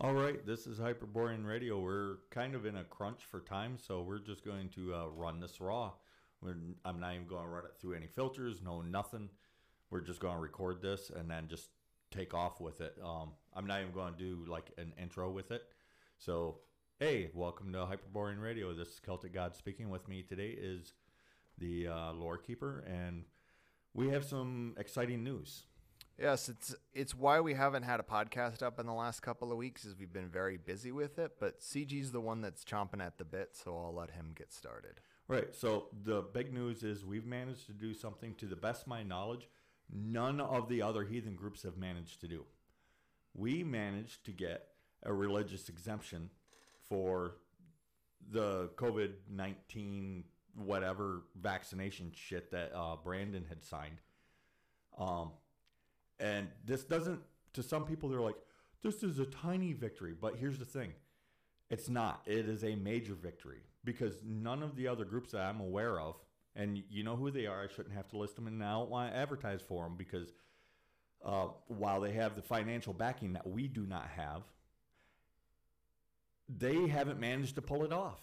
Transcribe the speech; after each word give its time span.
All 0.00 0.14
right, 0.14 0.46
this 0.46 0.68
is 0.68 0.78
Hyperborean 0.78 1.44
Radio. 1.44 1.80
We're 1.80 2.18
kind 2.30 2.54
of 2.54 2.64
in 2.64 2.76
a 2.76 2.84
crunch 2.84 3.24
for 3.28 3.40
time, 3.40 3.76
so 3.84 4.00
we're 4.00 4.20
just 4.20 4.44
going 4.44 4.68
to 4.76 4.94
uh, 4.94 5.06
run 5.08 5.40
this 5.40 5.60
raw. 5.60 5.90
We're, 6.40 6.54
I'm 6.84 7.00
not 7.00 7.14
even 7.14 7.26
going 7.26 7.42
to 7.42 7.48
run 7.48 7.64
it 7.64 7.72
through 7.80 7.94
any 7.94 8.06
filters, 8.06 8.60
no 8.64 8.80
nothing. 8.80 9.28
We're 9.90 10.02
just 10.02 10.20
going 10.20 10.36
to 10.36 10.40
record 10.40 10.80
this 10.80 11.10
and 11.10 11.28
then 11.28 11.48
just 11.48 11.70
take 12.12 12.32
off 12.32 12.60
with 12.60 12.80
it. 12.80 12.96
Um, 13.04 13.30
I'm 13.56 13.66
not 13.66 13.80
even 13.80 13.92
going 13.92 14.14
to 14.14 14.18
do 14.20 14.44
like 14.48 14.70
an 14.78 14.92
intro 15.02 15.32
with 15.32 15.50
it. 15.50 15.64
So, 16.16 16.58
hey, 17.00 17.30
welcome 17.34 17.72
to 17.72 17.84
Hyperborean 17.84 18.38
Radio. 18.38 18.72
This 18.74 18.90
is 18.90 19.00
Celtic 19.00 19.34
God 19.34 19.56
speaking. 19.56 19.90
With 19.90 20.06
me 20.06 20.22
today 20.22 20.50
is 20.56 20.92
the 21.58 21.88
uh, 21.88 22.12
Lore 22.12 22.38
Keeper, 22.38 22.84
and 22.86 23.24
we 23.94 24.10
have 24.10 24.24
some 24.24 24.76
exciting 24.78 25.24
news. 25.24 25.64
Yes, 26.18 26.48
it's 26.48 26.74
it's 26.92 27.14
why 27.14 27.38
we 27.40 27.54
haven't 27.54 27.84
had 27.84 28.00
a 28.00 28.02
podcast 28.02 28.60
up 28.60 28.80
in 28.80 28.86
the 28.86 28.92
last 28.92 29.20
couple 29.20 29.52
of 29.52 29.58
weeks, 29.58 29.84
is 29.84 29.96
we've 29.96 30.12
been 30.12 30.28
very 30.28 30.56
busy 30.56 30.90
with 30.90 31.18
it. 31.18 31.32
But 31.38 31.60
CG's 31.60 32.10
the 32.10 32.20
one 32.20 32.40
that's 32.40 32.64
chomping 32.64 33.00
at 33.00 33.18
the 33.18 33.24
bit, 33.24 33.50
so 33.52 33.76
I'll 33.78 33.94
let 33.94 34.10
him 34.10 34.32
get 34.34 34.52
started. 34.52 35.00
Right. 35.28 35.54
So 35.54 35.86
the 36.04 36.22
big 36.22 36.52
news 36.52 36.82
is 36.82 37.04
we've 37.04 37.26
managed 37.26 37.66
to 37.66 37.72
do 37.72 37.94
something 37.94 38.34
to 38.36 38.46
the 38.46 38.56
best 38.56 38.82
of 38.82 38.88
my 38.88 39.04
knowledge, 39.04 39.48
none 39.92 40.40
of 40.40 40.68
the 40.68 40.82
other 40.82 41.04
heathen 41.04 41.36
groups 41.36 41.62
have 41.62 41.76
managed 41.76 42.20
to 42.22 42.28
do. 42.28 42.44
We 43.34 43.62
managed 43.62 44.24
to 44.24 44.32
get 44.32 44.68
a 45.04 45.12
religious 45.12 45.68
exemption 45.68 46.30
for 46.88 47.36
the 48.28 48.70
COVID 48.74 49.12
nineteen 49.30 50.24
whatever 50.56 51.22
vaccination 51.40 52.10
shit 52.12 52.50
that 52.50 52.72
uh, 52.74 52.96
Brandon 52.96 53.44
had 53.48 53.62
signed. 53.62 54.00
Um, 54.98 55.30
and 56.20 56.48
this 56.64 56.84
doesn't, 56.84 57.20
to 57.54 57.62
some 57.62 57.84
people, 57.84 58.08
they're 58.08 58.20
like, 58.20 58.36
this 58.82 59.02
is 59.02 59.18
a 59.18 59.26
tiny 59.26 59.72
victory. 59.72 60.14
But 60.18 60.36
here's 60.36 60.58
the 60.58 60.64
thing 60.64 60.92
it's 61.70 61.88
not. 61.88 62.22
It 62.26 62.48
is 62.48 62.64
a 62.64 62.74
major 62.76 63.14
victory 63.14 63.62
because 63.84 64.22
none 64.24 64.62
of 64.62 64.76
the 64.76 64.88
other 64.88 65.04
groups 65.04 65.32
that 65.32 65.42
I'm 65.42 65.60
aware 65.60 66.00
of, 66.00 66.16
and 66.56 66.82
you 66.90 67.04
know 67.04 67.16
who 67.16 67.30
they 67.30 67.46
are, 67.46 67.62
I 67.62 67.68
shouldn't 67.68 67.94
have 67.94 68.08
to 68.08 68.18
list 68.18 68.36
them, 68.36 68.46
and 68.46 68.62
I 68.62 68.72
don't 68.72 68.90
want 68.90 69.12
to 69.12 69.16
advertise 69.16 69.60
for 69.60 69.84
them 69.84 69.96
because 69.96 70.32
uh, 71.24 71.48
while 71.66 72.00
they 72.00 72.12
have 72.12 72.36
the 72.36 72.42
financial 72.42 72.92
backing 72.92 73.32
that 73.34 73.46
we 73.46 73.68
do 73.68 73.86
not 73.86 74.08
have, 74.16 74.42
they 76.48 76.86
haven't 76.86 77.20
managed 77.20 77.56
to 77.56 77.62
pull 77.62 77.84
it 77.84 77.92
off. 77.92 78.20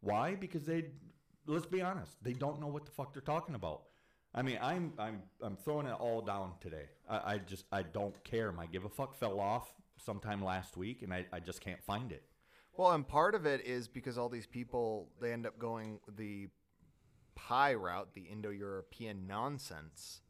Why? 0.00 0.34
Because 0.34 0.64
they, 0.64 0.86
let's 1.46 1.66
be 1.66 1.82
honest, 1.82 2.12
they 2.22 2.32
don't 2.32 2.60
know 2.60 2.68
what 2.68 2.86
the 2.86 2.92
fuck 2.92 3.12
they're 3.12 3.22
talking 3.22 3.54
about. 3.54 3.82
I 4.36 4.42
mean, 4.42 4.58
I'm 4.60 4.92
I'm 4.98 5.22
I'm 5.42 5.56
throwing 5.56 5.86
it 5.86 5.94
all 5.98 6.20
down 6.20 6.52
today. 6.60 6.84
I, 7.08 7.34
I 7.34 7.38
just 7.38 7.64
I 7.72 7.82
don't 7.82 8.22
care. 8.22 8.52
My 8.52 8.66
give 8.66 8.84
a 8.84 8.88
fuck 8.88 9.18
fell 9.18 9.40
off 9.40 9.72
sometime 9.96 10.44
last 10.44 10.76
week, 10.76 11.02
and 11.02 11.12
I, 11.12 11.24
I 11.32 11.40
just 11.40 11.62
can't 11.62 11.82
find 11.82 12.12
it. 12.12 12.22
Well, 12.76 12.92
and 12.92 13.08
part 13.08 13.34
of 13.34 13.46
it 13.46 13.66
is 13.66 13.88
because 13.88 14.18
all 14.18 14.28
these 14.28 14.46
people 14.46 15.08
they 15.22 15.32
end 15.32 15.46
up 15.46 15.58
going 15.58 16.00
the 16.16 16.48
pie 17.34 17.74
route, 17.74 18.08
the 18.14 18.22
Indo-European 18.22 19.26
nonsense. 19.26 20.20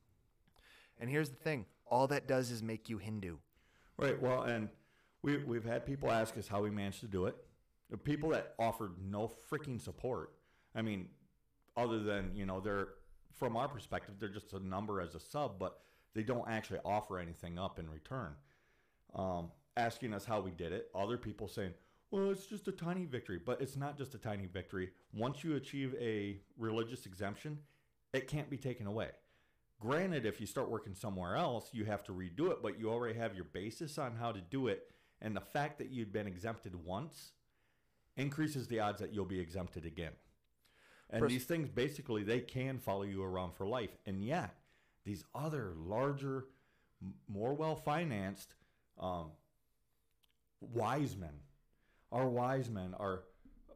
And 1.01 1.11
here's 1.11 1.31
the 1.31 1.37
thing: 1.37 1.67
all 1.85 2.07
that 2.07 2.29
does 2.29 2.53
is 2.53 2.63
make 2.63 2.89
you 2.89 2.99
Hindu. 2.99 3.39
Right. 3.97 4.21
Well, 4.23 4.43
and 4.43 4.69
we 5.23 5.39
we've 5.39 5.65
had 5.65 5.85
people 5.85 6.13
ask 6.13 6.39
us 6.39 6.47
how 6.47 6.63
we 6.63 6.71
managed 6.71 7.01
to 7.01 7.09
do 7.09 7.27
it. 7.27 7.35
The 7.91 7.97
people 7.97 8.31
that 8.31 8.55
offered 8.57 8.93
no 9.05 9.33
freaking 9.51 9.81
support. 9.81 10.33
I 10.77 10.83
mean, 10.83 11.09
other 11.77 11.99
than 11.99 12.31
you 12.37 12.47
know 12.47 12.61
they're 12.61 12.89
from 13.39 13.57
our 13.57 13.69
perspective 13.69 14.17
they're 14.19 14.29
just 14.29 14.53
a 14.53 14.61
number 14.61 15.01
as 15.01 15.15
a 15.15 15.21
sub, 15.21 15.59
but 15.59 15.81
they 16.15 16.23
don't 16.23 16.49
actually 16.49 16.81
offer 16.85 17.19
anything 17.19 17.59
up 17.59 17.79
in 17.79 17.89
return. 17.91 18.35
Um, 19.15 19.51
asking 19.77 20.15
us 20.15 20.25
how 20.25 20.41
we 20.41 20.51
did 20.51 20.73
it. 20.73 20.89
Other 20.95 21.17
people 21.19 21.49
saying, 21.49 21.75
well, 22.11 22.31
it's 22.31 22.47
just 22.47 22.69
a 22.69 22.73
tiny 22.73 23.05
victory, 23.05 23.39
but 23.45 23.61
it's 23.61 23.77
not 23.77 23.99
just 23.99 24.15
a 24.15 24.19
tiny 24.19 24.47
victory. 24.47 24.91
Once 25.13 25.45
you 25.45 25.57
achieve 25.57 25.95
a 26.01 26.39
religious 26.57 27.05
exemption, 27.05 27.59
it 28.13 28.29
can't 28.29 28.49
be 28.49 28.57
taken 28.57 28.87
away. 28.87 29.11
Granted, 29.79 30.25
if 30.25 30.41
you 30.41 30.47
start 30.47 30.71
working 30.71 30.95
somewhere 30.95 31.37
else, 31.37 31.69
you 31.73 31.85
have 31.85 32.03
to 32.05 32.13
redo 32.13 32.51
it, 32.51 32.63
but 32.63 32.79
you 32.79 32.91
already 32.91 33.19
have 33.19 33.35
your 33.35 33.45
basis 33.45 33.99
on 33.99 34.17
how 34.17 34.33
to 34.33 34.41
do 34.41 34.69
it. 34.69 34.91
And 35.21 35.37
the 35.37 35.41
fact 35.41 35.79
that 35.79 35.91
you'd 35.91 36.13
been 36.13 36.27
exempted 36.27 36.75
once 36.75 37.33
increases 38.17 38.69
the 38.69 38.81
odds 38.81 39.01
that 39.01 39.13
you'll 39.13 39.27
be 39.27 39.41
exempted 39.41 39.85
again. 39.85 40.13
And 41.11 41.23
Pers- 41.23 41.31
these 41.31 41.45
things 41.45 41.69
basically 41.69 42.23
they 42.25 42.41
can 42.41 42.79
follow 42.79 43.03
you 43.03 43.23
around 43.23 43.55
for 43.55 43.67
life. 43.67 43.97
And 44.07 44.25
yet, 44.25 44.55
these 45.05 45.25
other 45.35 45.73
larger, 45.77 46.47
more 47.29 47.55
well 47.55 47.77
financed, 47.77 48.55
um, 48.99 49.31
wise 50.61 51.17
men, 51.17 51.41
our 52.11 52.29
wise 52.29 52.69
men, 52.69 52.95
our 52.99 53.25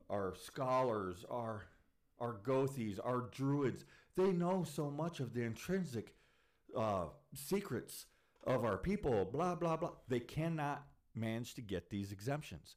our 0.08 0.34
scholars, 0.34 1.24
our 1.30 1.66
our 2.18 2.34
gothies, 2.44 2.98
our 3.02 3.28
druids, 3.30 3.84
they 4.16 4.32
know 4.32 4.64
so 4.64 4.90
much 4.90 5.20
of 5.20 5.32
the 5.32 5.42
intrinsic 5.42 6.14
uh, 6.76 7.06
secrets 7.34 8.06
of 8.44 8.64
our 8.64 8.76
people. 8.76 9.24
Blah 9.24 9.54
blah 9.54 9.76
blah. 9.76 9.92
They 10.08 10.20
cannot 10.20 10.84
manage 11.14 11.54
to 11.54 11.62
get 11.62 11.90
these 11.90 12.12
exemptions. 12.12 12.76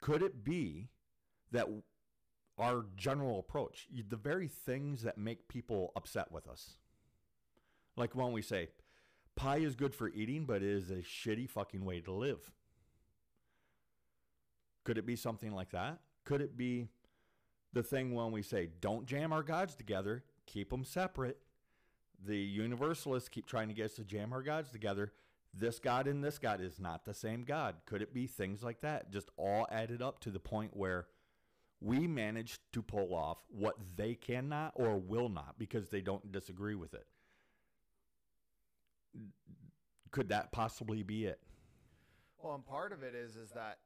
Could 0.00 0.22
it 0.22 0.44
be 0.44 0.88
that 1.52 1.68
our 2.60 2.84
general 2.96 3.38
approach, 3.38 3.88
the 4.08 4.16
very 4.16 4.48
things 4.48 5.02
that 5.02 5.18
make 5.18 5.48
people 5.48 5.92
upset 5.96 6.30
with 6.30 6.46
us, 6.46 6.76
like 7.96 8.14
when 8.14 8.32
we 8.32 8.42
say, 8.42 8.68
pie 9.36 9.58
is 9.58 9.74
good 9.74 9.94
for 9.94 10.08
eating, 10.08 10.44
but 10.44 10.62
it 10.62 10.68
is 10.68 10.90
a 10.90 10.96
shitty 10.96 11.48
fucking 11.48 11.84
way 11.84 12.00
to 12.00 12.12
live. 12.12 12.52
Could 14.84 14.98
it 14.98 15.06
be 15.06 15.16
something 15.16 15.54
like 15.54 15.70
that? 15.70 16.00
Could 16.24 16.40
it 16.40 16.56
be 16.56 16.88
the 17.72 17.82
thing 17.82 18.14
when 18.14 18.32
we 18.32 18.42
say, 18.42 18.68
don't 18.80 19.06
jam 19.06 19.32
our 19.32 19.42
gods 19.42 19.74
together, 19.74 20.24
keep 20.46 20.70
them 20.70 20.84
separate? 20.84 21.38
The 22.24 22.36
universalists 22.36 23.28
keep 23.28 23.46
trying 23.46 23.68
to 23.68 23.74
get 23.74 23.86
us 23.86 23.94
to 23.94 24.04
jam 24.04 24.32
our 24.32 24.42
gods 24.42 24.70
together. 24.70 25.12
This 25.52 25.78
God 25.78 26.06
and 26.06 26.22
this 26.22 26.38
God 26.38 26.60
is 26.60 26.78
not 26.78 27.04
the 27.04 27.14
same 27.14 27.44
God. 27.44 27.76
Could 27.86 28.02
it 28.02 28.14
be 28.14 28.26
things 28.26 28.62
like 28.62 28.82
that? 28.82 29.10
Just 29.10 29.30
all 29.36 29.66
added 29.70 30.02
up 30.02 30.20
to 30.20 30.30
the 30.30 30.38
point 30.38 30.76
where 30.76 31.06
we 31.80 32.06
managed 32.06 32.60
to 32.72 32.82
pull 32.82 33.14
off 33.14 33.38
what 33.48 33.74
they 33.96 34.14
cannot 34.14 34.72
or 34.74 34.98
will 34.98 35.28
not 35.28 35.54
because 35.58 35.88
they 35.88 36.00
don't 36.00 36.30
disagree 36.30 36.74
with 36.74 36.94
it. 36.94 37.06
Could 40.10 40.28
that 40.28 40.52
possibly 40.52 41.02
be 41.02 41.26
it? 41.26 41.40
Well, 42.42 42.54
and 42.54 42.66
part 42.66 42.92
of 42.92 43.02
it 43.02 43.14
is 43.14 43.36
is 43.36 43.50
that, 43.50 43.78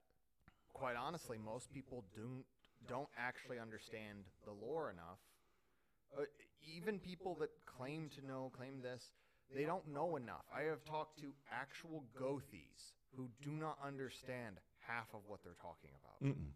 quite 0.72 0.96
honestly, 0.96 1.38
most 1.38 1.70
people 1.70 2.04
don't 2.16 2.44
don't 2.86 3.08
actually 3.16 3.58
understand 3.58 4.24
the 4.44 4.52
lore 4.52 4.90
enough. 4.90 5.18
Uh, 6.16 6.24
even 6.76 6.98
people 6.98 7.34
that 7.40 7.50
claim 7.64 8.10
to 8.10 8.26
know, 8.26 8.52
claim 8.56 8.80
this, 8.82 9.10
they 9.54 9.64
don't 9.64 9.86
know 9.88 10.16
enough. 10.16 10.44
I 10.54 10.62
have 10.62 10.84
talked 10.84 11.18
to 11.20 11.32
actual 11.50 12.04
Gothies 12.18 12.92
who 13.16 13.28
do 13.42 13.50
not 13.52 13.78
understand 13.84 14.56
half 14.86 15.08
of 15.14 15.20
what 15.26 15.42
they're 15.42 15.52
talking 15.60 15.90
about. 16.02 16.28
Mm-mm. 16.28 16.52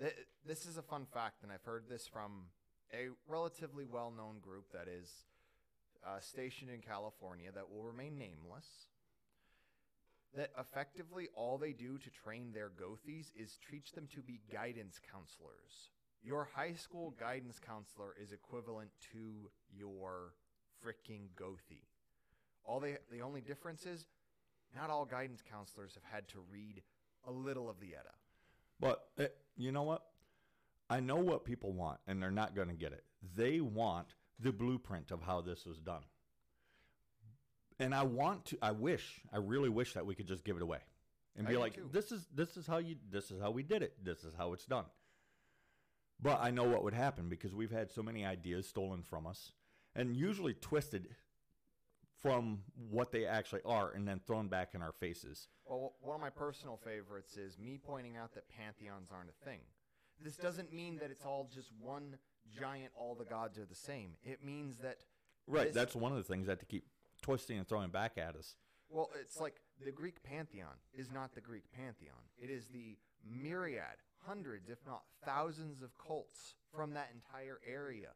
Th- 0.00 0.14
This 0.46 0.66
is 0.66 0.78
a 0.78 0.82
fun 0.82 1.06
fact, 1.12 1.42
and 1.42 1.52
I've 1.52 1.64
heard 1.64 1.84
this 1.88 2.06
from 2.06 2.44
a 2.92 3.08
relatively 3.26 3.84
well 3.84 4.12
known 4.16 4.38
group 4.40 4.72
that 4.72 4.88
is 4.88 5.10
uh, 6.06 6.20
stationed 6.20 6.70
in 6.70 6.80
California 6.80 7.50
that 7.54 7.70
will 7.70 7.82
remain 7.82 8.18
nameless. 8.18 8.66
That 10.36 10.50
effectively 10.58 11.28
all 11.34 11.58
they 11.58 11.72
do 11.72 11.98
to 11.98 12.10
train 12.10 12.52
their 12.52 12.70
Gothies 12.70 13.30
is 13.34 13.58
teach 13.70 13.92
them 13.92 14.06
to 14.14 14.20
be 14.20 14.40
guidance 14.52 15.00
counselors. 15.10 15.90
Your 16.22 16.48
high 16.54 16.74
school 16.74 17.14
guidance 17.18 17.58
counselor 17.58 18.14
is 18.22 18.32
equivalent 18.32 18.90
to 19.12 19.50
your 19.76 20.34
freaking 20.84 21.28
Gothie. 21.36 21.86
All 22.64 22.78
they 22.78 22.98
the 23.10 23.22
only 23.22 23.40
difference 23.40 23.86
is 23.86 24.06
not 24.76 24.90
all 24.90 25.06
guidance 25.06 25.42
counselors 25.50 25.94
have 25.94 26.04
had 26.04 26.28
to 26.28 26.40
read 26.52 26.82
a 27.26 27.32
little 27.32 27.70
of 27.70 27.80
the 27.80 27.94
Edda. 27.94 28.14
But 28.80 29.08
eh, 29.18 29.26
you 29.56 29.72
know 29.72 29.82
what? 29.82 30.02
I 30.90 31.00
know 31.00 31.16
what 31.16 31.44
people 31.44 31.72
want, 31.72 31.98
and 32.06 32.22
they're 32.22 32.30
not 32.30 32.54
going 32.54 32.68
to 32.68 32.74
get 32.74 32.92
it. 32.92 33.04
They 33.36 33.60
want 33.60 34.14
the 34.38 34.52
blueprint 34.52 35.10
of 35.10 35.22
how 35.22 35.40
this 35.40 35.66
was 35.66 35.78
done. 35.80 36.02
And 37.78 37.94
I 37.94 38.04
want 38.04 38.46
to. 38.46 38.58
I 38.62 38.72
wish. 38.72 39.20
I 39.32 39.38
really 39.38 39.68
wish 39.68 39.94
that 39.94 40.06
we 40.06 40.14
could 40.14 40.26
just 40.26 40.44
give 40.44 40.56
it 40.56 40.62
away, 40.62 40.78
and 41.36 41.46
I 41.46 41.50
be 41.50 41.56
like, 41.56 41.74
too. 41.74 41.88
"This 41.92 42.10
is 42.10 42.26
this 42.34 42.56
is 42.56 42.66
how 42.66 42.78
you. 42.78 42.96
This 43.10 43.30
is 43.30 43.40
how 43.40 43.50
we 43.50 43.62
did 43.62 43.82
it. 43.82 43.94
This 44.02 44.24
is 44.24 44.34
how 44.34 44.52
it's 44.52 44.66
done." 44.66 44.86
But 46.20 46.40
I 46.40 46.50
know 46.50 46.64
what 46.64 46.82
would 46.82 46.94
happen 46.94 47.28
because 47.28 47.54
we've 47.54 47.70
had 47.70 47.92
so 47.92 48.02
many 48.02 48.24
ideas 48.24 48.66
stolen 48.66 49.02
from 49.02 49.26
us, 49.26 49.52
and 49.94 50.16
usually 50.16 50.54
twisted 50.54 51.08
from 52.22 52.58
what 52.90 53.12
they 53.12 53.24
actually 53.26 53.60
are, 53.64 53.92
and 53.92 54.06
then 54.06 54.20
thrown 54.26 54.48
back 54.48 54.74
in 54.74 54.82
our 54.82 54.92
faces. 54.92 55.48
Well, 55.64 55.94
one 56.00 56.16
of 56.16 56.20
my 56.20 56.30
personal 56.30 56.76
favorites 56.76 57.36
is 57.36 57.58
me 57.58 57.78
pointing 57.82 58.16
out 58.16 58.34
that 58.34 58.48
pantheons 58.48 59.10
aren't 59.12 59.30
a 59.30 59.44
thing. 59.44 59.60
This 60.20 60.36
doesn't 60.36 60.72
mean 60.72 60.98
that 60.98 61.10
it's 61.10 61.24
all 61.24 61.48
just 61.54 61.70
one 61.80 62.18
giant, 62.52 62.92
all 62.96 63.14
the 63.14 63.24
gods 63.24 63.56
are 63.58 63.66
the 63.66 63.74
same. 63.74 64.16
It 64.22 64.42
means 64.44 64.78
that 64.78 64.98
Right. 65.46 65.66
This- 65.68 65.74
That's 65.74 65.96
one 65.96 66.12
of 66.12 66.18
the 66.18 66.24
things 66.24 66.46
that 66.46 66.58
they 66.60 66.66
keep 66.66 66.86
twisting 67.22 67.56
and 67.56 67.66
throwing 67.66 67.90
back 67.90 68.18
at 68.18 68.36
us. 68.36 68.56
Well, 68.90 69.10
it's 69.18 69.40
like 69.40 69.62
the 69.82 69.92
Greek 69.92 70.22
pantheon 70.22 70.74
is 70.92 71.10
not 71.10 71.32
the 71.34 71.40
Greek 71.40 71.70
pantheon. 71.70 72.28
It 72.36 72.50
is 72.50 72.68
the 72.68 72.98
myriad, 73.24 74.02
hundreds, 74.26 74.68
if 74.68 74.84
not 74.84 75.04
thousands, 75.24 75.80
of 75.82 75.96
cults 75.96 76.54
from 76.70 76.92
that 76.94 77.10
entire 77.14 77.60
area. 77.66 78.14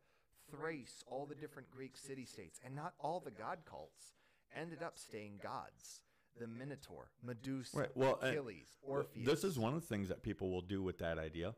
Thrace, 0.50 1.02
all 1.06 1.26
the 1.26 1.34
different 1.34 1.70
Greek 1.70 1.96
city 1.96 2.24
states, 2.24 2.60
and 2.64 2.74
not 2.74 2.94
all 2.98 3.20
the 3.20 3.30
god 3.30 3.58
cults 3.64 4.14
ended 4.54 4.82
up 4.82 4.98
staying 4.98 5.40
gods. 5.42 6.00
The 6.40 6.46
Minotaur, 6.46 7.10
Medusa, 7.22 7.78
Right, 7.78 7.90
well, 7.94 8.18
uh, 8.22 8.28
Achilles, 8.28 8.78
Orpheus. 8.82 9.26
This 9.26 9.44
is 9.44 9.58
one 9.58 9.74
of 9.74 9.82
the 9.82 9.86
things 9.86 10.08
that 10.08 10.22
people 10.22 10.50
will 10.50 10.62
do 10.62 10.82
with 10.82 10.98
that 10.98 11.18
idea. 11.18 11.54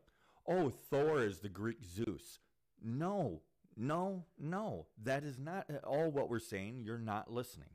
Oh, 0.47 0.69
Thor 0.69 1.23
is 1.23 1.39
the 1.39 1.47
Greek 1.47 1.77
Zeus. 1.83 2.39
No, 2.83 3.41
no, 3.77 4.25
no. 4.37 4.87
That 5.01 5.23
is 5.23 5.39
not 5.39 5.65
at 5.69 5.83
all 5.85 6.11
what 6.11 6.29
we're 6.29 6.39
saying. 6.39 6.81
You're 6.83 6.97
not 6.97 7.31
listening. 7.31 7.69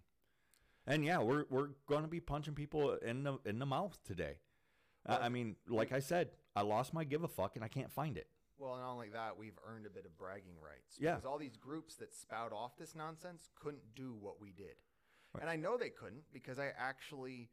And 0.86 1.04
yeah, 1.04 1.18
we're 1.18 1.44
we're 1.50 1.70
going 1.86 2.02
to 2.02 2.08
be 2.08 2.20
punching 2.20 2.54
people 2.54 2.92
in 2.94 3.22
the 3.24 3.38
in 3.44 3.58
the 3.58 3.66
mouth 3.66 3.98
today. 4.04 4.36
I 5.06 5.16
I 5.16 5.28
mean, 5.30 5.56
like 5.68 5.92
I 5.92 6.00
said, 6.00 6.30
I 6.54 6.62
lost 6.62 6.92
my 6.92 7.04
give 7.04 7.22
a 7.24 7.28
fuck 7.28 7.56
and 7.56 7.64
I 7.64 7.68
can't 7.68 7.90
find 7.90 8.16
it. 8.18 8.26
Well, 8.60 8.76
not 8.76 8.92
only 8.92 9.08
that, 9.08 9.38
we've 9.38 9.58
earned 9.66 9.86
a 9.86 9.90
bit 9.90 10.04
of 10.04 10.16
bragging 10.18 10.56
rights. 10.62 10.96
Yeah. 10.98 11.14
Because 11.14 11.24
all 11.24 11.38
these 11.38 11.56
groups 11.56 11.96
that 11.96 12.14
spout 12.14 12.52
off 12.52 12.76
this 12.76 12.94
nonsense 12.94 13.48
couldn't 13.58 13.94
do 13.96 14.14
what 14.20 14.40
we 14.40 14.52
did. 14.52 14.76
And 15.40 15.48
I 15.48 15.56
know 15.56 15.76
they 15.76 15.90
couldn't 15.90 16.24
because 16.32 16.58
I 16.58 16.72
actually 16.76 17.48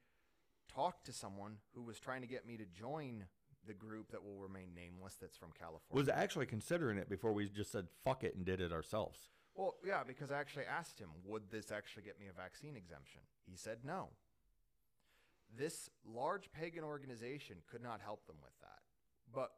talked 0.67 1.05
to 1.05 1.13
someone 1.13 1.57
who 1.73 1.83
was 1.83 1.99
trying 1.99 2.21
to 2.21 2.27
get 2.27 2.45
me 2.45 2.57
to 2.57 2.65
join 2.65 3.25
the 3.65 3.73
group 3.73 4.11
that 4.11 4.23
will 4.23 4.37
remain 4.37 4.69
nameless 4.75 5.15
that's 5.19 5.37
from 5.37 5.49
California. 5.57 5.91
Was 5.91 6.09
actually 6.09 6.45
considering 6.45 6.97
it 6.97 7.09
before 7.09 7.33
we 7.33 7.47
just 7.49 7.71
said 7.71 7.87
fuck 8.03 8.23
it 8.23 8.35
and 8.35 8.45
did 8.45 8.61
it 8.61 8.71
ourselves. 8.71 9.29
Well, 9.55 9.75
yeah, 9.85 10.03
because 10.05 10.31
I 10.31 10.39
actually 10.39 10.65
asked 10.65 10.99
him, 10.99 11.09
would 11.25 11.49
this 11.51 11.71
actually 11.71 12.03
get 12.03 12.19
me 12.19 12.27
a 12.27 12.33
vaccine 12.33 12.75
exemption? 12.75 13.21
He 13.49 13.55
said 13.55 13.79
no. 13.83 14.09
This 15.55 15.89
large 16.05 16.51
pagan 16.51 16.83
organization 16.83 17.57
could 17.69 17.81
not 17.81 18.01
help 18.01 18.25
them 18.27 18.37
with 18.41 18.53
that. 18.61 18.79
But 19.33 19.51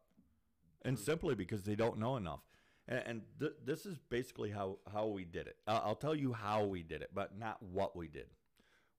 and 0.84 0.96
mm-hmm. 0.96 1.04
simply 1.04 1.36
because 1.36 1.64
they 1.64 1.76
don't 1.76 2.00
know 2.00 2.16
enough. 2.18 2.42
And, 2.88 3.04
and 3.06 3.22
th- 3.40 3.54
this 3.66 3.86
is 3.86 3.98
basically 4.10 4.52
how 4.52 4.78
how 4.92 5.08
we 5.08 5.26
did 5.26 5.48
it. 5.48 5.58
I'll, 5.68 5.82
I'll 5.86 5.96
tell 5.96 6.16
you 6.16 6.34
how 6.34 6.66
we 6.66 6.84
did 6.84 7.02
it, 7.02 7.12
but 7.14 7.38
not 7.38 7.62
what 7.62 7.96
we 7.96 8.08
did. 8.08 8.28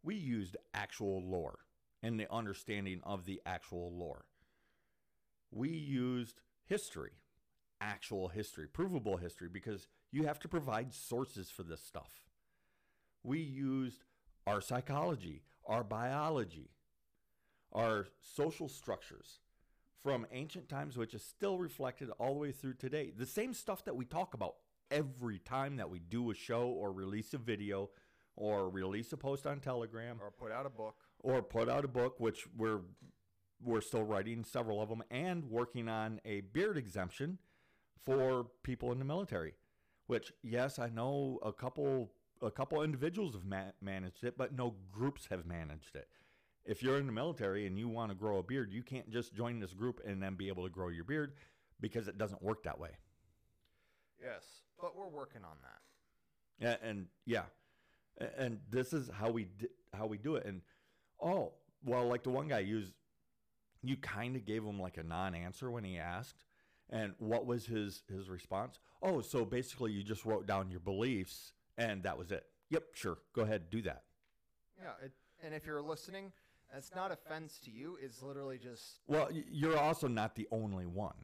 We 0.03 0.15
used 0.15 0.57
actual 0.75 1.23
lore 1.23 1.59
and 2.03 2.19
the 2.19 2.33
understanding 2.33 3.01
of 3.05 3.27
the 3.27 3.41
actual 3.45 3.93
lore. 3.93 4.25
We 5.51 5.69
used 5.69 6.41
history, 6.65 7.13
actual 7.81 8.29
history, 8.29 8.67
provable 8.67 9.17
history, 9.17 9.49
because 9.53 9.89
you 10.11 10.25
have 10.27 10.39
to 10.41 10.49
provide 10.49 10.95
sources 10.95 11.51
for 11.51 11.63
this 11.63 11.83
stuff. 11.83 12.23
We 13.23 13.41
used 13.41 14.05
our 14.47 14.61
psychology, 14.61 15.43
our 15.67 15.85
biology, 15.85 16.71
our 17.73 18.07
social 18.21 18.69
structures 18.69 19.41
from 20.03 20.27
ancient 20.33 20.69
times, 20.69 20.97
which 20.97 21.15
is 21.15 21.23
still 21.23 21.59
reflected 21.59 22.11
all 22.19 22.35
the 22.35 22.41
way 22.41 22.53
through 22.53 22.75
today. 22.75 23.13
The 23.17 23.27
same 23.27 23.53
stuff 23.53 23.85
that 23.85 23.97
we 23.97 24.05
talk 24.05 24.35
about 24.35 24.57
every 24.91 25.39
time 25.39 25.77
that 25.77 25.91
we 25.91 25.99
do 25.99 26.31
a 26.31 26.35
show 26.35 26.63
or 26.69 26.93
release 26.93 27.35
a 27.35 27.39
video 27.39 27.91
or 28.37 28.71
release 28.71 29.13
a 29.13 29.17
post 29.17 29.47
on 29.47 29.61
Telegram 29.61 30.19
or 30.21 30.31
put 30.31 30.51
out 30.53 30.67
a 30.67 30.71
book. 30.71 30.95
or 31.21 31.43
put 31.43 31.69
out 31.69 31.85
a 31.85 31.89
book, 31.89 32.19
which 32.19 32.47
we're 32.57 32.81
we're 33.63 33.83
still 33.83 34.03
writing 34.03 34.43
several 34.43 34.81
of 34.81 34.89
them, 34.89 35.03
and 35.11 35.45
working 35.45 35.87
on 35.87 36.19
a 36.25 36.41
beard 36.41 36.79
exemption 36.79 37.39
for 38.03 38.47
people 38.63 38.91
in 38.91 38.99
the 38.99 39.05
military. 39.05 39.53
Which, 40.07 40.33
yes, 40.43 40.79
I 40.79 40.89
know 40.89 41.39
a 41.43 41.53
couple 41.53 42.11
a 42.43 42.51
couple 42.51 42.83
individuals 42.83 43.35
have 43.35 43.45
ma- 43.45 43.73
managed 43.83 44.25
it, 44.25 44.39
but 44.39 44.55
no 44.57 44.75
groups 44.91 45.27
have 45.27 45.45
managed 45.45 45.95
it. 45.95 46.09
If 46.65 46.83
you're 46.83 46.99
in 46.99 47.07
the 47.07 47.13
military 47.13 47.67
and 47.67 47.79
you 47.79 47.89
want 47.89 48.11
to 48.11 48.15
grow 48.15 48.39
a 48.39 48.43
beard, 48.43 48.73
you 48.73 48.83
can't 48.83 49.11
just 49.11 49.35
join 49.35 49.61
this 49.61 49.73
group 49.73 50.01
and 50.07 50.23
then 50.23 50.35
be 50.35 50.49
able 50.49 50.65
to 50.65 50.71
grow 50.71 50.89
your 50.89 51.05
beard 51.05 51.33
because 51.81 52.07
it 52.09 52.19
doesn't 52.19 52.43
work 52.43 52.63
that 52.65 52.79
way. 52.79 52.91
Yes, 54.23 54.45
but 54.81 54.97
we're 54.97 55.09
working 55.09 55.43
on 55.45 55.57
that. 55.63 56.79
And, 56.83 56.91
and 56.91 57.07
yeah, 57.25 57.45
and 58.37 58.59
this 58.69 58.93
is 58.93 59.11
how 59.13 59.31
we 59.31 59.45
di- 59.45 59.69
how 59.95 60.07
we 60.07 60.19
do 60.19 60.37
it. 60.37 60.45
And 60.45 60.61
oh, 61.23 61.53
well, 61.85 62.07
like 62.07 62.23
the 62.23 62.31
one 62.31 62.49
guy 62.49 62.59
used, 62.59 62.93
you 63.83 63.97
kind 63.97 64.37
of 64.37 64.45
gave 64.45 64.63
him 64.63 64.79
like 64.79 64.99
a 64.99 65.03
non-answer 65.03 65.71
when 65.71 65.85
he 65.85 65.99
asked. 65.99 66.45
And 66.91 67.15
what 67.19 67.47
was 67.47 67.67
his 67.67 68.03
his 68.09 68.29
response? 68.29 68.79
Oh, 69.03 69.23
so 69.23 69.45
basically 69.45 69.93
you 69.93 70.03
just 70.03 70.27
wrote 70.27 70.47
down 70.47 70.71
your 70.71 70.81
beliefs 70.81 71.53
and 71.79 72.03
that 72.03 72.19
was 72.19 72.31
it. 72.31 72.45
Yep, 72.69 72.85
sure, 72.93 73.19
go 73.35 73.43
ahead, 73.43 73.71
do 73.71 73.81
that. 73.83 74.03
Yeah, 74.79 74.93
it, 75.03 75.13
and 75.43 75.55
if 75.55 75.65
you're 75.65 75.81
listening, 75.81 76.33
that's 76.73 76.95
not 76.95 77.11
offense 77.13 77.59
to 77.65 77.71
you. 77.71 77.99
It's 78.01 78.23
literally 78.23 78.59
just 78.59 79.01
Well, 79.07 79.29
you're 79.33 79.79
also 79.79 80.09
not 80.09 80.35
the 80.35 80.47
only 80.51 80.87
one. 80.87 81.15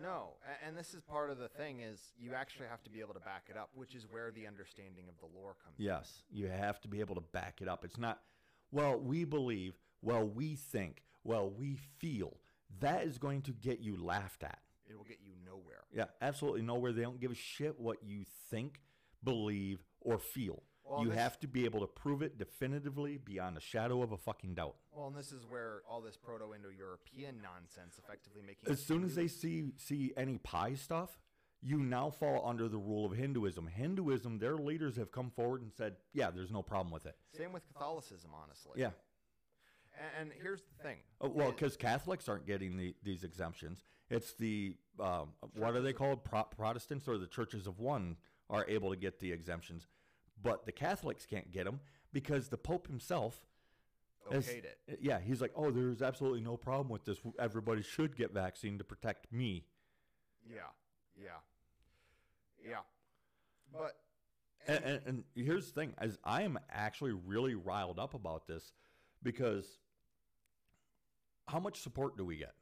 no. 0.00 0.34
a- 0.46 0.64
And 0.66 0.76
this 0.76 0.94
is 0.94 1.02
part 1.02 1.30
of 1.30 1.38
the 1.38 1.48
thing 1.48 1.80
is 1.80 2.12
you 2.18 2.34
actually 2.34 2.66
have 2.66 2.82
to 2.84 2.90
be 2.90 3.00
able 3.00 3.14
to 3.14 3.20
back 3.20 3.46
it 3.50 3.56
up, 3.56 3.70
which 3.74 3.94
is 3.94 4.06
where 4.10 4.30
the 4.30 4.46
understanding 4.46 5.08
of 5.08 5.18
the 5.18 5.26
lore 5.38 5.54
comes. 5.62 5.78
in. 5.78 5.84
Yes, 5.84 6.22
you 6.30 6.48
have 6.48 6.80
to 6.82 6.88
be 6.88 7.00
able 7.00 7.14
to 7.16 7.20
back 7.20 7.60
it 7.62 7.68
up. 7.68 7.84
It's 7.84 7.98
not, 7.98 8.22
well, 8.72 8.98
we 8.98 9.24
believe, 9.24 9.78
well, 10.02 10.26
we 10.26 10.56
think, 10.56 11.02
well, 11.22 11.48
we 11.50 11.76
feel. 11.98 12.38
That 12.80 13.04
is 13.04 13.18
going 13.18 13.42
to 13.42 13.52
get 13.52 13.80
you 13.80 13.96
laughed 14.02 14.42
at. 14.42 14.58
It 14.86 14.96
will 14.96 15.04
get 15.04 15.20
you 15.24 15.32
nowhere. 15.46 15.84
Yeah, 15.92 16.06
absolutely 16.20 16.62
nowhere. 16.62 16.92
They 16.92 17.02
don't 17.02 17.20
give 17.20 17.30
a 17.30 17.34
shit 17.36 17.78
what 17.78 18.02
you 18.02 18.24
think, 18.50 18.80
believe, 19.22 19.84
or 20.00 20.18
feel. 20.18 20.62
Well, 20.84 21.02
you 21.02 21.08
this- 21.08 21.18
have 21.18 21.40
to 21.40 21.48
be 21.48 21.64
able 21.64 21.80
to 21.80 21.86
prove 21.86 22.22
it 22.22 22.36
definitively 22.38 23.16
beyond 23.18 23.56
a 23.56 23.60
shadow 23.60 24.02
of 24.02 24.12
a 24.12 24.16
fucking 24.18 24.54
doubt. 24.54 24.76
Well, 24.92 25.06
and 25.08 25.16
this 25.16 25.32
is 25.32 25.44
where 25.46 25.82
all 25.88 26.00
this 26.00 26.16
Proto-Indo-European 26.16 27.40
nonsense 27.42 27.98
effectively 27.98 28.42
making 28.42 28.68
As 28.70 28.84
soon 28.84 29.02
as 29.04 29.14
they 29.14 29.28
see 29.28 29.72
see 29.76 30.12
any 30.16 30.38
pie 30.38 30.74
stuff, 30.74 31.18
you 31.62 31.78
now 31.78 32.10
fall 32.10 32.46
under 32.46 32.68
the 32.68 32.78
rule 32.78 33.06
of 33.06 33.12
Hinduism. 33.12 33.66
Hinduism, 33.68 34.38
their 34.38 34.56
leaders 34.56 34.96
have 34.96 35.10
come 35.10 35.30
forward 35.30 35.62
and 35.62 35.72
said, 35.72 35.96
"Yeah, 36.12 36.30
there's 36.30 36.52
no 36.52 36.62
problem 36.62 36.92
with 36.92 37.06
it." 37.06 37.16
same 37.32 37.52
with 37.52 37.66
Catholicism, 37.66 38.32
honestly. 38.34 38.72
Yeah. 38.80 38.90
A- 39.96 40.18
And, 40.18 40.32
here's 40.32 40.62
the 40.62 40.82
thing. 40.82 40.98
Uh, 41.22 41.28
well, 41.30 41.50
because 41.52 41.76
Catholics 41.76 42.28
aren't 42.28 42.46
getting 42.46 42.76
the, 42.76 42.94
these 43.02 43.24
exemptions. 43.24 43.84
It's 44.10 44.34
the 44.34 44.76
um, 45.00 45.32
what 45.54 45.74
are 45.74 45.80
they 45.80 45.94
called? 45.94 46.24
Pro- 46.24 46.44
Protestants 46.44 47.08
or 47.08 47.16
the 47.16 47.26
churches 47.26 47.66
of 47.66 47.80
one 47.80 48.18
are 48.50 48.66
able 48.68 48.90
to 48.90 48.96
get 48.96 49.18
the 49.18 49.32
exemptions, 49.32 49.86
but 50.44 50.64
the 50.66 50.72
Catholics 50.72 51.26
can't 51.26 51.50
get 51.50 51.64
them 51.64 51.80
because 52.12 52.48
the 52.48 52.58
Pope 52.58 52.86
himself. 52.86 53.44
has- 54.30 54.48
it. 54.48 54.78
Yeah, 55.00 55.18
he's 55.18 55.40
like, 55.40 55.52
oh, 55.56 55.70
there's 55.70 56.02
absolutely 56.02 56.40
no 56.40 56.56
problem 56.56 56.88
with 56.88 57.04
this. 57.04 57.18
Everybody 57.38 57.82
should 57.82 58.16
get 58.16 58.32
vaccine 58.32 58.78
to 58.78 58.84
protect 58.84 59.32
me. 59.32 59.64
Yeah, 60.48 60.60
yeah, 61.20 61.40
yeah. 62.64 62.80
But 63.72 63.96
And, 64.66 64.84
and, 64.84 65.00
and 65.06 65.24
here's 65.34 65.66
the 65.66 65.80
thing: 65.80 65.94
as 65.98 66.18
I 66.24 66.42
am 66.42 66.58
actually 66.70 67.12
really 67.12 67.54
riled 67.54 67.98
up 67.98 68.14
about 68.14 68.46
this 68.46 68.72
because 69.22 69.78
how 71.48 71.60
much 71.60 71.80
support 71.80 72.16
do 72.16 72.24
we 72.24 72.36
get? 72.36 72.54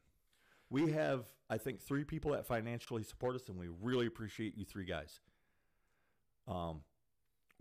We 0.70 0.90
have, 0.92 1.26
I 1.50 1.58
think, 1.58 1.80
three 1.80 2.04
people 2.04 2.32
that 2.32 2.46
financially 2.46 3.02
support 3.02 3.36
us, 3.36 3.48
and 3.48 3.58
we 3.58 3.68
really 3.68 4.06
appreciate 4.06 4.56
you 4.56 4.64
three 4.64 4.84
guys. 4.86 5.20
Um, 6.48 6.80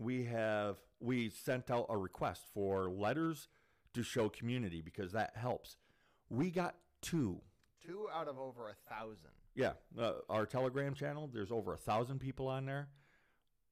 we 0.02 0.24
have 0.24 0.76
we 1.00 1.30
sent 1.30 1.70
out 1.70 1.86
a 1.88 1.96
request 1.96 2.42
for 2.54 2.90
letters 2.90 3.48
to 3.94 4.02
show 4.02 4.28
community 4.28 4.80
because 4.80 5.12
that 5.12 5.32
helps. 5.36 5.76
We 6.30 6.50
got 6.50 6.76
two. 7.00 7.40
two 7.84 8.06
out 8.14 8.28
of 8.28 8.38
over 8.38 8.68
a 8.68 8.94
thousand. 8.94 9.30
Yeah, 9.54 9.72
uh, 9.98 10.12
our 10.30 10.46
Telegram 10.46 10.94
channel. 10.94 11.28
There's 11.32 11.52
over 11.52 11.74
a 11.74 11.78
thousand 11.78 12.20
people 12.20 12.48
on 12.48 12.64
there. 12.64 12.88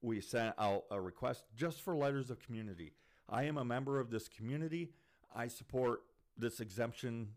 We 0.03 0.21
sent 0.21 0.55
out 0.59 0.85
a 0.91 1.01
request 1.01 1.45
just 1.57 1.81
for 1.81 1.95
letters 1.95 2.31
of 2.31 2.41
community. 2.41 2.93
I 3.29 3.45
am 3.45 3.57
a 3.57 3.65
member 3.65 4.01
of 4.01 4.11
this 4.11 4.29
community. 4.29 4.91
I 5.35 5.47
support 5.49 6.03
this 6.37 6.61
exemption 6.61 7.29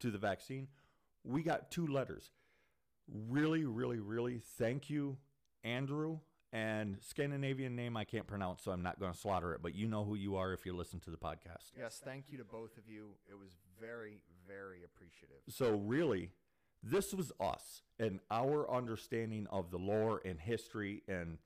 to 0.00 0.10
the 0.10 0.18
vaccine. 0.18 0.68
We 1.24 1.42
got 1.42 1.70
two 1.70 1.86
letters. 1.86 2.30
Really, 3.28 3.64
really, 3.64 3.98
really 3.98 4.40
thank 4.58 4.88
you, 4.88 5.18
Andrew, 5.62 6.20
and 6.52 6.98
Scandinavian 7.00 7.74
name 7.74 7.96
I 7.96 8.04
can't 8.04 8.26
pronounce, 8.26 8.62
so 8.62 8.72
I'm 8.72 8.82
not 8.82 9.00
going 9.00 9.12
to 9.12 9.18
slaughter 9.18 9.54
it, 9.54 9.60
but 9.62 9.74
you 9.74 9.86
know 9.88 10.04
who 10.04 10.14
you 10.14 10.36
are 10.36 10.52
if 10.52 10.66
you 10.66 10.74
listen 10.76 11.00
to 11.00 11.10
the 11.10 11.16
podcast. 11.16 11.72
Yes, 11.78 12.00
thank 12.04 12.26
you 12.28 12.38
to 12.38 12.44
both 12.44 12.76
of 12.76 12.88
you. 12.88 13.10
It 13.30 13.38
was 13.38 13.56
very, 13.80 14.20
very 14.46 14.84
appreciative. 14.84 15.38
So 15.48 15.70
really, 15.76 16.30
this 16.82 17.14
was 17.14 17.32
us 17.40 17.82
and 17.98 18.20
our 18.30 18.70
understanding 18.70 19.46
of 19.50 19.70
the 19.70 19.78
lore 19.78 20.20
and 20.24 20.38
history 20.38 21.02
and 21.08 21.38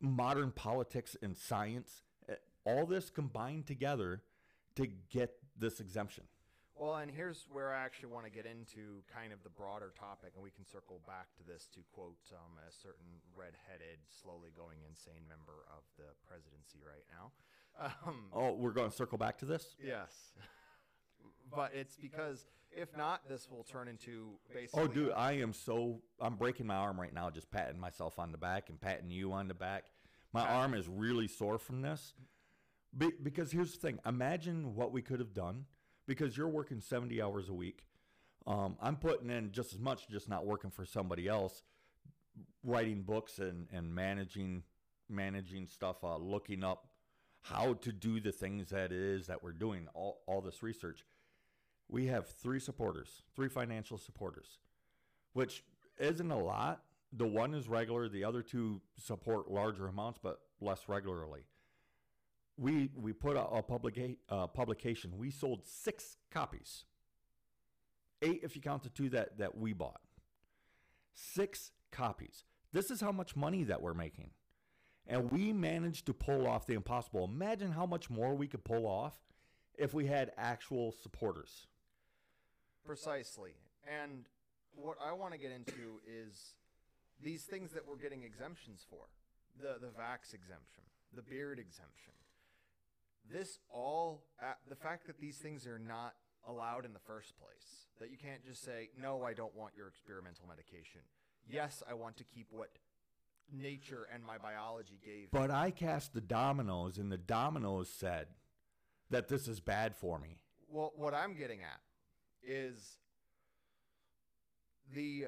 modern 0.00 0.50
politics 0.52 1.16
and 1.22 1.36
science. 1.36 2.02
eh, 2.28 2.34
All 2.64 2.84
this 2.86 3.10
combined 3.10 3.66
together 3.66 4.22
to 4.76 4.86
get 4.86 5.34
this 5.58 5.80
exemption. 5.80 6.24
Well, 6.78 6.94
and 6.96 7.10
here's 7.10 7.46
where 7.50 7.74
I 7.74 7.82
actually 7.82 8.10
want 8.10 8.24
to 8.26 8.30
get 8.30 8.46
into 8.46 9.02
kind 9.12 9.32
of 9.32 9.42
the 9.42 9.50
broader 9.50 9.92
topic, 9.98 10.32
and 10.34 10.42
we 10.44 10.50
can 10.50 10.64
circle 10.64 11.00
back 11.06 11.26
to 11.38 11.42
this 11.42 11.66
to 11.74 11.80
quote 11.92 12.22
um, 12.32 12.54
a 12.62 12.70
certain 12.70 13.18
red-headed, 13.34 13.98
slowly 14.06 14.50
going 14.56 14.78
insane 14.88 15.26
member 15.28 15.66
of 15.74 15.82
the 15.98 16.06
presidency 16.26 16.78
right 16.86 17.04
now. 17.10 17.32
Um, 18.06 18.26
Oh, 18.32 18.52
we're 18.54 18.72
going 18.72 18.90
to 18.90 18.96
circle 18.96 19.18
back 19.18 19.38
to 19.38 19.44
this. 19.44 19.76
Yes. 19.84 20.32
But 21.50 21.72
it's 21.74 21.96
because 21.96 22.44
if 22.70 22.94
not, 22.96 23.28
this 23.28 23.48
will 23.50 23.64
turn 23.64 23.88
into 23.88 24.32
basically. 24.52 24.82
Oh, 24.82 24.86
dude, 24.86 25.12
I 25.12 25.32
am 25.32 25.52
so 25.52 26.00
I'm 26.20 26.34
breaking 26.34 26.66
my 26.66 26.74
arm 26.76 27.00
right 27.00 27.12
now, 27.12 27.30
just 27.30 27.50
patting 27.50 27.80
myself 27.80 28.18
on 28.18 28.32
the 28.32 28.38
back 28.38 28.68
and 28.68 28.80
patting 28.80 29.10
you 29.10 29.32
on 29.32 29.48
the 29.48 29.54
back. 29.54 29.84
My 30.32 30.46
arm 30.46 30.74
is 30.74 30.86
really 30.88 31.26
sore 31.26 31.58
from 31.58 31.80
this. 31.80 32.12
Be, 32.96 33.10
because 33.22 33.50
here's 33.50 33.72
the 33.72 33.78
thing: 33.78 33.98
imagine 34.06 34.74
what 34.74 34.92
we 34.92 35.02
could 35.02 35.20
have 35.20 35.32
done. 35.32 35.64
Because 36.08 36.36
you're 36.36 36.48
working 36.48 36.80
70 36.80 37.22
hours 37.22 37.48
a 37.48 37.54
week, 37.54 37.84
um, 38.48 38.76
I'm 38.82 38.96
putting 38.96 39.30
in 39.30 39.52
just 39.52 39.72
as 39.72 39.78
much, 39.78 40.08
just 40.08 40.28
not 40.28 40.44
working 40.44 40.70
for 40.70 40.84
somebody 40.84 41.28
else, 41.28 41.62
writing 42.64 43.02
books 43.02 43.38
and 43.38 43.68
and 43.72 43.94
managing 43.94 44.64
managing 45.08 45.66
stuff, 45.68 46.02
uh, 46.02 46.16
looking 46.16 46.64
up 46.64 46.88
how 47.42 47.74
to 47.74 47.92
do 47.92 48.18
the 48.18 48.32
things 48.32 48.70
that 48.70 48.90
is 48.90 49.28
that 49.28 49.44
we're 49.44 49.52
doing. 49.52 49.86
All 49.94 50.22
all 50.26 50.40
this 50.40 50.64
research. 50.64 51.04
We 51.88 52.06
have 52.06 52.26
three 52.26 52.58
supporters, 52.58 53.22
three 53.36 53.48
financial 53.48 53.98
supporters 53.98 54.58
which 55.38 55.62
isn't 55.98 56.30
a 56.32 56.38
lot. 56.38 56.82
The 57.12 57.26
one 57.26 57.54
is 57.54 57.68
regular, 57.68 58.08
the 58.08 58.24
other 58.24 58.42
two 58.42 58.80
support 58.98 59.50
larger 59.50 59.86
amounts 59.86 60.18
but 60.20 60.40
less 60.60 60.88
regularly. 60.88 61.42
We 62.58 62.90
we 62.96 63.12
put 63.12 63.36
out 63.36 63.50
a 63.52 63.62
publica- 63.62 64.16
uh, 64.28 64.48
publication. 64.48 65.16
We 65.16 65.30
sold 65.30 65.64
six 65.64 66.16
copies, 66.30 66.84
eight 68.20 68.40
if 68.42 68.56
you 68.56 68.62
count 68.62 68.82
the 68.82 68.88
two 68.88 69.08
that 69.10 69.38
that 69.38 69.56
we 69.56 69.72
bought. 69.72 70.00
Six 71.14 71.70
copies. 71.92 72.44
This 72.72 72.90
is 72.90 73.00
how 73.00 73.12
much 73.12 73.36
money 73.36 73.62
that 73.64 73.80
we're 73.80 73.94
making, 73.94 74.30
and 75.06 75.30
we 75.30 75.52
managed 75.52 76.06
to 76.06 76.12
pull 76.12 76.46
off 76.48 76.66
the 76.66 76.74
impossible. 76.74 77.24
Imagine 77.24 77.70
how 77.70 77.86
much 77.86 78.10
more 78.10 78.34
we 78.34 78.48
could 78.48 78.64
pull 78.64 78.86
off 78.86 79.14
if 79.78 79.94
we 79.94 80.06
had 80.06 80.32
actual 80.36 80.92
supporters. 81.00 81.68
Precisely. 82.84 83.52
And 83.86 84.26
what 84.74 84.96
I 85.02 85.12
want 85.12 85.32
to 85.32 85.38
get 85.38 85.52
into 85.52 86.00
is 86.06 86.54
these 87.22 87.44
things 87.44 87.72
that 87.72 87.86
we're 87.86 87.96
getting 87.96 88.22
exemptions 88.24 88.84
for 88.88 89.06
the, 89.60 89.78
the 89.80 89.88
vax 89.88 90.34
exemption, 90.34 90.82
the 91.14 91.22
beard 91.22 91.58
exemption. 91.58 92.12
This 93.30 93.58
all, 93.70 94.24
uh, 94.42 94.52
the 94.68 94.76
fact 94.76 95.06
that 95.06 95.20
these 95.20 95.36
things 95.36 95.66
are 95.66 95.78
not 95.78 96.14
allowed 96.46 96.84
in 96.84 96.92
the 96.92 97.00
first 97.00 97.34
place, 97.38 97.86
that 98.00 98.10
you 98.10 98.16
can't 98.16 98.44
just 98.44 98.64
say, 98.64 98.90
no, 99.00 99.22
I 99.22 99.34
don't 99.34 99.54
want 99.54 99.74
your 99.76 99.88
experimental 99.88 100.46
medication. 100.48 101.02
Yes, 101.48 101.82
I 101.88 101.94
want 101.94 102.16
to 102.18 102.24
keep 102.24 102.46
what 102.50 102.70
nature 103.52 104.06
and 104.12 104.24
my 104.24 104.38
biology 104.38 104.98
gave. 105.04 105.30
But 105.30 105.50
I 105.50 105.70
cast 105.70 106.14
the 106.14 106.20
dominoes, 106.20 106.98
and 106.98 107.10
the 107.10 107.18
dominoes 107.18 107.88
said 107.88 108.28
that 109.10 109.28
this 109.28 109.48
is 109.48 109.60
bad 109.60 109.94
for 109.96 110.18
me. 110.18 110.38
Well, 110.70 110.92
what 110.96 111.14
I'm 111.14 111.34
getting 111.34 111.60
at 111.60 111.80
is 112.42 112.98
the 114.94 115.26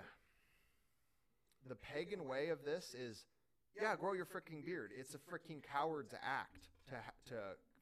the 1.68 1.74
pagan 1.76 2.26
way 2.26 2.48
of 2.48 2.64
this 2.64 2.94
is 2.94 3.24
yeah, 3.80 3.94
grow 3.96 4.12
your 4.12 4.26
freaking 4.26 4.64
beard. 4.64 4.90
It's 4.98 5.14
a 5.14 5.18
freaking 5.18 5.62
coward's 5.62 6.14
act 6.14 6.68
to 6.88 7.32
to 7.32 7.36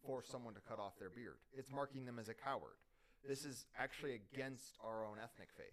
force 0.09 0.27
someone 0.27 0.55
to 0.55 0.61
cut 0.67 0.79
off 0.79 0.99
their 0.99 1.11
beard. 1.11 1.37
It's 1.53 1.71
marking 1.71 2.07
them 2.07 2.19
as 2.19 2.29
a 2.31 2.35
coward. 2.35 2.77
This 3.29 3.45
is 3.45 3.67
actually 3.79 4.15
against 4.15 4.79
our 4.83 5.05
own 5.05 5.17
ethnic 5.23 5.49
faith. 5.55 5.67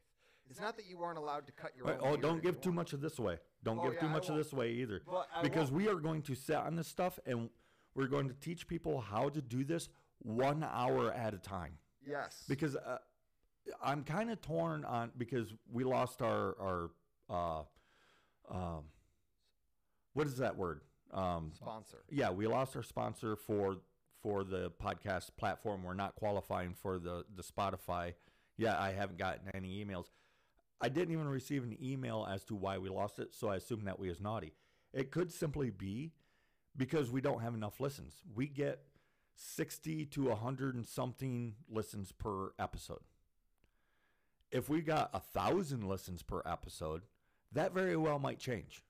It's 0.50 0.60
not 0.60 0.76
that 0.76 0.86
you 0.88 1.02
aren't 1.02 1.18
allowed 1.18 1.46
to 1.48 1.54
cut 1.54 1.72
your 1.78 1.88
Right, 1.88 1.98
own 2.02 2.14
oh, 2.14 2.18
don't 2.18 2.44
give 2.44 2.60
too 2.60 2.74
much 2.74 2.92
of 2.92 3.00
this 3.00 3.18
away. 3.18 3.38
Don't 3.64 3.80
Oh, 3.80 3.84
give 3.84 3.94
yeah, 3.94 4.00
too 4.02 4.10
much 4.10 4.30
of 4.30 4.36
this 4.36 4.52
away 4.52 4.72
either. 4.74 5.02
Because 5.42 5.72
we 5.72 5.88
are 5.88 5.96
going 5.96 6.22
to 6.24 6.36
sit 6.36 6.58
on 6.58 6.76
this 6.76 6.88
stuff 6.88 7.18
and 7.26 7.50
we're 7.96 8.08
going 8.08 8.28
to 8.28 8.34
teach 8.36 8.68
people 8.68 9.00
how 9.00 9.30
to 9.30 9.42
do 9.42 9.64
this 9.64 9.88
one 10.20 10.68
hour 10.70 11.12
at 11.14 11.34
a 11.34 11.38
time. 11.38 11.78
Yes. 12.06 12.44
Because 12.50 12.76
uh, 12.76 12.98
I'm 13.82 14.04
kind 14.04 14.30
of 14.30 14.42
torn 14.42 14.84
on 14.84 15.12
because 15.18 15.54
we 15.72 15.84
lost 15.86 16.22
our 16.22 16.56
our 16.60 16.90
uh, 17.30 17.64
um, 18.54 18.84
what 20.14 20.28
is 20.28 20.38
that 20.38 20.56
word? 20.58 20.82
Um, 21.14 21.52
sponsor. 21.56 22.04
yeah, 22.12 22.30
we 22.30 22.46
lost 22.46 22.76
our 22.76 22.84
sponsor 22.84 23.36
for 23.36 23.78
for 24.26 24.44
the 24.44 24.72
podcast 24.84 25.30
platform. 25.38 25.84
We're 25.84 25.94
not 25.94 26.16
qualifying 26.16 26.74
for 26.74 26.98
the 26.98 27.26
the 27.36 27.44
Spotify. 27.44 28.16
Yeah, 28.58 28.76
I 28.80 28.92
haven't 28.92 29.20
gotten 29.20 29.52
any 29.54 29.86
emails. 29.86 30.08
I 30.82 30.90
didn't 30.90 31.14
even 31.14 31.30
receive 31.30 31.64
an 31.64 31.78
email 31.80 32.28
as 32.28 32.44
to 32.46 32.56
why 32.56 32.80
we 32.80 32.90
lost 32.90 33.20
it, 33.20 33.36
so 33.36 33.50
I 33.50 33.58
assume 33.58 33.86
that 33.86 34.00
we 34.00 34.10
is 34.10 34.20
naughty. 34.20 34.54
It 34.94 35.12
could 35.12 35.32
simply 35.32 35.70
be 35.70 36.14
because 36.76 37.12
we 37.12 37.22
don't 37.22 37.42
have 37.42 37.54
enough 37.54 37.80
listens. 37.80 38.24
We 38.34 38.48
get 38.48 38.80
60 39.36 40.06
to 40.08 40.24
100 40.30 40.74
and 40.74 40.88
something 40.88 41.54
listens 41.70 42.12
per 42.12 42.50
episode. 42.58 43.04
If 44.52 44.70
we 44.70 44.82
got 44.82 45.12
a 45.14 45.20
thousand 45.20 45.88
listens 45.88 46.24
per 46.24 46.42
episode, 46.48 47.04
that 47.52 47.76
very 47.76 47.96
well 47.96 48.18
might 48.18 48.40
change. 48.40 48.82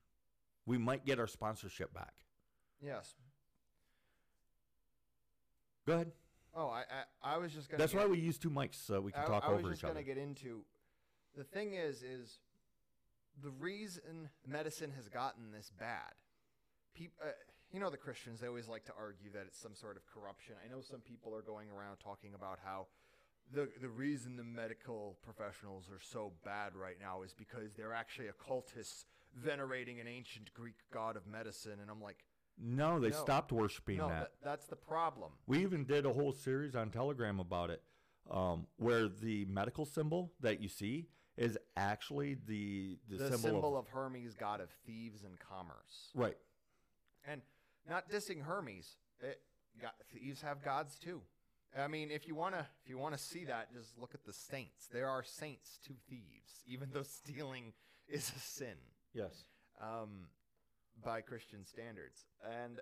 We 0.64 0.78
might 0.78 1.04
get 1.04 1.20
our 1.20 1.26
sponsorship 1.26 1.92
back. 1.92 2.14
Yes. 2.80 3.14
Go 5.86 5.92
ahead. 5.94 6.12
Oh, 6.54 6.68
I 6.68 6.84
I, 7.22 7.34
I 7.34 7.38
was 7.38 7.52
just 7.52 7.68
gonna. 7.68 7.78
That's 7.78 7.92
get- 7.92 8.00
why 8.02 8.06
we 8.06 8.18
use 8.18 8.38
two 8.38 8.50
mics 8.50 8.74
so 8.86 9.00
we 9.00 9.12
can 9.12 9.22
I, 9.22 9.26
talk 9.26 9.44
I 9.46 9.50
was 9.52 9.60
over 9.60 9.70
just 9.70 9.80
each 9.80 9.84
other. 9.84 9.94
gonna 9.94 10.04
get 10.04 10.18
into 10.18 10.64
the 11.36 11.44
thing 11.44 11.74
is 11.74 12.02
is 12.02 12.38
the 13.42 13.50
reason 13.50 14.30
medicine 14.46 14.92
has 14.96 15.08
gotten 15.08 15.52
this 15.52 15.70
bad. 15.78 16.12
Peop, 16.94 17.12
uh, 17.22 17.26
you 17.70 17.78
know 17.80 17.90
the 17.90 17.96
Christians 17.98 18.40
they 18.40 18.46
always 18.48 18.68
like 18.68 18.84
to 18.86 18.92
argue 18.98 19.30
that 19.32 19.44
it's 19.46 19.60
some 19.60 19.74
sort 19.74 19.96
of 19.96 20.02
corruption. 20.06 20.54
I 20.64 20.70
know 20.72 20.80
some 20.80 21.00
people 21.00 21.34
are 21.34 21.42
going 21.42 21.68
around 21.70 21.98
talking 21.98 22.34
about 22.34 22.58
how 22.64 22.86
the 23.52 23.68
the 23.80 23.88
reason 23.88 24.36
the 24.36 24.44
medical 24.44 25.18
professionals 25.22 25.88
are 25.90 26.00
so 26.00 26.32
bad 26.44 26.74
right 26.74 26.96
now 27.00 27.22
is 27.22 27.32
because 27.32 27.74
they're 27.74 27.92
actually 27.94 28.28
occultists 28.28 29.04
venerating 29.36 30.00
an 30.00 30.08
ancient 30.08 30.52
Greek 30.54 30.76
god 30.90 31.16
of 31.16 31.26
medicine 31.26 31.78
and 31.82 31.90
I'm 31.90 32.00
like 32.00 32.24
no, 32.58 32.98
they 33.00 33.10
No. 33.10 33.16
stopped 33.22 33.52
worshiping 33.52 33.98
no 33.98 34.08
that. 34.08 34.20
that, 34.20 34.32
that's 34.44 34.66
the 34.66 34.76
problem. 34.76 35.32
We 35.46 35.58
even 35.62 35.84
did 35.84 36.06
a 36.06 36.12
whole 36.12 36.32
series 36.32 36.74
on 36.74 36.90
Telegram 36.90 37.38
about 37.40 37.70
it, 37.70 37.82
um, 38.30 38.66
where 38.76 39.08
the 39.08 39.44
medical 39.46 39.84
symbol 39.84 40.32
that 40.40 40.60
you 40.60 40.68
see 40.68 41.08
is 41.36 41.58
actually 41.76 42.34
the 42.34 42.98
the, 43.08 43.16
The, 43.18 43.24
symbol, 43.32 43.38
symbol 43.38 43.76
of, 43.76 43.86
of 43.86 43.88
Hermes, 43.92 44.34
god 44.34 44.60
of 44.60 44.70
thieves 44.86 45.22
and 45.24 45.38
commerce. 45.38 46.10
right. 46.14 46.36
And 47.26 47.42
not 47.88 48.08
dissing 48.08 48.42
Hermes, 48.42 48.96
it, 49.20 49.42
God, 49.80 49.92
thieves 50.12 50.40
have 50.42 50.62
gods 50.62 50.98
too. 50.98 51.22
I 51.76 51.88
mean, 51.88 52.10
if 52.10 52.26
you 52.26 52.34
wanna 52.34 52.66
if 52.82 52.88
you 52.88 52.96
wanna 52.96 53.18
see 53.18 53.44
that, 53.44 53.72
just 53.74 53.98
look 53.98 54.14
at 54.14 54.24
the 54.24 54.32
saints. 54.32 54.86
There 54.86 55.08
are 55.10 55.22
saints 55.22 55.78
to 55.86 55.92
thieves, 56.08 56.62
even 56.66 56.90
though 56.90 57.02
stealing 57.20 57.74
is 58.08 58.32
a 58.34 58.38
sin 58.38 58.76
Yes, 59.12 59.44
um, 59.80 60.28
by 61.02 61.20
Christian 61.20 61.64
standards. 61.64 62.26
And 62.44 62.80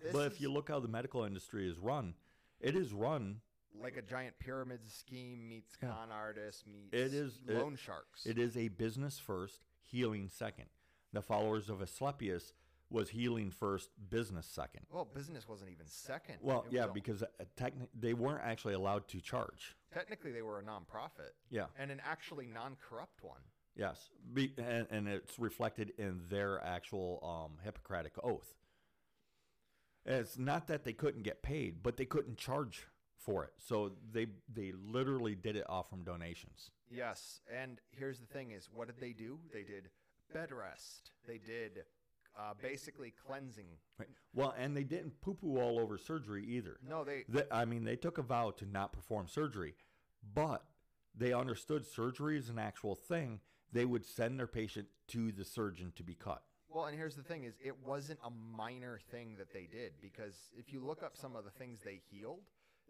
this 0.00 0.12
but 0.12 0.26
if 0.26 0.34
is 0.34 0.40
you 0.40 0.52
look 0.52 0.68
how 0.68 0.80
the 0.80 0.88
medical 0.88 1.24
industry 1.24 1.68
is 1.68 1.78
run, 1.78 2.14
it 2.60 2.74
is 2.76 2.92
run. 2.92 3.40
like 3.78 3.98
a 3.98 4.02
giant 4.02 4.38
pyramid 4.38 4.80
scheme 4.90 5.46
meets 5.46 5.76
Yeah. 5.82 5.90
con 5.90 6.10
artists 6.10 6.64
meets 6.66 6.94
It 6.94 7.12
is- 7.12 7.36
it- 7.46 7.54
loan 7.56 7.76
sharks. 7.76 8.24
It 8.24 8.38
is 8.38 8.56
a 8.56 8.68
business 8.68 9.18
first, 9.18 9.66
healing 9.82 10.28
second. 10.30 10.70
The 11.12 11.20
followers 11.20 11.68
of 11.68 11.82
Asclepius 11.82 12.54
was 12.88 13.10
healing 13.10 13.50
first, 13.50 13.90
business 14.08 14.46
second. 14.46 14.86
well, 14.88 15.04
business 15.04 15.46
wasn't 15.46 15.70
even 15.70 15.86
second. 15.88 16.38
Well, 16.40 16.62
It 16.64 16.72
yeah, 16.72 16.86
because 16.86 17.22
uh, 17.22 17.26
techni- 17.56 17.88
they 17.92 18.14
weren't 18.14 18.42
actually 18.44 18.72
allowed 18.74 19.08
to 19.08 19.20
charge. 19.20 19.76
technically 19.90 20.32
they 20.32 20.42
were 20.42 20.58
a 20.58 20.62
nonprofit 20.62 21.32
Yeah. 21.50 21.66
and 21.76 21.90
an 21.90 22.00
actually 22.00 22.46
non-corrupt 22.46 23.22
one. 23.22 23.42
Yes, 23.76 24.08
Be, 24.32 24.52
and, 24.56 24.86
and 24.90 25.06
it's 25.06 25.38
reflected 25.38 25.92
in 25.98 26.20
their 26.30 26.62
actual 26.64 27.20
um, 27.22 27.58
Hippocratic 27.62 28.12
oath. 28.24 28.54
It's 30.06 30.38
not 30.38 30.68
that 30.68 30.84
they 30.84 30.92
couldn't 30.92 31.24
get 31.24 31.42
paid, 31.42 31.82
but 31.82 31.96
they 31.96 32.06
couldn't 32.06 32.38
charge 32.38 32.86
for 33.18 33.44
it. 33.44 33.52
So 33.58 33.92
they 34.12 34.28
they 34.52 34.72
literally 34.72 35.34
did 35.34 35.56
it 35.56 35.68
off 35.68 35.90
from 35.90 36.04
donations. 36.04 36.70
Yes, 36.90 37.40
and 37.52 37.80
here's 37.90 38.20
the 38.20 38.26
thing: 38.26 38.52
is 38.52 38.70
what 38.72 38.86
did 38.86 39.00
they 39.00 39.12
do? 39.12 39.38
They 39.52 39.62
did 39.62 39.90
bed 40.32 40.52
rest. 40.52 41.10
They 41.26 41.38
did 41.38 41.84
uh, 42.38 42.54
basically 42.62 43.12
cleansing. 43.26 43.66
Right. 43.98 44.08
Well, 44.32 44.54
and 44.56 44.76
they 44.76 44.84
didn't 44.84 45.20
poo 45.20 45.34
poo 45.34 45.58
all 45.58 45.80
over 45.80 45.98
surgery 45.98 46.44
either. 46.46 46.78
No, 46.88 47.04
they 47.04 47.24
They, 47.28 47.44
I 47.50 47.64
mean, 47.64 47.84
they 47.84 47.96
took 47.96 48.18
a 48.18 48.22
vow 48.22 48.52
to 48.58 48.64
not 48.64 48.92
perform 48.92 49.26
surgery, 49.28 49.74
but 50.34 50.64
they 51.16 51.32
understood 51.32 51.84
surgery 51.86 52.38
is 52.38 52.48
an 52.48 52.58
actual 52.58 52.94
thing. 52.94 53.40
They 53.72 53.84
would 53.84 54.04
send 54.04 54.38
their 54.38 54.46
patient 54.46 54.88
to 55.08 55.32
the 55.32 55.44
surgeon 55.44 55.92
to 55.96 56.02
be 56.02 56.14
cut. 56.14 56.42
well, 56.68 56.86
and 56.86 56.96
here's 56.96 57.16
the 57.16 57.22
thing: 57.22 57.44
is 57.44 57.54
it 57.64 57.74
wasn't 57.84 58.18
a 58.24 58.30
minor 58.30 59.00
thing 59.10 59.36
that 59.38 59.52
they 59.52 59.66
did 59.66 59.92
because 60.00 60.34
if 60.56 60.72
you 60.72 60.80
look 60.80 61.02
up 61.02 61.16
some 61.16 61.36
of 61.36 61.44
the 61.44 61.50
things 61.50 61.80
they 61.84 62.00
healed, 62.10 62.40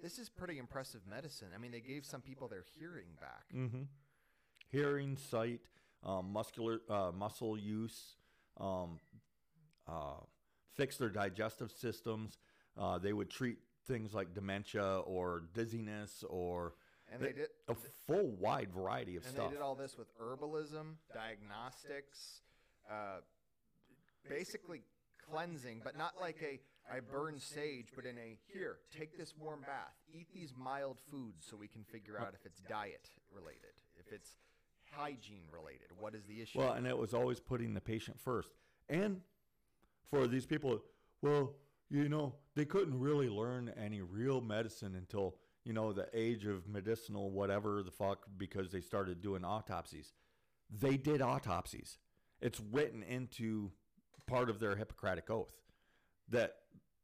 this 0.03 0.19
is 0.19 0.29
pretty 0.29 0.59
impressive 0.59 1.01
medicine. 1.09 1.49
I 1.55 1.59
mean, 1.59 1.73
they 1.73 1.81
gave 1.81 2.05
some 2.05 2.21
people 2.21 2.49
their 2.49 2.65
hearing 2.79 3.17
back. 3.21 3.47
Mm-hmm. 3.55 3.83
Hearing, 4.69 5.17
sight, 5.17 5.61
um, 6.05 6.33
muscular 6.33 6.81
uh, 6.91 7.13
muscle 7.15 7.57
use, 7.59 8.17
um, 8.59 8.99
uh, 9.89 10.21
fix 10.75 10.97
their 10.97 11.09
digestive 11.11 11.71
systems, 11.73 12.39
Uh, 12.77 12.99
they 12.99 13.13
would 13.13 13.31
treat 13.31 13.59
things 13.87 14.13
like 14.13 14.35
dementia 14.35 14.99
or 15.07 15.45
dizziness 15.55 16.25
or 16.29 16.75
And 17.13 17.23
they 17.23 17.33
did 17.33 17.49
a 17.69 17.75
full 18.07 18.31
wide 18.41 18.73
variety 18.73 19.17
of 19.17 19.25
and 19.25 19.33
stuff. 19.33 19.51
they 19.51 19.55
did 19.57 19.63
all 19.63 19.75
this 19.75 19.97
with 19.97 20.09
herbalism, 20.19 20.95
diagnostics, 21.15 22.41
uh, 22.91 23.21
basically 24.29 24.83
cleansing, 25.31 25.83
but 25.85 25.97
not 25.97 26.15
like 26.21 26.37
a 26.43 26.61
I 26.93 27.01
burn 27.01 27.39
sage, 27.41 27.89
but 27.95 28.07
in 28.07 28.17
a 28.19 28.39
here, 28.53 28.79
take 28.97 29.19
this 29.19 29.35
warm 29.41 29.61
bath, 29.63 29.95
eat 30.13 30.29
these 30.33 30.53
mild 30.57 30.99
foods 31.11 31.45
so 31.49 31.57
we 31.57 31.67
can 31.67 31.83
figure 31.83 32.19
out 32.19 32.33
if 32.35 32.47
it's 32.47 32.61
diet 32.69 33.11
related, 33.35 33.75
if 33.99 34.13
it's 34.13 34.37
hygiene 34.93 35.45
related. 35.53 35.89
What 35.99 36.15
is 36.15 36.25
the 36.27 36.41
issue? 36.41 36.61
Well, 36.61 36.73
and 36.75 36.87
it 36.87 36.97
was 36.97 37.13
always 37.13 37.41
putting 37.41 37.75
the 37.75 37.81
patient 37.81 38.21
first. 38.21 38.53
And 38.89 39.21
for 40.11 40.27
these 40.29 40.47
people, 40.47 40.81
well, 41.23 41.55
you 41.91 42.09
know, 42.09 42.35
they 42.55 42.65
couldn't 42.65 42.99
really 42.99 43.29
learn 43.29 43.73
any 43.81 44.01
real 44.01 44.41
medicine 44.41 44.95
until, 44.95 45.35
you 45.67 45.73
know, 45.73 45.93
the 45.93 46.09
age 46.15 46.47
of 46.47 46.69
medicinal 46.69 47.31
whatever 47.31 47.83
the 47.83 47.91
fuck 47.91 48.27
because 48.39 48.71
they 48.71 48.81
started 48.81 49.21
doing 49.21 49.45
autopsies. 49.45 50.13
They 50.71 50.97
did 50.97 51.21
autopsies. 51.21 51.99
It's 52.41 52.61
written 52.73 53.03
into 53.03 53.73
part 54.27 54.49
of 54.49 54.61
their 54.61 54.77
Hippocratic 54.77 55.29
oath 55.29 55.55
that 56.29 56.55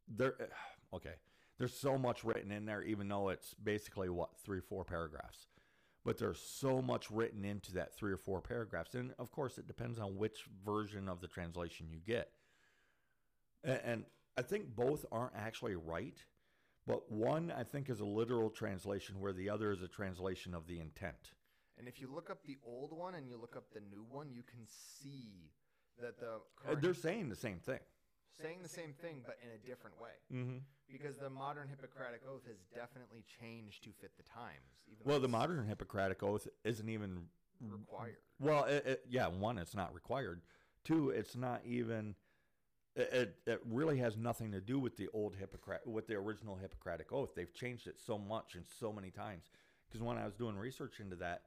there 0.09 0.35
okay, 0.95 1.15
there's 1.59 1.75
so 1.75 1.99
much 1.99 2.25
written 2.25 2.53
in 2.53 2.65
there 2.65 2.83
even 2.83 3.09
though 3.09 3.31
it's 3.31 3.55
basically 3.55 4.09
what 4.09 4.31
3 4.45 4.61
4 4.61 4.85
paragraphs 4.85 5.49
but 6.05 6.19
there's 6.19 6.41
so 6.41 6.83
much 6.83 7.11
written 7.11 7.45
into 7.45 7.73
that 7.75 7.95
three 7.97 8.13
or 8.13 8.17
four 8.17 8.41
paragraphs 8.41 8.95
and 8.95 9.13
of 9.19 9.31
course 9.31 9.59
it 9.59 9.67
depends 9.67 9.99
on 9.99 10.17
which 10.17 10.45
version 10.65 11.09
of 11.09 11.21
the 11.21 11.29
translation 11.29 11.87
you 11.91 12.01
get 12.05 12.31
and 13.65 14.05
i 14.37 14.43
think 14.43 14.75
both 14.75 15.07
aren't 15.13 15.37
actually 15.37 15.77
right 15.77 16.25
but 16.87 17.11
one 17.11 17.53
i 17.57 17.63
think 17.63 17.89
is 17.89 18.01
a 18.01 18.05
literal 18.05 18.51
translation 18.51 19.21
where 19.21 19.33
the 19.33 19.49
other 19.49 19.73
is 19.73 19.83
a 19.83 19.89
translation 19.89 20.55
of 20.55 20.67
the 20.67 20.79
intent 20.81 21.33
and 21.79 21.89
if 21.89 22.01
you 22.01 22.09
look 22.13 22.31
up 22.31 22.45
the 22.45 22.59
old 22.65 22.93
one 22.93 23.15
and 23.15 23.29
you 23.29 23.37
look 23.37 23.57
up 23.57 23.65
the 23.73 23.81
new 23.81 24.05
one, 24.09 24.31
you 24.31 24.43
can 24.43 24.61
see 24.67 25.51
that 26.01 26.19
the 26.21 26.41
Uh, 26.71 26.75
they're 26.77 26.95
saying 26.95 27.29
the 27.29 27.37
same 27.37 27.59
thing 27.59 27.81
saying 28.41 28.63
the 28.63 28.69
same 28.69 28.93
thing 28.95 29.23
but 29.27 29.37
in 29.43 29.51
a 29.51 29.59
different 29.59 30.01
way. 30.01 30.11
mm-hmm. 30.33 30.59
Because 30.91 31.17
the 31.19 31.31
modern 31.31 31.69
Hippocratic 31.69 32.23
Oath 32.29 32.47
has 32.47 32.59
definitely 32.75 33.25
changed 33.41 33.85
to 33.85 33.91
fit 33.91 34.17
the 34.17 34.23
times. 34.23 34.85
Well 35.05 35.21
the 35.21 35.29
modern 35.29 35.67
hippocratic 35.67 36.23
oath 36.23 36.47
isn't 36.65 36.89
even 36.89 37.27
required. 37.61 38.17
Well, 38.39 38.65
it, 38.65 38.87
it, 38.87 39.05
yeah, 39.09 39.27
one, 39.29 39.59
it's 39.59 39.75
not 39.75 39.95
required. 39.95 40.43
Two, 40.85 41.11
it's 41.11 41.37
not 41.37 41.63
even. 41.65 42.15
It, 42.95 43.37
it, 43.47 43.61
really 43.65 43.99
has 43.99 44.19
nothing 44.19 44.53
to 44.53 44.61
do 44.61 44.79
with 44.79 44.99
the 44.99 45.09
old 45.15 45.35
Hippocratic, 45.35 45.87
with 45.87 46.07
the 46.07 46.15
original 46.15 46.57
Hippocratic 46.57 47.11
oath. 47.11 47.31
They've 47.35 47.53
changed 47.55 47.87
it 47.87 47.97
so 47.99 48.19
much 48.19 48.55
and 48.55 48.65
so 48.79 48.93
many 48.93 49.11
times. 49.11 49.45
Because 49.89 50.03
when 50.03 50.19
I 50.19 50.27
was 50.27 50.35
doing 50.35 50.57
research 50.57 51.01
into 51.01 51.17
that, 51.17 51.43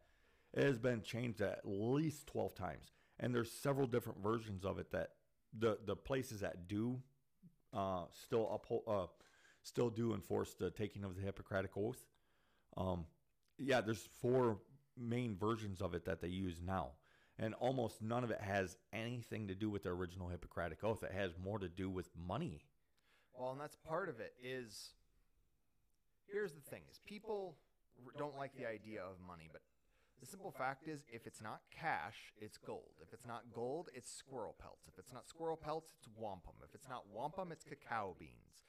it 0.53 0.63
has 0.63 0.79
been 0.79 1.01
changed 1.01 1.41
at 1.41 1.61
least 1.65 2.27
twelve 2.27 2.55
times, 2.55 2.93
and 3.19 3.33
there's 3.33 3.51
several 3.51 3.85
different 3.87 4.23
versions 4.23 4.65
of 4.65 4.79
it 4.79 4.91
that 4.91 5.09
the 5.57 5.77
the 5.85 5.95
places 5.95 6.39
that 6.39 6.67
do 6.67 6.99
uh, 7.73 8.05
still 8.11 8.49
uphold, 8.53 8.83
uh, 8.87 9.07
still 9.63 9.89
do 9.89 10.13
enforce 10.13 10.53
the 10.53 10.71
taking 10.71 11.03
of 11.03 11.15
the 11.15 11.21
Hippocratic 11.21 11.71
oath. 11.77 12.05
Um, 12.77 13.05
yeah, 13.57 13.81
there's 13.81 14.07
four 14.21 14.59
main 14.97 15.35
versions 15.35 15.81
of 15.81 15.93
it 15.93 16.05
that 16.05 16.21
they 16.21 16.27
use 16.27 16.61
now. 16.65 16.91
And 17.37 17.53
almost 17.55 18.01
none 18.01 18.23
of 18.23 18.31
it 18.31 18.39
has 18.39 18.77
anything 18.93 19.47
to 19.47 19.55
do 19.55 19.69
with 19.69 19.83
the 19.83 19.89
original 19.89 20.29
Hippocratic 20.29 20.83
Oath. 20.83 21.03
It 21.03 21.11
has 21.11 21.31
more 21.43 21.59
to 21.59 21.67
do 21.67 21.89
with 21.89 22.09
money. 22.15 22.63
Well, 23.33 23.51
and 23.51 23.59
that's 23.59 23.75
part 23.75 24.07
of 24.07 24.21
it 24.21 24.33
is 24.41 24.91
here's 26.31 26.53
the 26.53 26.61
thing 26.61 26.81
is 26.89 26.99
people 27.05 27.57
don't 28.17 28.37
like 28.37 28.55
the 28.55 28.65
idea 28.65 29.01
of 29.01 29.19
money, 29.25 29.49
but 29.51 29.61
the 30.19 30.25
simple 30.25 30.51
fact 30.51 30.87
is 30.87 31.03
if 31.11 31.27
it's 31.27 31.41
not 31.41 31.61
cash, 31.71 32.33
it's 32.39 32.57
gold. 32.57 32.95
If 33.01 33.13
it's 33.13 33.27
not 33.27 33.43
gold, 33.53 33.89
it's 33.93 34.11
squirrel 34.11 34.55
pelts. 34.59 34.87
If 34.87 34.97
it's 34.97 35.13
not 35.13 35.27
squirrel 35.27 35.57
pelts, 35.57 35.91
it's 35.97 36.07
wampum. 36.17 36.55
If 36.63 36.73
it's 36.73 36.87
not 36.87 37.03
wampum, 37.13 37.51
it's 37.51 37.65
cacao 37.65 38.15
beans. 38.17 38.63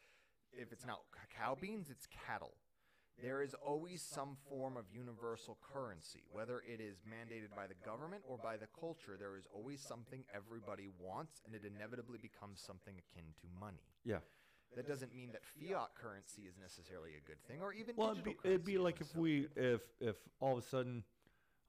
If 0.53 0.73
it's 0.73 0.87
not 0.87 1.01
cacao 1.15 1.57
beans, 1.61 1.89
it's 1.91 2.07
cattle. 2.07 2.57
There 3.23 3.43
is 3.43 3.55
always 3.55 4.03
some 4.03 4.37
form 4.49 4.77
of 4.77 4.85
universal 4.93 5.57
currency, 5.73 6.23
whether 6.33 6.63
it 6.69 6.81
is 6.81 6.99
mandated 7.09 7.55
by 7.57 7.67
the 7.67 7.75
government 7.85 8.23
or 8.29 8.37
by 8.37 8.57
the 8.57 8.67
culture. 8.79 9.17
There 9.19 9.37
is 9.39 9.47
always 9.55 9.81
something 9.81 10.23
everybody 10.35 10.89
wants, 11.01 11.41
and 11.47 11.55
it 11.55 11.63
inevitably 11.65 12.19
becomes 12.19 12.61
something 12.61 12.95
akin 12.95 13.25
to 13.41 13.47
money. 13.59 13.81
Yeah. 14.05 14.19
That 14.75 14.87
doesn't 14.87 15.15
mean 15.15 15.31
that 15.33 15.43
fiat 15.45 15.95
currency 15.95 16.43
is 16.43 16.57
necessarily 16.61 17.13
a 17.17 17.27
good 17.27 17.43
thing, 17.49 17.63
or 17.63 17.73
even 17.73 17.95
Well, 17.97 18.11
it'd 18.11 18.25
be, 18.25 18.37
it'd 18.45 18.65
be 18.65 18.77
like 18.77 19.01
if 19.01 19.17
we, 19.17 19.49
if 19.57 19.81
if 20.01 20.17
all 20.41 20.53
of 20.53 20.59
a 20.59 20.67
sudden, 20.67 21.03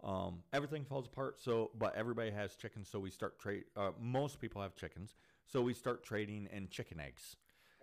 um, 0.04 0.40
everything 0.52 0.84
falls 0.84 1.06
apart. 1.06 1.40
So, 1.40 1.72
but 1.78 1.96
everybody 1.96 2.32
has 2.32 2.56
chickens, 2.56 2.90
so 2.90 3.00
we 3.00 3.10
start 3.10 3.40
trade. 3.40 3.66
Uh, 3.78 3.92
most 4.02 4.42
people 4.42 4.62
have 4.62 4.76
chickens, 4.76 5.16
so 5.46 5.62
we 5.62 5.74
start 5.74 6.04
trading 6.04 6.50
in 6.52 6.68
chicken 6.68 7.00
eggs. 7.00 7.38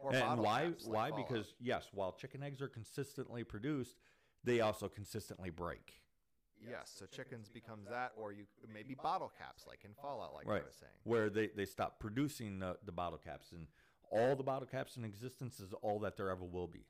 Or 0.05 0.15
and 0.15 0.41
why? 0.41 0.65
caps 0.67 0.87
like 0.87 0.95
why? 0.95 1.11
Fallout. 1.11 1.29
Because 1.29 1.55
yes, 1.61 1.89
while 1.93 2.13
chicken 2.13 2.43
eggs 2.43 2.61
are 2.61 2.69
consistently 2.69 3.43
produced, 3.45 3.97
they 4.45 4.61
also 4.61 4.89
consistently 4.89 5.51
break. 5.51 5.95
yes, 6.61 6.93
so 6.99 7.07
chickens 7.07 7.49
becomes 7.49 7.89
that, 7.89 8.13
or 8.17 8.33
you 8.33 8.45
maybe 8.73 8.95
bottle 8.95 9.33
caps 9.39 9.65
like 9.67 9.81
in 9.85 9.91
Fallout, 10.01 10.35
like 10.35 10.47
right. 10.47 10.63
I 10.63 10.67
was 10.67 10.75
saying. 10.75 10.93
Where 11.05 11.31
they, 11.31 11.49
they 11.49 11.65
stop 11.65 11.99
producing 11.99 12.59
the, 12.59 12.77
the 12.85 12.93
bottle 12.93 13.19
caps 13.19 13.53
and 13.53 13.67
all 14.11 14.37
the 14.37 14.43
bottle 14.43 14.69
caps 14.69 14.97
in 14.97 15.05
existence 15.05 15.59
is 15.61 15.73
all 15.83 15.99
that 16.01 16.17
there 16.17 16.31
ever 16.31 16.45
will 16.45 16.67
be. 16.69 16.85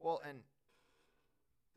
Well, 0.00 0.22
and 0.28 0.38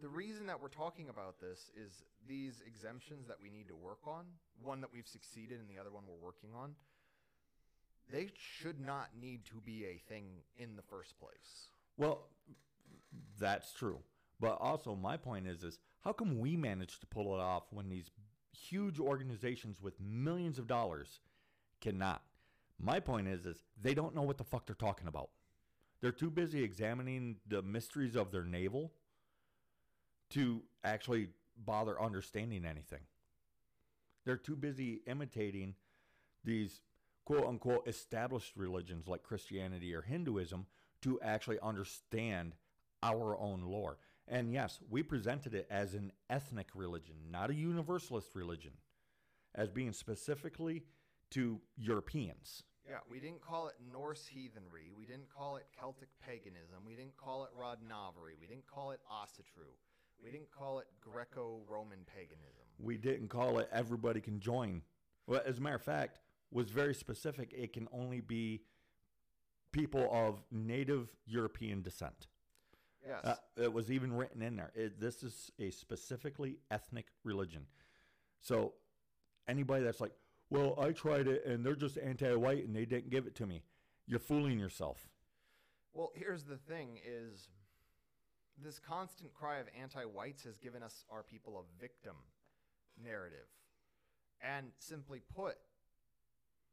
the 0.01 0.07
reason 0.07 0.45
that 0.47 0.61
we're 0.61 0.69
talking 0.69 1.09
about 1.09 1.39
this 1.41 1.71
is 1.75 2.03
these 2.27 2.61
exemptions 2.65 3.27
that 3.27 3.37
we 3.41 3.49
need 3.49 3.67
to 3.67 3.75
work 3.75 3.99
on, 4.07 4.25
one 4.63 4.81
that 4.81 4.89
we've 4.93 5.07
succeeded 5.07 5.59
and 5.59 5.67
the 5.69 5.79
other 5.79 5.91
one 5.91 6.03
we're 6.07 6.23
working 6.25 6.51
on, 6.55 6.75
they 8.11 8.29
should 8.35 8.79
not 8.79 9.09
need 9.19 9.45
to 9.45 9.61
be 9.63 9.85
a 9.85 10.01
thing 10.09 10.25
in 10.57 10.75
the 10.75 10.81
first 10.81 11.19
place. 11.19 11.69
Well, 11.97 12.27
that's 13.39 13.73
true. 13.73 13.99
But 14.39 14.57
also 14.59 14.95
my 14.95 15.17
point 15.17 15.47
is 15.47 15.63
is 15.63 15.79
how 16.01 16.13
come 16.13 16.39
we 16.39 16.55
manage 16.55 16.99
to 16.99 17.07
pull 17.07 17.35
it 17.35 17.41
off 17.41 17.63
when 17.71 17.89
these 17.89 18.09
huge 18.51 18.99
organizations 18.99 19.81
with 19.81 19.99
millions 19.99 20.57
of 20.57 20.67
dollars 20.67 21.19
cannot? 21.81 22.21
My 22.79 22.99
point 22.99 23.27
is 23.27 23.45
is 23.45 23.63
they 23.81 23.93
don't 23.93 24.15
know 24.15 24.21
what 24.21 24.37
the 24.37 24.43
fuck 24.43 24.65
they're 24.65 24.75
talking 24.75 25.07
about. 25.07 25.29
They're 26.01 26.11
too 26.11 26.31
busy 26.31 26.63
examining 26.63 27.37
the 27.47 27.61
mysteries 27.61 28.15
of 28.15 28.31
their 28.31 28.45
navel 28.45 28.93
to 30.29 30.61
actually 30.83 31.27
bother 31.57 32.01
understanding 32.01 32.63
anything. 32.65 33.01
They're 34.25 34.37
too 34.37 34.55
busy 34.55 35.01
imitating 35.07 35.75
these 36.45 36.81
quote 37.29 37.47
unquote 37.47 37.87
established 37.87 38.53
religions 38.55 39.07
like 39.07 39.21
Christianity 39.21 39.93
or 39.93 40.01
Hinduism 40.01 40.65
to 41.03 41.19
actually 41.21 41.59
understand 41.61 42.55
our 43.03 43.37
own 43.37 43.61
lore. 43.61 43.99
And 44.27 44.51
yes, 44.51 44.79
we 44.89 45.03
presented 45.03 45.53
it 45.53 45.67
as 45.69 45.93
an 45.93 46.11
ethnic 46.29 46.69
religion, 46.73 47.15
not 47.31 47.51
a 47.51 47.53
universalist 47.53 48.29
religion, 48.33 48.71
as 49.53 49.69
being 49.69 49.93
specifically 49.93 50.83
to 51.31 51.59
Europeans. 51.77 52.63
Yeah, 52.89 52.97
we 53.09 53.19
didn't 53.19 53.41
call 53.41 53.67
it 53.67 53.75
Norse 53.93 54.25
heathenry. 54.25 54.89
We 54.97 55.05
didn't 55.05 55.29
call 55.29 55.57
it 55.57 55.67
Celtic 55.79 56.09
paganism. 56.25 56.79
We 56.85 56.95
didn't 56.95 57.15
call 57.15 57.43
it 57.43 57.51
Rodnovery. 57.55 58.33
We 58.41 58.47
didn't 58.47 58.65
call 58.65 58.89
it 58.89 59.01
Asatru. 59.11 59.69
We 60.23 60.31
didn't 60.31 60.49
call 60.51 60.79
it 60.79 60.87
Greco-Roman 60.99 61.99
paganism. 62.07 62.65
We 62.79 62.97
didn't 62.97 63.27
call 63.27 63.59
it 63.59 63.69
everybody 63.71 64.19
can 64.19 64.39
join. 64.39 64.81
Well, 65.27 65.41
as 65.45 65.59
a 65.59 65.61
matter 65.61 65.75
of 65.75 65.83
fact, 65.83 66.19
was 66.51 66.69
very 66.69 66.93
specific. 66.93 67.53
It 67.53 67.73
can 67.73 67.87
only 67.91 68.21
be 68.21 68.61
people 69.71 70.09
of 70.11 70.41
native 70.51 71.09
European 71.25 71.81
descent. 71.81 72.27
Yes. 73.07 73.23
Uh, 73.23 73.35
it 73.63 73.71
was 73.71 73.91
even 73.91 74.13
written 74.13 74.41
in 74.41 74.55
there. 74.55 74.71
It, 74.75 74.99
this 74.99 75.23
is 75.23 75.51
a 75.59 75.69
specifically 75.71 76.57
ethnic 76.69 77.07
religion. 77.23 77.65
So 78.41 78.73
anybody 79.47 79.83
that's 79.83 80.01
like, 80.01 80.11
well, 80.49 80.77
I 80.81 80.91
tried 80.91 81.27
it 81.27 81.45
and 81.45 81.65
they're 81.65 81.75
just 81.75 81.97
anti-white 81.97 82.65
and 82.65 82.75
they 82.75 82.85
didn't 82.85 83.09
give 83.09 83.27
it 83.27 83.35
to 83.35 83.45
me. 83.45 83.63
You're 84.07 84.19
fooling 84.19 84.59
yourself. 84.59 85.07
Well, 85.93 86.11
here's 86.15 86.43
the 86.43 86.57
thing 86.57 86.99
is 87.05 87.49
this 88.61 88.79
constant 88.79 89.33
cry 89.33 89.59
of 89.59 89.67
anti-whites 89.79 90.43
has 90.43 90.57
given 90.57 90.83
us 90.83 91.05
our 91.11 91.23
people 91.23 91.57
a 91.57 91.81
victim 91.81 92.15
narrative. 93.01 93.47
And 94.41 94.67
simply 94.79 95.21
put, 95.35 95.55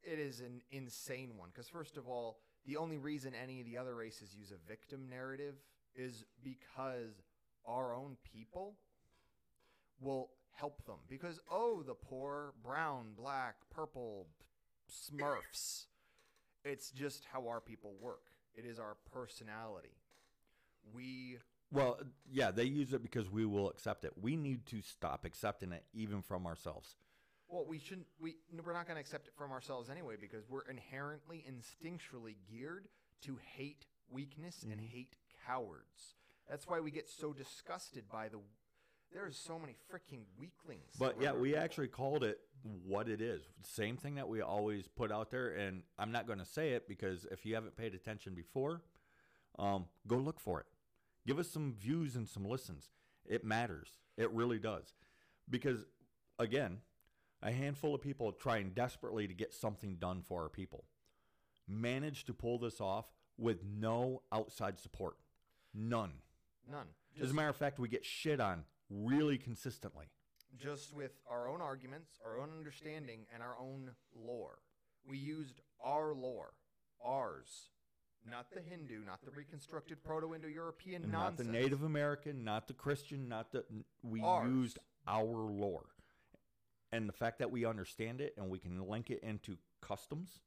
it 0.03 0.19
is 0.19 0.41
an 0.41 0.63
insane 0.71 1.33
one 1.37 1.51
because 1.53 1.69
first 1.69 1.97
of 1.97 2.09
all, 2.09 2.39
the 2.67 2.77
only 2.77 2.99
reason 2.99 3.33
any 3.35 3.61
of 3.61 3.67
the 3.67 3.79
other 3.79 3.95
races 3.95 4.35
use 4.35 4.51
a 4.53 4.69
victim 4.69 5.09
narrative 5.09 5.55
is 5.95 6.25
because 6.43 7.23
our 7.67 7.95
own 7.95 8.17
people 8.33 8.75
will 10.01 10.31
help 10.53 10.85
them 10.87 10.97
because 11.09 11.41
oh, 11.51 11.83
the 11.87 11.95
poor 11.95 12.53
brown, 12.63 13.13
black, 13.17 13.57
purple 13.71 14.27
smurfs. 14.91 15.87
It's 16.65 16.91
just 16.91 17.25
how 17.33 17.47
our 17.49 17.61
people 17.61 17.95
work. 18.01 18.25
It 18.55 18.65
is 18.65 18.79
our 18.79 18.97
personality. 19.13 19.97
We 20.95 21.39
Well, 21.73 21.99
yeah, 22.31 22.51
they 22.51 22.65
use 22.65 22.93
it 22.93 23.03
because 23.03 23.31
we 23.31 23.45
will 23.45 23.69
accept 23.71 24.05
it. 24.05 24.13
We 24.21 24.37
need 24.37 24.67
to 24.67 24.81
stop 24.83 25.25
accepting 25.25 25.73
it 25.73 25.85
even 25.93 26.23
from 26.23 26.47
ourselves. 26.47 26.97
Well, 27.49 27.65
we 27.69 27.79
shouldn't. 27.79 28.07
We 28.21 28.37
we're 28.65 28.73
not 28.73 28.87
going 28.87 28.97
to 28.97 29.01
accept 29.01 29.29
it 29.29 29.35
from 29.37 29.53
ourselves 29.53 29.89
anyway 29.91 30.15
because 30.21 30.45
we're 30.49 30.69
inherently, 30.69 31.45
instinctually 31.49 32.37
geared 32.51 32.89
to 33.23 33.39
hate 33.57 33.87
weakness 34.11 34.63
and 34.63 34.73
Mm-hmm. 34.73 34.87
hate 34.87 35.17
cowards. 35.47 36.15
That's 36.49 36.67
why 36.67 36.81
we 36.81 36.91
get 36.91 37.09
so 37.09 37.33
disgusted 37.33 38.05
by 38.11 38.29
the. 38.29 38.39
There's 39.13 39.37
so 39.39 39.59
many 39.59 39.75
freaking 39.93 40.23
weaklings. 40.37 40.91
But 40.99 41.17
yeah, 41.21 41.33
we 41.33 41.55
actually 41.55 41.87
called 41.89 42.25
it 42.25 42.41
what 42.85 43.09
it 43.09 43.21
is. 43.21 43.43
Same 43.63 43.97
thing 43.97 44.17
that 44.17 44.29
we 44.29 44.41
always 44.43 44.89
put 44.89 45.13
out 45.13 45.31
there. 45.31 45.51
And 45.51 45.83
I'm 45.97 46.11
not 46.11 46.27
going 46.27 46.41
to 46.41 46.45
say 46.45 46.71
it 46.71 46.89
because 46.89 47.25
if 47.31 47.47
you 47.47 47.55
haven't 47.55 47.77
paid 47.77 47.95
attention 47.95 48.35
before, 48.35 48.83
um, 49.61 49.87
go 50.09 50.17
look 50.17 50.41
for 50.41 50.59
it. 50.61 50.67
Give 51.25 51.39
us 51.39 51.49
some 51.49 51.75
views 51.79 52.17
and 52.17 52.29
some 52.29 52.45
listens. 52.45 52.91
It 53.25 53.45
matters. 53.45 53.91
It 54.17 54.31
really 54.33 54.59
does. 54.59 54.95
Because, 55.49 55.85
again, 56.41 56.79
a 57.47 57.53
handful 57.53 57.95
of 57.95 58.01
people 58.03 58.33
trying 58.33 58.71
desperately 58.71 59.29
to 59.29 59.35
get 59.35 59.55
something 59.55 59.95
done 59.97 60.21
for 60.21 60.43
our 60.43 60.49
people 60.49 60.85
managed 61.69 62.27
to 62.27 62.35
pull 62.35 62.59
this 62.59 62.81
off 62.81 63.07
with 63.39 63.65
no 63.65 64.23
outside 64.33 64.79
support. 64.79 65.17
None. 65.75 66.13
none. 66.71 66.87
As 67.21 67.31
a 67.31 67.35
matter 67.35 67.49
of 67.49 67.57
fact, 67.57 67.79
we 67.79 67.89
get 67.89 68.05
shit 68.05 68.41
on 68.41 68.65
really 68.91 69.39
consistently. 69.39 70.07
just 70.57 70.95
with 70.95 71.13
our 71.29 71.49
own 71.49 71.61
arguments, 71.61 72.19
our 72.25 72.39
own 72.39 72.49
understanding, 72.57 73.27
and 73.35 73.43
our 73.43 73.57
own 73.61 73.91
lore. 74.15 74.59
We 75.07 75.19
used 75.19 75.61
our 75.85 76.15
lore, 76.15 76.55
ours, 77.05 77.71
not 78.29 78.51
the 78.53 78.61
Hindu, 78.61 79.05
not 79.05 79.23
the 79.25 79.31
reconstructed 79.33 80.03
Proto-Indo-European 80.03 81.11
nonsense. 81.11 81.47
not 81.47 81.53
the 81.53 81.59
Native 81.59 81.83
American, 81.83 82.43
not 82.43 82.69
the 82.69 82.75
Christian, 82.75 83.29
not 83.29 83.53
the. 83.53 83.65
We 84.03 84.23
Ours. 84.23 84.49
used 84.49 84.79
our 85.07 85.25
lore, 85.27 85.87
and 86.97 87.07
the 87.09 87.13
fact 87.13 87.39
that 87.39 87.51
we 87.51 87.67
understand 87.67 88.21
it 88.23 88.33
and 88.39 88.49
we 88.49 88.59
can 88.59 88.89
link 88.89 89.11
it 89.11 89.21
into 89.23 89.59
customs, 89.83 90.41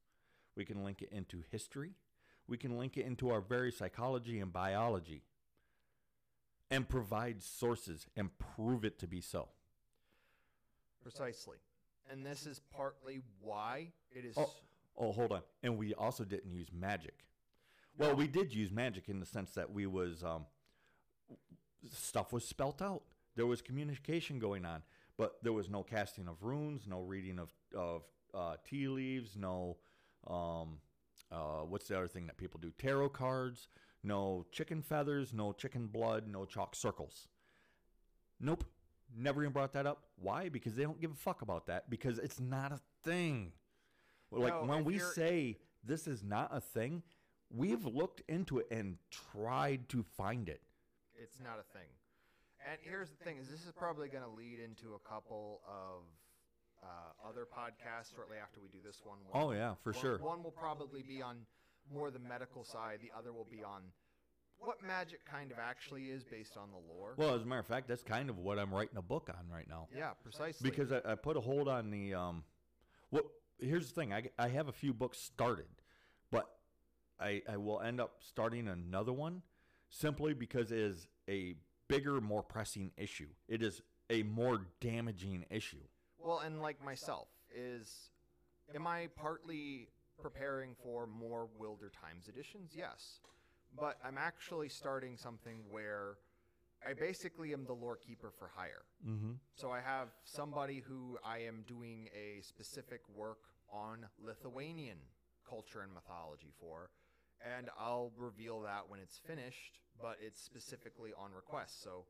we 0.55 0.65
can 0.65 0.83
link 0.83 1.01
it 1.03 1.09
into 1.11 1.43
history, 1.51 1.91
we 2.47 2.57
can 2.57 2.77
link 2.79 2.97
it 2.97 3.05
into 3.05 3.29
our 3.29 3.39
very 3.39 3.71
psychology 3.71 4.39
and 4.39 4.51
biology, 4.51 5.21
and 6.71 6.89
provide 6.89 7.43
sources 7.43 8.07
and 8.15 8.31
prove 8.39 8.83
it 8.83 8.97
to 8.99 9.07
be 9.07 9.21
so. 9.21 9.49
Precisely, 11.03 11.57
and 12.11 12.25
this 12.25 12.47
is 12.47 12.59
partly 12.75 13.21
why 13.41 13.89
it 14.11 14.25
is. 14.25 14.35
Oh, 14.35 14.51
oh, 14.97 15.11
hold 15.11 15.31
on. 15.31 15.41
And 15.61 15.77
we 15.77 15.93
also 15.93 16.23
didn't 16.23 16.51
use 16.51 16.67
magic. 16.73 17.25
Well, 17.97 18.09
No. 18.09 18.15
we 18.15 18.27
did 18.27 18.53
use 18.53 18.71
magic 18.71 19.07
in 19.07 19.19
the 19.19 19.25
sense 19.25 19.51
that 19.51 19.71
we 19.71 19.85
was 19.85 20.23
um, 20.23 20.45
stuff 21.93 22.33
was 22.33 22.43
spelt 22.43 22.81
out. 22.81 23.03
There 23.35 23.45
was 23.45 23.61
communication 23.61 24.39
going 24.39 24.65
on, 24.65 24.81
but 25.19 25.35
there 25.43 25.53
was 25.53 25.69
no 25.69 25.83
casting 25.83 26.27
of 26.29 26.41
runes, 26.41 26.87
no 26.87 27.01
reading 27.01 27.37
of 27.37 27.51
of 27.75 28.03
uh, 28.33 28.55
tea 28.67 28.87
leaves, 28.87 29.35
no 29.35 29.77
um, 30.25 30.79
uh, 31.31 31.61
what's 31.67 31.87
the 31.89 31.95
other 31.97 32.07
thing 32.07 32.25
that 32.25 32.37
people 32.37 32.59
do? 32.59 32.71
Tarot 32.79 33.09
cards, 33.09 33.67
no 34.01 34.45
chicken 34.51 34.81
feathers, 34.81 35.33
no 35.33 35.51
chicken 35.51 35.87
blood, 35.87 36.27
no 36.27 36.45
chalk 36.45 36.73
circles. 36.73 37.27
Nope. 38.39 38.63
Never 39.15 39.41
even 39.41 39.51
brought 39.53 39.73
that 39.73 39.85
up. 39.85 40.03
Why? 40.17 40.49
Because 40.49 40.75
they 40.75 40.83
don't 40.83 41.01
give 41.01 41.11
a 41.11 41.15
fuck 41.15 41.41
about 41.41 41.67
that 41.67 41.89
because 41.89 42.17
it's 42.19 42.39
not 42.39 42.71
a 42.71 42.79
thing. 43.03 43.51
Like 44.31 44.53
No, 44.53 44.65
when 44.65 44.85
we 44.85 44.95
you're- 44.97 45.11
say 45.13 45.57
this 45.83 46.07
is 46.07 46.23
not 46.23 46.49
a 46.55 46.61
thing, 46.61 47.03
we've 47.49 47.85
looked 47.85 48.21
into 48.29 48.59
it 48.59 48.67
and 48.71 48.97
tried 49.09 49.89
to 49.89 50.03
find 50.03 50.47
it. 50.47 50.61
It's 51.15 51.39
not 51.39 51.59
a 51.59 51.63
thing. 51.63 51.89
And 52.67 52.77
here's 52.81 53.09
the 53.09 53.23
thing: 53.23 53.37
is 53.37 53.49
this 53.49 53.65
is 53.65 53.71
probably 53.71 54.09
going 54.09 54.23
to 54.23 54.29
lead 54.29 54.59
into 54.59 54.95
a 54.95 55.09
couple 55.09 55.61
of 55.67 56.03
uh, 56.83 57.27
other 57.29 57.45
podcasts 57.45 58.13
shortly 58.15 58.37
after 58.41 58.59
we 58.61 58.67
do 58.69 58.79
this 58.83 59.01
one. 59.03 59.17
One- 59.29 59.43
Oh 59.43 59.51
yeah, 59.51 59.75
for 59.83 59.91
one- 59.91 60.01
sure. 60.01 60.17
One 60.19 60.43
will 60.43 60.51
probably 60.51 61.03
be 61.03 61.21
on 61.21 61.37
more 61.93 62.11
the 62.11 62.19
medical 62.19 62.63
side. 62.63 62.99
The 63.01 63.11
other 63.17 63.31
will 63.33 63.47
be 63.49 63.63
on 63.63 63.81
what 64.57 64.83
magic 64.85 65.25
kind 65.25 65.51
of 65.51 65.57
actually 65.57 66.05
is 66.11 66.23
based 66.25 66.57
on 66.57 66.69
the 66.71 66.93
lore. 66.93 67.13
Well, 67.17 67.33
as 67.33 67.43
a 67.43 67.45
matter 67.45 67.61
of 67.61 67.67
fact, 67.67 67.87
that's 67.87 68.03
kind 68.03 68.29
of 68.29 68.37
what 68.37 68.59
I'm 68.59 68.73
writing 68.73 68.97
a 68.97 69.01
book 69.01 69.29
on 69.29 69.49
right 69.49 69.67
now. 69.69 69.87
yeah, 69.95 70.11
precisely. 70.21 70.69
because 70.69 70.91
I, 70.91 71.01
I 71.05 71.15
put 71.15 71.37
a 71.37 71.39
hold 71.39 71.69
on 71.69 71.89
the 71.91 72.13
um 72.13 72.43
what 73.09 73.25
here's 73.59 73.87
the 73.89 73.95
thing 73.95 74.13
I, 74.13 74.23
I 74.37 74.49
have 74.49 74.67
a 74.67 74.71
few 74.73 74.93
books 74.93 75.17
started 75.17 75.65
but 76.31 76.45
I, 77.19 77.41
I 77.49 77.57
will 77.57 77.81
end 77.81 77.99
up 77.99 78.17
starting 78.19 78.67
another 78.67 79.11
one 79.11 79.41
simply 79.89 80.33
because 80.33 80.71
it 80.71 80.77
is 80.77 81.07
a 81.27 81.55
bigger 81.89 82.21
more 82.21 82.41
pressing 82.43 82.91
issue 82.95 83.27
it 83.49 83.61
is 83.61 83.81
a 84.09 84.23
more 84.23 84.61
damaging 84.79 85.45
issue 85.49 85.83
Well, 86.17 86.39
and 86.39 86.61
like 86.61 86.83
myself, 86.83 87.27
is 87.53 88.11
am 88.73 88.87
I 88.87 89.07
partly 89.15 89.89
preparing 90.21 90.75
for 90.83 91.07
more 91.07 91.47
Wilder 91.59 91.91
Times 92.01 92.27
editions? 92.27 92.71
Yes. 92.75 93.19
But 93.79 93.97
I'm 94.03 94.17
actually 94.17 94.69
starting 94.69 95.15
something 95.17 95.59
where 95.69 96.17
I 96.87 96.93
basically 96.93 97.53
am 97.53 97.65
the 97.65 97.73
lore 97.73 97.97
keeper 97.97 98.31
for 98.37 98.49
hire. 98.55 98.83
mm-hmm. 99.07 99.33
So 99.53 99.69
I 99.71 99.79
have 99.81 100.07
somebody 100.23 100.81
who 100.87 101.17
I 101.23 101.39
am 101.39 101.63
doing 101.67 102.09
a 102.15 102.41
specific 102.41 103.01
work 103.15 103.39
on 103.71 104.05
Lithuanian 104.23 104.97
culture 105.47 105.81
and 105.81 105.93
mythology 105.93 106.51
for, 106.59 106.89
and 107.57 107.69
I'll 107.79 108.11
reveal 108.17 108.61
that 108.61 108.83
when 108.89 108.99
it's 108.99 109.17
finished, 109.17 109.79
but 110.01 110.17
it's 110.21 110.41
specifically 110.41 111.11
on 111.17 111.31
request. 111.33 111.83
So 111.83 112.05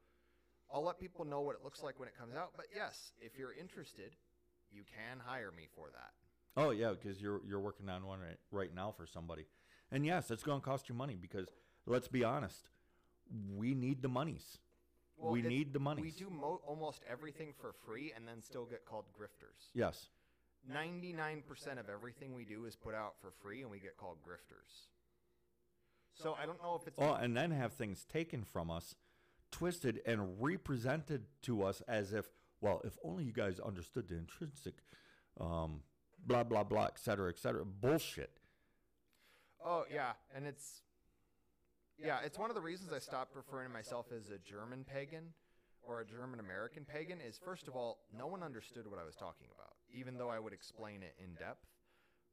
I'll 0.73 0.83
let 0.83 0.99
people 0.99 1.25
know 1.25 1.41
what 1.41 1.55
it 1.55 1.63
looks 1.63 1.81
like 1.83 1.99
when 1.99 2.07
it 2.07 2.17
comes 2.17 2.35
out. 2.35 2.51
But 2.55 2.67
yes, 2.75 3.11
if 3.19 3.37
you're 3.37 3.53
interested, 3.53 4.15
you 4.71 4.83
can 4.83 5.19
hire 5.25 5.51
me 5.51 5.67
for 5.75 5.87
that. 5.91 6.11
oh 6.57 6.71
yeah 6.71 6.91
because 6.91 7.21
you're 7.21 7.41
you're 7.47 7.59
working 7.59 7.89
on 7.89 8.05
one 8.05 8.19
right, 8.19 8.37
right 8.51 8.73
now 8.75 8.91
for 8.91 9.05
somebody 9.07 9.45
and 9.91 10.05
yes 10.05 10.29
it's 10.31 10.43
going 10.43 10.59
to 10.61 10.65
cost 10.65 10.89
you 10.89 10.95
money 10.95 11.15
because 11.19 11.47
let's 11.85 12.07
be 12.07 12.23
honest 12.23 12.69
we 13.55 13.73
need 13.73 14.01
the 14.01 14.07
monies 14.07 14.57
Well, 15.17 15.31
we 15.31 15.41
need 15.41 15.73
the 15.73 15.79
money. 15.79 16.01
We 16.01 16.11
do 16.11 16.29
mo- 16.29 16.61
almost 16.67 17.01
everything 17.09 17.53
for 17.61 17.73
free 17.85 18.13
and 18.15 18.27
then 18.27 18.41
still 18.41 18.65
get 18.65 18.85
called 18.85 19.05
grifters. 19.17 19.69
yes 19.73 20.09
99% 20.71 21.79
of 21.79 21.89
everything 21.89 22.35
we 22.35 22.45
do 22.45 22.65
is 22.65 22.75
put 22.75 22.93
out 22.93 23.13
for 23.21 23.31
free 23.41 23.61
and 23.61 23.71
we 23.71 23.79
get 23.79 23.97
called 23.97 24.17
grifters. 24.27 24.87
So 26.21 26.35
I 26.41 26.45
don't 26.45 26.61
know 26.61 26.75
if 26.75 26.87
it's 26.87 26.97
Oh, 26.99 27.13
and 27.13 27.35
then 27.35 27.51
have 27.51 27.73
things 27.73 28.05
taken 28.05 28.43
from 28.43 28.69
us, 28.69 28.95
twisted 29.51 30.01
and 30.05 30.35
represented 30.41 31.25
to 31.43 31.63
us 31.63 31.81
as 31.87 32.13
if, 32.13 32.27
well, 32.61 32.81
if 32.83 32.97
only 33.03 33.23
you 33.23 33.31
guys 33.31 33.59
understood 33.59 34.09
the 34.09 34.17
intrinsic, 34.17 34.75
um, 35.39 35.81
blah 36.25 36.43
blah 36.43 36.63
blah, 36.63 36.85
et 36.85 36.99
cetera, 36.99 37.29
et 37.29 37.39
cetera. 37.39 37.63
Bullshit. 37.65 38.39
Oh 39.63 39.85
yeah, 39.91 40.11
and 40.35 40.45
it's 40.45 40.81
yeah, 41.97 42.19
it's 42.23 42.37
one 42.37 42.49
of 42.49 42.55
the 42.55 42.61
reasons 42.61 42.91
I 42.93 42.99
stopped 42.99 43.35
referring 43.35 43.67
to 43.69 43.73
myself 43.73 44.07
as 44.15 44.29
a 44.29 44.37
German 44.39 44.83
pagan 44.83 45.33
or 45.81 46.01
a 46.01 46.05
German 46.05 46.39
American 46.41 46.83
pagan 46.83 47.19
is 47.21 47.37
first 47.37 47.67
of 47.67 47.75
all, 47.75 47.99
no 48.17 48.27
one 48.27 48.43
understood 48.43 48.87
what 48.87 48.99
I 48.99 49.05
was 49.05 49.15
talking 49.15 49.47
about, 49.55 49.73
even 49.93 50.17
though 50.17 50.29
I 50.29 50.39
would 50.39 50.53
explain 50.53 51.01
it 51.01 51.15
in 51.17 51.33
depth. 51.35 51.65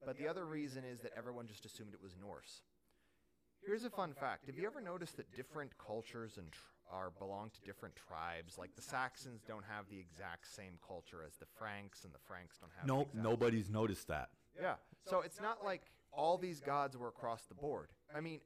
But 0.05 0.18
the 0.18 0.29
other 0.29 0.44
reason 0.44 0.85
is 0.85 1.01
that 1.01 1.12
everyone 1.16 1.46
just 1.46 1.64
assumed 1.64 1.94
it 1.94 2.03
was 2.03 2.16
Norse. 2.20 2.62
Here's 3.64 3.85
a 3.85 3.90
fun 3.90 4.12
fact: 4.14 4.47
Have 4.47 4.57
you 4.59 4.66
ever 4.66 4.81
noticed 4.81 5.16
that 5.16 5.33
different 5.35 5.73
cultures 5.79 6.37
and 6.38 6.51
tr- 6.53 6.61
are 6.90 7.11
belong 7.19 7.51
to 7.51 7.61
different 7.62 7.95
tribes? 7.97 8.59
Like 8.59 8.75
the 8.77 8.83
Saxons 8.83 9.42
don't 9.47 9.64
have 9.69 9.87
the 9.90 9.99
exact 9.99 10.47
same 10.55 10.75
culture 10.87 11.23
as 11.27 11.35
the 11.37 11.47
Franks, 11.59 12.05
and 12.05 12.12
the 12.14 12.19
Franks 12.27 12.59
don't 12.59 12.71
have. 12.79 12.87
the 12.87 12.92
Nope, 12.92 13.09
exact 13.09 13.25
nobody's 13.25 13.71
noticed 13.71 14.09
that. 14.09 14.31
yeah. 14.61 14.75
So 15.05 15.21
it's 15.21 15.40
not 15.40 15.64
like 15.64 15.83
all 16.12 16.38
these 16.38 16.61
gods 16.61 16.97
were 16.97 17.09
across 17.09 17.45
the 17.47 17.55
board. 17.55 17.88
I 18.14 18.21
mean, 18.21 18.40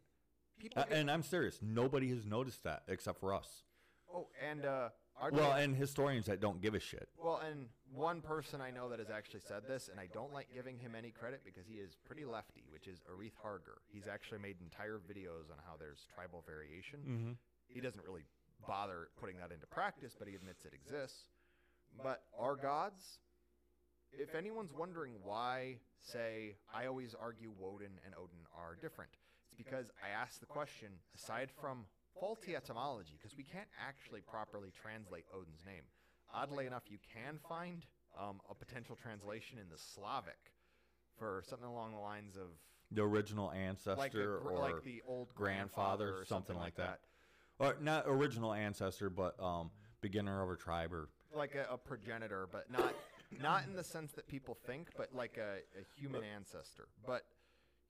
people. 0.58 0.82
Uh, 0.82 0.86
and 0.90 1.10
I'm 1.10 1.22
serious. 1.22 1.58
Nobody 1.62 2.08
has 2.10 2.24
noticed 2.26 2.64
that 2.64 2.82
except 2.88 3.20
for 3.20 3.34
us. 3.34 3.64
oh, 4.14 4.28
and 4.48 4.64
uh, 4.64 4.88
our 5.20 5.30
Well, 5.30 5.52
and 5.52 5.76
historians 5.76 6.26
that 6.26 6.40
don't 6.40 6.60
give 6.60 6.74
a 6.74 6.80
shit. 6.80 7.08
well, 7.22 7.40
and 7.48 7.68
one 7.92 8.20
person 8.20 8.60
I 8.60 8.70
know 8.70 8.88
that 8.88 8.98
has 8.98 9.10
actually 9.10 9.40
said 9.40 9.62
this, 9.68 9.88
and 9.88 9.98
I 10.00 10.06
don't 10.12 10.32
like 10.32 10.48
giving 10.54 10.78
him 10.78 10.94
any 10.96 11.10
credit 11.10 11.42
because 11.44 11.66
he 11.66 11.74
is 11.78 11.96
pretty 12.06 12.24
lefty, 12.24 12.64
which 12.70 12.86
is 12.86 13.00
Arith 13.10 13.36
Harger. 13.42 13.78
He's 13.92 14.06
actually 14.06 14.38
made 14.38 14.56
entire 14.60 14.98
videos 14.98 15.50
on 15.50 15.58
how 15.66 15.74
there's 15.78 16.06
tribal 16.14 16.42
variation. 16.46 17.00
Mm-hmm. 17.00 17.32
He 17.68 17.80
doesn't 17.80 18.04
really 18.04 18.22
bother 18.66 19.08
putting 19.18 19.36
that 19.38 19.52
into 19.52 19.66
practice, 19.66 20.14
but 20.18 20.28
he 20.28 20.34
admits 20.34 20.64
it 20.64 20.72
exists. 20.72 21.24
But 22.02 22.22
our 22.38 22.54
gods, 22.56 23.18
if 24.12 24.34
anyone's 24.34 24.72
wondering 24.72 25.14
why, 25.24 25.78
say, 25.98 26.56
I 26.72 26.86
always 26.86 27.14
argue 27.20 27.50
Woden 27.58 27.98
and 28.04 28.14
Odin 28.14 28.46
are 28.56 28.76
different, 28.80 29.10
it's 29.50 29.54
because 29.56 29.90
I 30.04 30.10
ask 30.10 30.38
the 30.40 30.46
question, 30.46 30.88
aside 31.14 31.50
from 31.60 31.86
faulty 32.18 32.56
etymology, 32.56 33.14
because 33.16 33.36
we 33.36 33.44
can't 33.44 33.68
actually 33.86 34.20
properly 34.20 34.70
translate 34.82 35.24
Odin's 35.34 35.64
name. 35.66 35.82
Oddly 36.32 36.66
enough, 36.66 36.84
you 36.88 36.98
can 37.12 37.38
find 37.48 37.84
um, 38.18 38.40
a 38.50 38.54
potential 38.54 38.96
translation 39.00 39.58
in 39.58 39.68
the 39.68 39.78
Slavic 39.78 40.52
for 41.18 41.42
something 41.46 41.68
along 41.68 41.92
the 41.92 42.00
lines 42.00 42.36
of 42.36 42.48
the 42.92 43.02
original 43.02 43.52
ancestor 43.52 43.98
like, 43.98 44.14
a, 44.14 44.48
or 44.48 44.58
like 44.58 44.82
the 44.82 45.02
old 45.06 45.34
grandfather, 45.34 46.06
grandfather 46.06 46.22
or 46.22 46.24
something, 46.24 46.56
like 46.56 46.74
that. 46.76 47.00
or 47.58 47.76
not 47.80 48.04
original 48.06 48.52
ancestor, 48.52 49.10
but 49.10 49.40
um, 49.40 49.70
beginner 50.00 50.42
of 50.42 50.50
a 50.50 50.56
tribe 50.56 50.92
or 50.92 51.08
like 51.34 51.54
a, 51.54 51.72
a 51.72 51.78
progenitor, 51.78 52.48
but 52.50 52.70
not 52.70 52.94
not 53.40 53.64
in 53.66 53.76
the 53.76 53.84
sense 53.84 54.12
that 54.12 54.26
people 54.26 54.56
think, 54.66 54.88
but 54.96 55.14
like 55.14 55.38
a, 55.38 55.58
a 55.78 55.84
human 56.00 56.22
ancestor. 56.24 56.88
But 57.06 57.22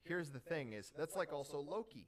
here's 0.04 0.30
the 0.30 0.40
thing: 0.40 0.72
is 0.72 0.92
that's 0.96 1.16
like 1.16 1.32
also 1.32 1.60
Loki. 1.60 2.06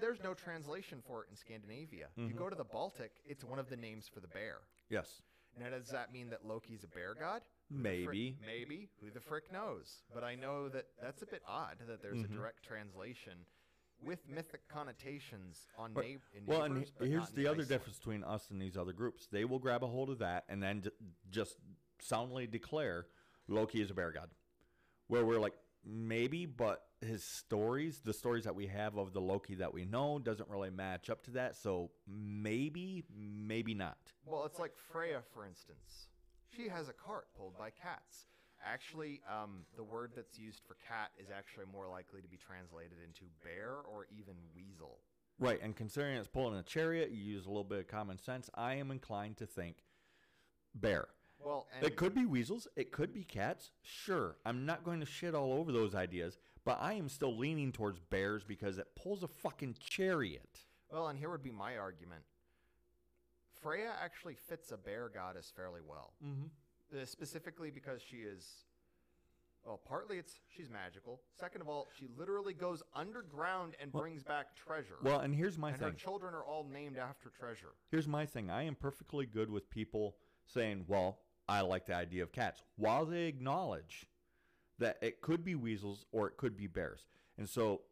There's 0.00 0.22
no 0.22 0.34
translation 0.34 1.02
for 1.06 1.22
it 1.24 1.28
in 1.30 1.36
Scandinavia. 1.36 2.06
You 2.16 2.24
Mm-hmm. 2.28 2.38
go 2.38 2.48
to 2.50 2.56
the 2.56 2.64
Baltic; 2.64 3.12
it's 3.24 3.44
one 3.44 3.58
of 3.58 3.68
the 3.68 3.76
names 3.76 4.08
for 4.12 4.20
the 4.20 4.28
bear. 4.28 4.58
yes, 4.90 5.22
Now, 5.58 5.70
does 5.70 5.88
that 5.88 6.12
mean 6.12 6.28
that 6.30 6.44
Loki's 6.46 6.84
a 6.84 6.88
bear 6.88 7.14
god? 7.14 7.42
Who 7.70 7.76
the 7.78 7.82
frick- 7.82 8.06
Maybe. 8.08 8.36
maybe. 8.46 8.88
Who 9.00 9.10
the 9.10 9.20
frick 9.20 9.50
knows? 9.52 10.02
But 10.14 10.22
I 10.22 10.34
know 10.34 10.68
that 10.68 10.86
that's 11.02 11.22
a 11.22 11.26
bit 11.26 11.42
odd 11.48 11.76
that 11.88 12.02
there's 12.02 12.18
Mm-hmm. 12.18 12.34
a 12.34 12.36
direct 12.36 12.62
translation 12.62 13.32
with 14.04 14.28
mythic 14.28 14.68
connotations 14.68 15.66
on 15.78 15.94
But- 15.94 16.04
na- 16.04 16.10
in 16.34 16.44
well, 16.46 16.62
and 16.64 16.74
neighbors, 16.74 16.88
he- 16.90 16.94
but 16.98 17.08
here's 17.08 17.30
the 17.30 17.46
other 17.46 17.64
difference 17.64 17.96
between 17.98 18.22
us 18.22 18.50
and 18.50 18.60
these 18.60 18.76
other 18.76 18.92
groups. 18.92 19.26
They 19.28 19.46
will 19.46 19.58
grab 19.58 19.82
a 19.82 19.86
hold 19.86 20.10
of 20.10 20.18
that 20.18 20.44
and 20.50 20.62
then 20.62 20.82
j- 20.82 20.90
just 21.30 21.56
soundly 22.00 22.46
declare 22.46 23.06
Loki 23.48 23.80
is 23.80 23.90
a 23.90 23.94
bear 23.94 24.12
god. 24.12 24.28
Where 25.08 25.24
we're 25.24 25.40
like, 25.40 25.54
maybe, 25.84 26.44
but 26.44 26.85
his 27.00 27.22
stories, 27.22 28.00
the 28.04 28.12
stories 28.12 28.44
that 28.44 28.54
we 28.54 28.66
have 28.66 28.96
of 28.96 29.12
the 29.12 29.20
Loki 29.20 29.54
that 29.56 29.72
we 29.72 29.84
know, 29.84 30.18
doesn't 30.18 30.48
really 30.48 30.70
match 30.70 31.10
up 31.10 31.22
to 31.24 31.30
that. 31.32 31.56
So 31.56 31.90
maybe, 32.06 33.04
maybe 33.14 33.74
not. 33.74 33.98
Well, 34.24 34.44
it's 34.46 34.58
like 34.58 34.72
Freya, 34.90 35.20
for 35.34 35.46
instance. 35.46 36.08
She 36.56 36.68
has 36.68 36.88
a 36.88 36.92
cart 36.92 37.26
pulled 37.36 37.58
by 37.58 37.70
cats. 37.70 38.26
Actually, 38.64 39.20
um, 39.30 39.66
the 39.76 39.84
word 39.84 40.12
that's 40.16 40.38
used 40.38 40.62
for 40.66 40.76
cat 40.86 41.10
is 41.18 41.28
actually 41.30 41.66
more 41.70 41.86
likely 41.88 42.22
to 42.22 42.28
be 42.28 42.38
translated 42.38 42.96
into 43.06 43.24
bear 43.44 43.74
or 43.92 44.06
even 44.16 44.34
weasel. 44.54 44.98
Right, 45.38 45.60
and 45.62 45.76
considering 45.76 46.16
it's 46.16 46.28
pulling 46.28 46.58
a 46.58 46.62
chariot, 46.62 47.10
you 47.10 47.22
use 47.22 47.44
a 47.44 47.48
little 47.48 47.64
bit 47.64 47.80
of 47.80 47.88
common 47.88 48.18
sense. 48.18 48.48
I 48.54 48.74
am 48.74 48.90
inclined 48.90 49.36
to 49.38 49.46
think 49.46 49.76
bear. 50.74 51.08
Well, 51.38 51.66
and 51.76 51.86
It 51.86 51.96
could 51.96 52.14
be 52.14 52.24
weasels. 52.24 52.66
It 52.74 52.90
could 52.90 53.12
be 53.12 53.22
cats. 53.22 53.70
Sure, 53.82 54.36
I'm 54.46 54.64
not 54.64 54.82
going 54.82 55.00
to 55.00 55.06
shit 55.06 55.34
all 55.34 55.52
over 55.52 55.72
those 55.72 55.94
ideas, 55.94 56.38
but 56.66 56.78
I 56.82 56.92
am 56.94 57.08
still 57.08 57.34
leaning 57.34 57.72
towards 57.72 57.98
bears 57.98 58.44
because 58.44 58.76
it 58.76 58.88
pulls 58.94 59.22
a 59.22 59.28
fucking 59.28 59.76
chariot. 59.80 60.60
well, 60.92 61.08
and 61.08 61.18
here 61.18 61.30
would 61.30 61.42
be 61.42 61.50
my 61.52 61.78
argument. 61.78 62.22
Freya 63.62 63.92
actually 64.02 64.34
fits 64.34 64.70
a 64.72 64.76
bear 64.76 65.08
goddess 65.08 65.50
fairly 65.56 65.80
well. 65.88 66.12
Mm-hmm. 66.24 67.00
uh, 67.00 67.04
specifically 67.06 67.70
because 67.70 68.00
she 68.02 68.18
is 68.18 68.64
well 69.64 69.80
partly 69.88 70.18
it's 70.18 70.34
she's 70.54 70.70
magical 70.70 71.20
second 71.40 71.60
of 71.60 71.68
all 71.68 71.88
she 71.98 72.06
literally 72.16 72.54
goes 72.54 72.82
underground 72.94 73.74
and 73.80 73.90
brings 73.90 74.22
back 74.22 74.54
treasure 74.54 74.94
Well, 75.02 75.20
and 75.20 75.34
here's 75.34 75.58
my 75.58 75.72
thing. 75.72 75.82
and 75.82 75.92
her 75.92 75.98
children 75.98 76.34
are 76.34 76.44
all 76.44 76.64
named 76.72 76.98
after 76.98 77.30
treasure 77.30 77.72
Here's 77.90 78.06
my 78.06 78.26
thing. 78.26 78.50
I 78.50 78.62
am 78.64 78.74
perfectly 78.76 79.26
good 79.26 79.50
with 79.50 79.68
people 79.70 80.16
saying, 80.46 80.84
"Well, 80.86 81.18
I 81.48 81.62
like 81.62 81.86
the 81.86 81.94
idea 81.94 82.22
of 82.22 82.30
cats," 82.30 82.62
while 82.76 83.04
they 83.06 83.24
acknowledge 83.26 84.06
that 84.78 84.98
it 85.00 85.20
could 85.20 85.44
be 85.44 85.54
weasels 85.54 86.04
or 86.12 86.26
it 86.26 86.36
could 86.36 86.56
be 86.56 86.66
bears. 86.66 87.06
And 87.38 87.48
so 87.48 87.82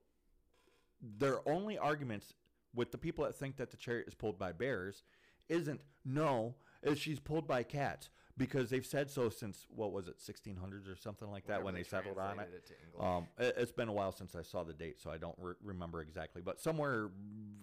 their 1.01 1.47
only 1.49 1.79
arguments 1.79 2.35
with 2.75 2.91
the 2.93 2.99
people 2.99 3.25
that 3.25 3.35
think 3.35 3.57
that 3.57 3.71
the 3.71 3.77
chariot 3.77 4.09
is 4.09 4.15
pulled 4.15 4.39
by 4.39 4.53
bears 4.53 5.03
isn't 5.49 5.81
no, 6.05 6.55
is 6.83 6.99
she's 6.99 7.21
pulled 7.21 7.47
by 7.47 7.63
cats 7.63 8.11
because 8.37 8.71
they've 8.71 8.85
said 8.87 9.11
so 9.11 9.29
since 9.29 9.67
what 9.69 9.93
was 9.93 10.09
it, 10.09 10.19
1600s 10.19 10.91
or 10.91 10.97
something 10.97 11.31
like 11.31 11.47
that 11.47 11.63
Whenever 11.63 11.65
when 11.65 11.75
they, 11.75 11.83
settled 11.83 12.19
on 12.19 12.41
it. 12.41 12.49
it 12.53 13.01
um, 13.01 13.27
it, 13.39 13.55
it's 13.59 13.73
been 13.73 13.89
a 13.89 13.93
while 13.93 14.13
since 14.13 14.35
I 14.35 14.43
saw 14.43 14.65
the 14.65 14.73
date, 14.73 15.01
so 15.01 15.11
I 15.11 15.19
don't 15.19 15.37
re- 15.39 15.55
remember 15.63 16.01
exactly, 16.01 16.43
but 16.43 16.61
somewhere 16.61 17.11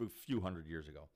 a 0.02 0.08
few 0.26 0.40
hundred 0.40 0.68
years 0.68 0.88
ago. 0.88 1.10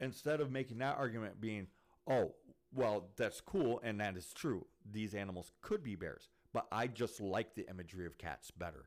Instead 0.00 0.40
of 0.40 0.50
making 0.50 0.78
that 0.78 0.96
argument 0.96 1.40
being, 1.40 1.68
oh, 2.08 2.32
well, 2.74 3.04
that's 3.16 3.40
cool 3.40 3.80
and 3.84 4.00
that 4.00 4.16
is 4.16 4.32
true. 4.34 4.66
These 4.90 5.14
animals 5.14 5.52
could 5.60 5.82
be 5.82 5.94
bears, 5.94 6.28
but 6.52 6.66
I 6.70 6.86
just 6.86 7.20
like 7.20 7.54
the 7.54 7.68
imagery 7.68 8.06
of 8.06 8.18
cats 8.18 8.50
better. 8.50 8.84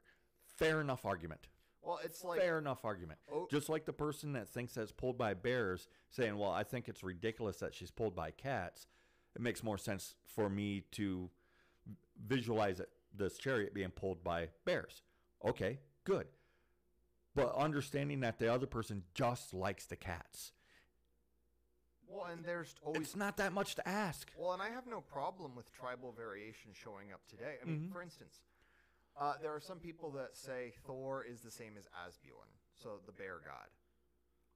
Fair 0.48 0.82
enough 0.82 1.06
argument. 1.06 1.48
well 1.82 2.00
it's 2.04 2.24
like 2.24 2.40
Fair 2.40 2.58
enough 2.58 2.86
argument. 2.86 3.20
Oh. 3.32 3.48
Just 3.50 3.70
like 3.70 3.86
the 3.86 3.94
person 3.94 4.34
that 4.34 4.50
thinks 4.50 4.74
that's 4.74 4.92
pulled 4.92 5.18
by 5.18 5.34
bears 5.34 5.88
saying, 6.10 6.38
well, 6.38 6.52
I 6.52 6.64
think 6.64 6.88
it's 6.88 7.04
ridiculous 7.04 7.58
that 7.58 7.74
she's 7.76 7.92
pulled 7.92 8.16
by 8.16 8.32
cats. 8.32 8.88
It 9.36 9.42
makes 9.42 9.64
more 9.64 9.78
sense 9.78 10.16
for 10.26 10.50
me 10.50 10.84
to 10.94 11.30
visualize 12.26 12.80
it, 12.80 12.90
this 13.14 13.38
chariot 13.38 13.74
being 13.74 13.90
pulled 13.90 14.24
by 14.24 14.50
bears. 14.64 15.02
Okay, 15.44 15.80
good. 16.06 16.28
But 17.36 17.54
understanding 17.56 18.22
that 18.22 18.40
the 18.40 18.52
other 18.52 18.66
person 18.66 19.04
just 19.14 19.54
likes 19.54 19.86
the 19.86 19.98
cats. 19.98 20.54
Well 22.10 22.26
and 22.32 22.44
there's 22.46 22.76
always 22.84 23.02
It's 23.02 23.16
not 23.16 23.38
that 23.38 23.54
much 23.54 23.76
to 23.76 23.88
ask. 23.88 24.32
well 24.38 24.54
and 24.54 24.62
i 24.62 24.70
have 24.70 24.88
no 24.88 25.02
problem 25.02 25.56
with 25.56 25.72
tribal 25.72 26.12
variation 26.12 26.72
showing 26.74 27.12
up 27.14 27.22
today 27.30 27.56
i 27.62 27.66
mean 27.66 27.80
Mm-hmm. 27.80 27.92
for 27.94 28.02
instance 28.02 28.42
uh, 29.20 29.34
there 29.42 29.54
are 29.54 29.62
some 29.62 29.80
people 29.80 30.12
that 30.12 30.36
say 30.36 30.74
thor 30.86 31.24
is 31.24 31.42
the 31.42 31.52
same 31.52 31.74
as 31.78 31.86
asbjorn 32.06 32.50
so 32.74 33.00
the 33.06 33.12
bear 33.12 33.40
god 33.46 33.68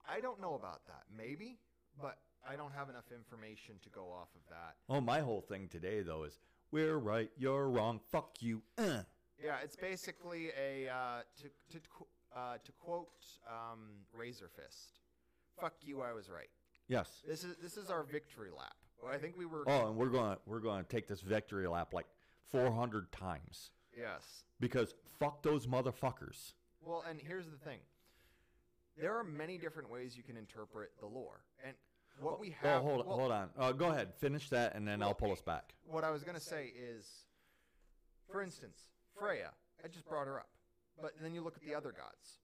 i 0.08 0.20
don't 0.20 0.40
know 0.40 0.54
about 0.54 0.86
that 0.86 1.04
maybe 1.16 1.58
but 2.00 2.18
i 2.48 2.56
don't 2.56 2.72
have 2.72 2.88
enough 2.88 3.10
information 3.14 3.74
to 3.82 3.88
go 3.90 4.10
off 4.12 4.28
of 4.34 4.42
that 4.48 4.76
Oh, 4.88 5.00
my 5.00 5.20
whole 5.20 5.40
thing 5.40 5.68
today, 5.68 6.02
though, 6.02 6.24
is 6.24 6.38
we're 6.72 6.98
right, 6.98 7.30
you're 7.36 7.68
wrong, 7.68 8.00
fuck 8.10 8.36
you. 8.40 8.62
Uh. 8.78 9.02
Yeah, 9.42 9.56
it's 9.64 9.76
basically 9.76 10.50
a 10.58 10.88
uh, 10.88 11.22
to 11.40 11.48
to 11.72 11.80
qu- 11.88 12.06
uh, 12.36 12.58
to 12.64 12.72
quote 12.72 13.24
um, 13.48 13.80
Razorfist. 14.16 15.00
Fuck 15.60 15.74
you, 15.82 16.00
I 16.02 16.12
was 16.12 16.28
right. 16.30 16.48
Yes. 16.90 17.22
This 17.26 17.44
is 17.44 17.56
this 17.62 17.76
is 17.76 17.88
our 17.88 18.02
victory 18.02 18.50
lap. 18.56 18.74
Well, 19.00 19.12
I 19.12 19.16
think 19.18 19.38
we 19.38 19.46
were. 19.46 19.62
Oh, 19.66 19.86
and 19.88 19.96
we're 19.96 20.08
going 20.08 20.32
to 20.34 20.38
we're 20.44 20.58
going 20.58 20.82
to 20.82 20.88
take 20.88 21.06
this 21.06 21.20
victory 21.20 21.68
lap 21.68 21.94
like 21.94 22.06
400 22.50 23.12
times 23.12 23.70
Yes. 23.96 24.44
because 24.58 24.94
fuck 25.20 25.40
those 25.42 25.68
motherfuckers. 25.68 26.54
Well, 26.84 27.04
and 27.08 27.20
here's 27.20 27.46
the 27.46 27.56
thing. 27.56 27.78
There 29.00 29.16
are 29.16 29.22
many 29.22 29.56
different 29.56 29.88
ways 29.88 30.16
you 30.16 30.24
can 30.24 30.36
interpret 30.36 30.90
the 30.98 31.06
lore, 31.06 31.44
and 31.64 31.74
what 32.20 32.40
we 32.40 32.50
have. 32.50 32.64
Oh, 32.64 32.68
have. 32.68 32.82
hold 32.82 33.06
well, 33.06 33.16
hold 33.18 33.32
on. 33.32 33.50
Uh, 33.56 33.70
go 33.72 33.90
ahead, 33.90 34.12
finish 34.18 34.48
that, 34.50 34.74
and 34.74 34.86
then 34.86 35.00
I'll 35.00 35.14
pull 35.14 35.30
us 35.30 35.40
back. 35.40 35.74
What 35.86 36.02
I 36.02 36.10
was 36.10 36.24
gonna 36.24 36.40
say 36.40 36.72
is, 36.76 37.06
for 38.30 38.42
instance, 38.42 38.78
Freya. 39.16 39.52
I 39.84 39.88
just 39.88 40.08
brought 40.08 40.26
her 40.26 40.40
up, 40.40 40.48
but 41.00 41.12
then 41.22 41.34
you 41.34 41.40
look 41.40 41.54
at 41.56 41.62
the 41.62 41.74
other 41.74 41.92
gods. 41.92 42.40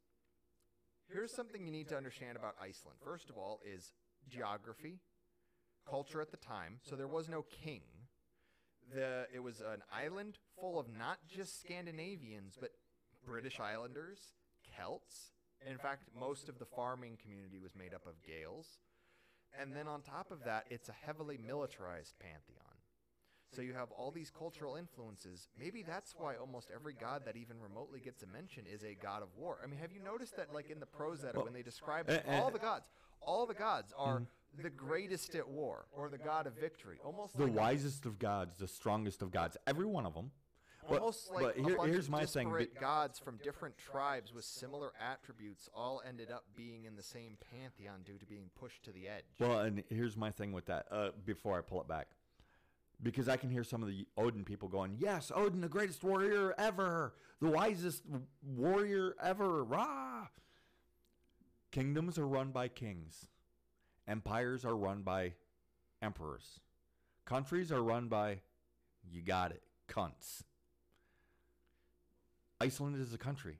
Here's 1.12 1.32
something 1.34 1.64
you 1.64 1.72
need 1.72 1.88
to 1.88 1.96
understand 1.96 2.36
about 2.36 2.54
Iceland. 2.62 2.98
First 3.04 3.28
of 3.28 3.36
all, 3.36 3.60
is 3.64 3.92
geography, 4.28 5.00
culture 5.88 6.20
at 6.20 6.30
the 6.30 6.36
time. 6.36 6.78
So 6.82 6.96
there 6.96 7.08
was 7.08 7.28
no 7.28 7.42
king. 7.42 7.82
The 8.94 9.26
it 9.34 9.42
was 9.42 9.60
an 9.60 9.82
island 9.92 10.38
full 10.58 10.78
of 10.78 10.86
not 10.96 11.18
just 11.28 11.60
Scandinavians, 11.60 12.56
but 12.60 12.70
British 13.26 13.58
Islanders, 13.58 14.34
Celts. 14.76 15.32
In 15.68 15.78
fact, 15.78 16.04
most 16.18 16.48
of 16.48 16.58
the 16.58 16.66
farming 16.66 17.18
community 17.20 17.58
was 17.58 17.74
made 17.74 17.94
up 17.94 18.06
of 18.06 18.22
Gaels. 18.22 18.78
And 19.58 19.74
then 19.74 19.88
on 19.88 20.02
top 20.02 20.30
of 20.30 20.44
that, 20.44 20.66
it's 20.70 20.88
a 20.88 20.92
heavily 20.92 21.38
militarized 21.38 22.14
pantheon. 22.20 22.76
So 23.54 23.62
you 23.62 23.72
have 23.74 23.90
all 23.90 24.10
these 24.10 24.30
cultural 24.30 24.76
influences. 24.76 25.48
Maybe 25.58 25.82
that's 25.82 26.14
why 26.18 26.34
almost 26.36 26.70
every 26.74 26.92
god 26.92 27.22
that 27.24 27.36
even 27.36 27.56
remotely 27.60 28.00
gets 28.00 28.22
a 28.22 28.26
mention 28.26 28.64
is 28.66 28.82
a 28.82 28.94
god 28.94 29.22
of 29.22 29.28
war. 29.36 29.58
I 29.62 29.66
mean, 29.66 29.78
have 29.80 29.92
you 29.92 30.00
noticed 30.02 30.36
that, 30.36 30.52
like 30.52 30.70
in 30.70 30.80
the 30.80 30.86
prose 30.86 31.24
Edda, 31.24 31.40
when 31.40 31.54
they 31.54 31.62
describe 31.62 32.10
all 32.28 32.50
the 32.50 32.58
gods, 32.58 32.86
all 33.20 33.46
the 33.46 33.54
gods 33.54 33.92
are 33.96 34.22
the 34.62 34.70
greatest 34.70 35.34
at 35.34 35.46
war 35.48 35.86
or 35.92 36.08
the 36.08 36.18
god 36.18 36.46
of 36.46 36.54
victory, 36.54 36.98
almost 37.04 37.36
The 37.36 37.44
like 37.44 37.52
a- 37.52 37.56
wisest 37.56 38.06
of 38.06 38.18
gods, 38.18 38.58
the 38.58 38.68
strongest 38.68 39.20
of 39.22 39.30
gods, 39.30 39.56
every 39.66 39.86
one 39.86 40.06
of 40.06 40.14
them. 40.14 40.30
But, 40.88 41.00
almost 41.00 41.32
like 41.32 41.42
but 41.42 41.58
a 41.58 41.62
here, 41.62 41.76
here's 41.86 42.08
my 42.08 42.24
thing. 42.24 42.54
be- 42.56 42.66
gods 42.80 43.18
from 43.18 43.38
different 43.38 43.76
tribes 43.76 44.32
with 44.32 44.44
similar 44.44 44.92
attributes 45.00 45.68
all 45.74 46.00
ended 46.06 46.30
up 46.30 46.44
being 46.54 46.84
in 46.84 46.94
the 46.94 47.02
same 47.02 47.36
pantheon 47.50 48.02
due 48.04 48.18
to 48.18 48.24
being 48.26 48.50
pushed 48.54 48.84
to 48.84 48.92
the 48.92 49.08
edge. 49.08 49.24
Well, 49.40 49.58
and 49.60 49.82
here's 49.90 50.16
my 50.16 50.30
thing 50.30 50.52
with 50.52 50.66
that. 50.66 50.86
Uh, 50.90 51.10
before 51.24 51.58
I 51.58 51.60
pull 51.62 51.80
it 51.80 51.88
back, 51.88 52.06
because 53.02 53.28
I 53.28 53.36
can 53.36 53.50
hear 53.50 53.64
some 53.64 53.82
of 53.82 53.88
the 53.88 54.06
Odin 54.16 54.44
people 54.44 54.68
going, 54.68 54.96
"Yes, 54.96 55.32
Odin, 55.34 55.60
the 55.60 55.68
greatest 55.68 56.04
warrior 56.04 56.54
ever, 56.56 57.14
the 57.40 57.50
wisest 57.50 58.04
warrior 58.44 59.16
ever." 59.20 59.64
Rah! 59.64 60.28
Kingdoms 61.76 62.16
are 62.16 62.26
run 62.26 62.52
by 62.52 62.68
kings. 62.68 63.28
Empires 64.08 64.64
are 64.64 64.74
run 64.74 65.02
by 65.02 65.34
emperors. 66.00 66.60
Countries 67.26 67.70
are 67.70 67.82
run 67.82 68.08
by, 68.08 68.40
you 69.04 69.20
got 69.20 69.50
it, 69.50 69.62
cunts. 69.86 70.40
Iceland 72.62 72.98
is 72.98 73.12
a 73.12 73.18
country. 73.18 73.58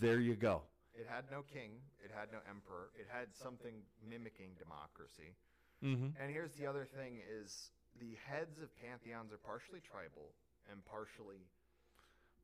There 0.00 0.20
you 0.20 0.34
go. 0.36 0.62
It 0.94 1.06
had 1.06 1.24
no 1.30 1.42
king, 1.42 1.72
it 2.02 2.10
had 2.18 2.32
no 2.32 2.38
emperor, 2.48 2.88
it 2.98 3.08
had 3.12 3.26
something 3.34 3.74
mimicking 4.08 4.56
democracy. 4.58 5.36
Mm-hmm. 5.84 6.16
And 6.18 6.32
here's 6.32 6.54
the 6.54 6.66
other 6.66 6.86
thing 6.96 7.20
is 7.28 7.72
the 8.00 8.16
heads 8.24 8.56
of 8.62 8.70
pantheons 8.80 9.34
are 9.34 9.42
partially 9.44 9.80
tribal 9.84 10.32
and 10.72 10.82
partially 10.86 11.44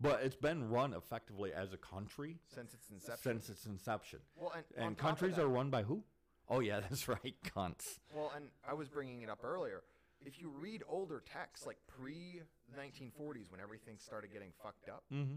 but 0.00 0.20
it's 0.22 0.36
been 0.36 0.68
run 0.68 0.92
effectively 0.94 1.52
as 1.52 1.72
a 1.72 1.76
country 1.76 2.38
since 2.54 2.74
its 2.74 2.90
inception. 2.90 3.22
since 3.22 3.48
its 3.48 3.66
inception. 3.66 4.20
well, 4.36 4.52
and, 4.54 4.64
And 4.76 4.98
countries 4.98 5.36
that- 5.36 5.42
are 5.44 5.48
run 5.48 5.70
by 5.70 5.82
who? 5.82 6.04
Oh 6.48 6.60
yeah, 6.60 6.80
that's 6.88 7.08
right, 7.08 7.34
cunts. 7.44 7.98
Well, 8.14 8.32
and 8.36 8.46
I 8.68 8.74
was 8.74 8.88
bringing 8.88 9.22
it 9.22 9.30
up 9.30 9.42
earlier. 9.44 9.82
If 10.24 10.40
you 10.40 10.48
read 10.50 10.82
older 10.88 11.22
texts, 11.30 11.66
like 11.66 11.78
pre 11.86 12.42
1940s, 12.78 13.50
when 13.50 13.60
everything 13.60 13.96
started 13.98 14.32
getting 14.32 14.52
fucked 14.62 14.88
up, 14.88 15.04
Mm-hmm. 15.12 15.36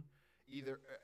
either 0.50 0.74
uh, 0.74 0.96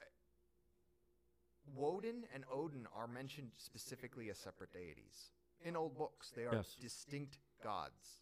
Woden 1.76 2.24
and 2.34 2.44
Odin 2.52 2.88
are 2.96 3.08
mentioned 3.08 3.52
specifically 3.58 4.30
as 4.30 4.38
separate 4.38 4.72
deities 4.72 5.32
in 5.62 5.76
old 5.76 5.98
books. 5.98 6.32
They 6.36 6.46
are 6.46 6.54
Yes. 6.56 6.76
distinct 6.80 7.40
gods. 7.64 8.20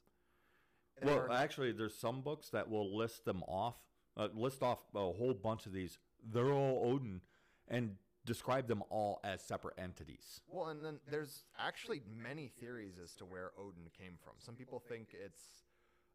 They 1.02 1.08
Well, 1.08 1.20
are- 1.26 1.32
actually, 1.32 1.72
there's 1.74 1.98
some 1.98 2.22
books 2.22 2.50
that 2.50 2.70
will 2.70 2.96
list 2.96 3.26
them 3.26 3.44
off, 3.44 3.76
uh, 4.18 4.28
list 4.34 4.64
off 4.64 4.80
a 4.96 5.00
whole 5.00 5.34
bunch 5.34 5.66
of 5.66 5.74
these. 5.74 5.98
They're 6.32 6.52
all 6.52 6.82
Odin, 6.86 7.22
and 7.68 7.96
describe 8.26 8.68
them 8.68 8.84
all 8.90 9.20
as 9.24 9.42
separate 9.42 9.76
entities. 9.78 10.42
well, 10.48 10.68
and 10.70 10.84
then 10.84 11.00
there's 11.10 11.44
actually 11.60 12.02
many 12.16 12.48
theories 12.48 13.00
as 13.04 13.14
to 13.16 13.26
where 13.26 13.52
Odin 13.58 13.90
came 13.98 14.14
from. 14.24 14.34
Some 14.38 14.56
people 14.56 14.80
think 14.80 15.10
it's 15.14 15.66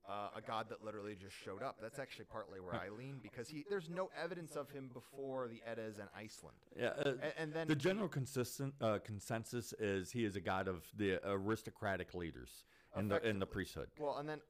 uh, 0.09 0.29
a 0.35 0.41
god 0.41 0.71
that 0.71 0.83
literally 0.83 1.15
just 1.15 1.37
showed 1.37 1.63
up. 1.63 1.77
That's 1.83 1.99
actually 1.99 2.25
partly 2.27 2.61
where 2.61 2.75
I 2.75 2.89
lean 2.89 3.19
because 3.23 3.47
he 3.49 3.65
there's 3.69 3.91
no 3.91 4.09
evidence 4.21 4.57
of 4.57 4.71
him 4.71 4.89
before 4.95 5.49
the 5.49 5.61
Eddas 5.67 5.99
and 5.99 6.09
Iceland. 6.17 6.57
Yeah, 6.79 6.93
uh, 7.05 7.11
And, 7.11 7.33
and 7.39 7.53
then 7.53 7.69
the 7.69 7.77
general 7.77 8.09
consistent 8.09 8.73
uh, 8.81 9.01
consensus 9.05 9.75
is 9.79 10.11
he 10.11 10.25
is 10.25 10.35
a 10.35 10.41
god 10.41 10.67
of 10.67 10.85
the 10.97 11.21
aristocratic 11.29 12.15
leaders 12.15 12.65
in 12.97 13.09
the 13.09 13.27
in 13.27 13.39
the 13.39 13.47
priesthood. 13.47 13.89
Well, 13.99 14.17
and 14.17 14.27
then 14.27 14.41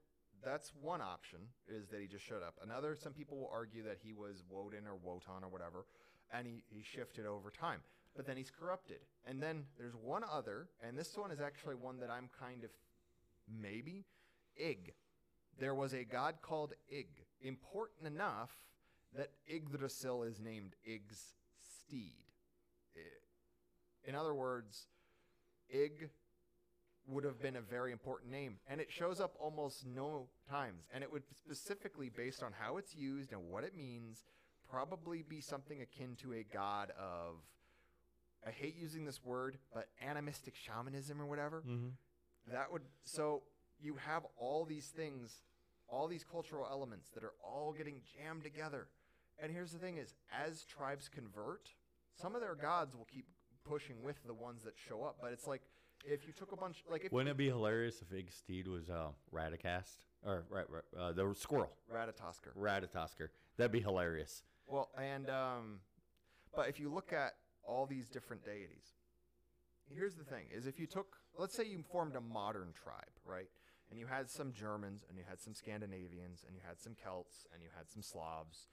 that's 0.44 0.72
one 0.80 1.00
option 1.00 1.40
is 1.68 1.88
that 1.88 2.00
he 2.00 2.06
just 2.06 2.24
showed 2.24 2.42
up. 2.42 2.54
Another, 2.62 2.96
some 2.96 3.12
people 3.12 3.38
will 3.38 3.50
argue 3.52 3.82
that 3.84 3.98
he 4.02 4.12
was 4.12 4.42
Woden 4.50 4.86
or 4.86 4.96
Wotan 4.96 5.42
or 5.42 5.48
whatever, 5.48 5.86
and 6.32 6.46
he, 6.46 6.62
he 6.68 6.82
shifted 6.82 7.26
over 7.26 7.50
time. 7.50 7.80
But 8.16 8.26
then 8.26 8.36
he's 8.36 8.50
corrupted. 8.50 8.98
And 9.26 9.42
then 9.42 9.64
there's 9.78 9.94
one 9.94 10.22
other, 10.30 10.68
and 10.82 10.96
this 10.96 11.16
one 11.16 11.30
is 11.30 11.40
actually 11.40 11.74
one 11.76 12.00
that 12.00 12.10
I'm 12.10 12.28
kind 12.40 12.64
of 12.64 12.70
maybe 13.60 14.04
Ygg. 14.56 14.92
There 15.58 15.74
was 15.74 15.92
a 15.92 16.04
god 16.04 16.36
called 16.42 16.74
Ygg, 16.90 17.08
important 17.40 18.06
enough 18.06 18.50
that 19.16 19.30
Yggdrasil 19.48 20.22
is 20.24 20.40
named 20.40 20.74
Ygg's 20.86 21.34
steed. 21.60 22.14
In 24.04 24.14
other 24.14 24.34
words, 24.34 24.86
Ygg 25.68 26.08
would 27.08 27.24
have 27.24 27.40
been 27.40 27.56
a 27.56 27.60
very 27.60 27.90
important 27.92 28.30
name, 28.30 28.58
and 28.68 28.80
it 28.80 28.90
shows 28.90 29.20
up 29.20 29.34
almost 29.40 29.86
no 29.86 30.28
times. 30.48 30.84
And 30.92 31.02
it 31.02 31.10
would 31.10 31.22
specifically, 31.36 32.10
based 32.14 32.42
on 32.42 32.52
how 32.58 32.76
it's 32.76 32.94
used 32.94 33.32
and 33.32 33.48
what 33.48 33.64
it 33.64 33.76
means, 33.76 34.24
probably 34.70 35.22
be 35.22 35.40
something 35.40 35.80
akin 35.80 36.16
to 36.22 36.34
a 36.34 36.44
god 36.52 36.92
of. 36.98 37.36
I 38.46 38.50
hate 38.50 38.76
using 38.76 39.04
this 39.04 39.24
word, 39.24 39.58
but 39.74 39.88
animistic 40.06 40.54
shamanism 40.54 41.20
or 41.20 41.26
whatever. 41.26 41.62
Mm-hmm. 41.66 41.88
That 42.52 42.70
would 42.70 42.82
so 43.04 43.42
you 43.80 43.96
have 44.06 44.24
all 44.36 44.64
these 44.64 44.86
things, 44.86 45.42
all 45.88 46.08
these 46.08 46.24
cultural 46.24 46.66
elements 46.70 47.08
that 47.14 47.24
are 47.24 47.34
all 47.42 47.72
getting 47.72 48.00
jammed 48.16 48.44
together. 48.44 48.88
And 49.40 49.52
here's 49.52 49.72
the 49.72 49.78
thing 49.78 49.98
is 49.98 50.14
as 50.32 50.64
tribes 50.64 51.08
convert, 51.08 51.70
some 52.20 52.34
of 52.34 52.40
their 52.40 52.54
gods 52.54 52.94
will 52.94 53.06
keep 53.12 53.26
pushing 53.64 54.02
with 54.02 54.16
the 54.26 54.34
ones 54.34 54.62
that 54.64 54.74
show 54.76 55.02
up, 55.04 55.16
but 55.20 55.32
it's 55.32 55.46
like 55.46 55.62
if 56.04 56.26
you 56.26 56.32
took 56.32 56.52
a 56.52 56.56
bunch 56.56 56.84
like 56.90 57.04
if 57.04 57.12
Wouldn't 57.12 57.30
it 57.30 57.36
be 57.36 57.48
hilarious 57.48 58.00
if 58.02 58.12
Ygg 58.12 58.30
Steed 58.32 58.66
was 58.68 58.88
uh, 58.88 59.08
Radicast 59.34 60.04
or 60.24 60.44
right, 60.50 60.64
right, 60.70 60.82
uh, 60.98 61.12
the 61.12 61.34
squirrel 61.36 61.72
Ratatoskr. 61.92 62.56
Ratatoskr? 62.58 63.28
That'd 63.56 63.72
be 63.72 63.80
hilarious. 63.80 64.42
Well, 64.66 64.90
and 65.00 65.28
um 65.30 65.80
but 66.54 66.68
if 66.68 66.80
you 66.80 66.88
look 66.92 67.12
at 67.12 67.34
all 67.62 67.86
these 67.86 68.08
different 68.08 68.44
deities, 68.44 68.94
here's 69.88 70.14
the 70.14 70.24
thing 70.24 70.46
is 70.50 70.66
if 70.66 70.78
you 70.78 70.86
took 70.86 71.16
let's 71.36 71.54
say 71.54 71.64
you 71.64 71.82
formed 71.90 72.16
a 72.16 72.20
modern 72.20 72.72
tribe, 72.72 73.04
right? 73.24 73.48
And 73.90 73.98
you 73.98 74.06
had 74.06 74.28
some 74.28 74.52
Germans 74.52 75.04
and 75.08 75.16
you 75.16 75.24
had 75.26 75.40
some 75.40 75.54
Scandinavians 75.54 76.44
and 76.46 76.54
you 76.54 76.60
had 76.66 76.78
some 76.78 76.94
Celts 77.02 77.46
and 77.54 77.62
you 77.62 77.68
had 77.74 77.88
some 77.88 78.02
Slavs, 78.02 78.66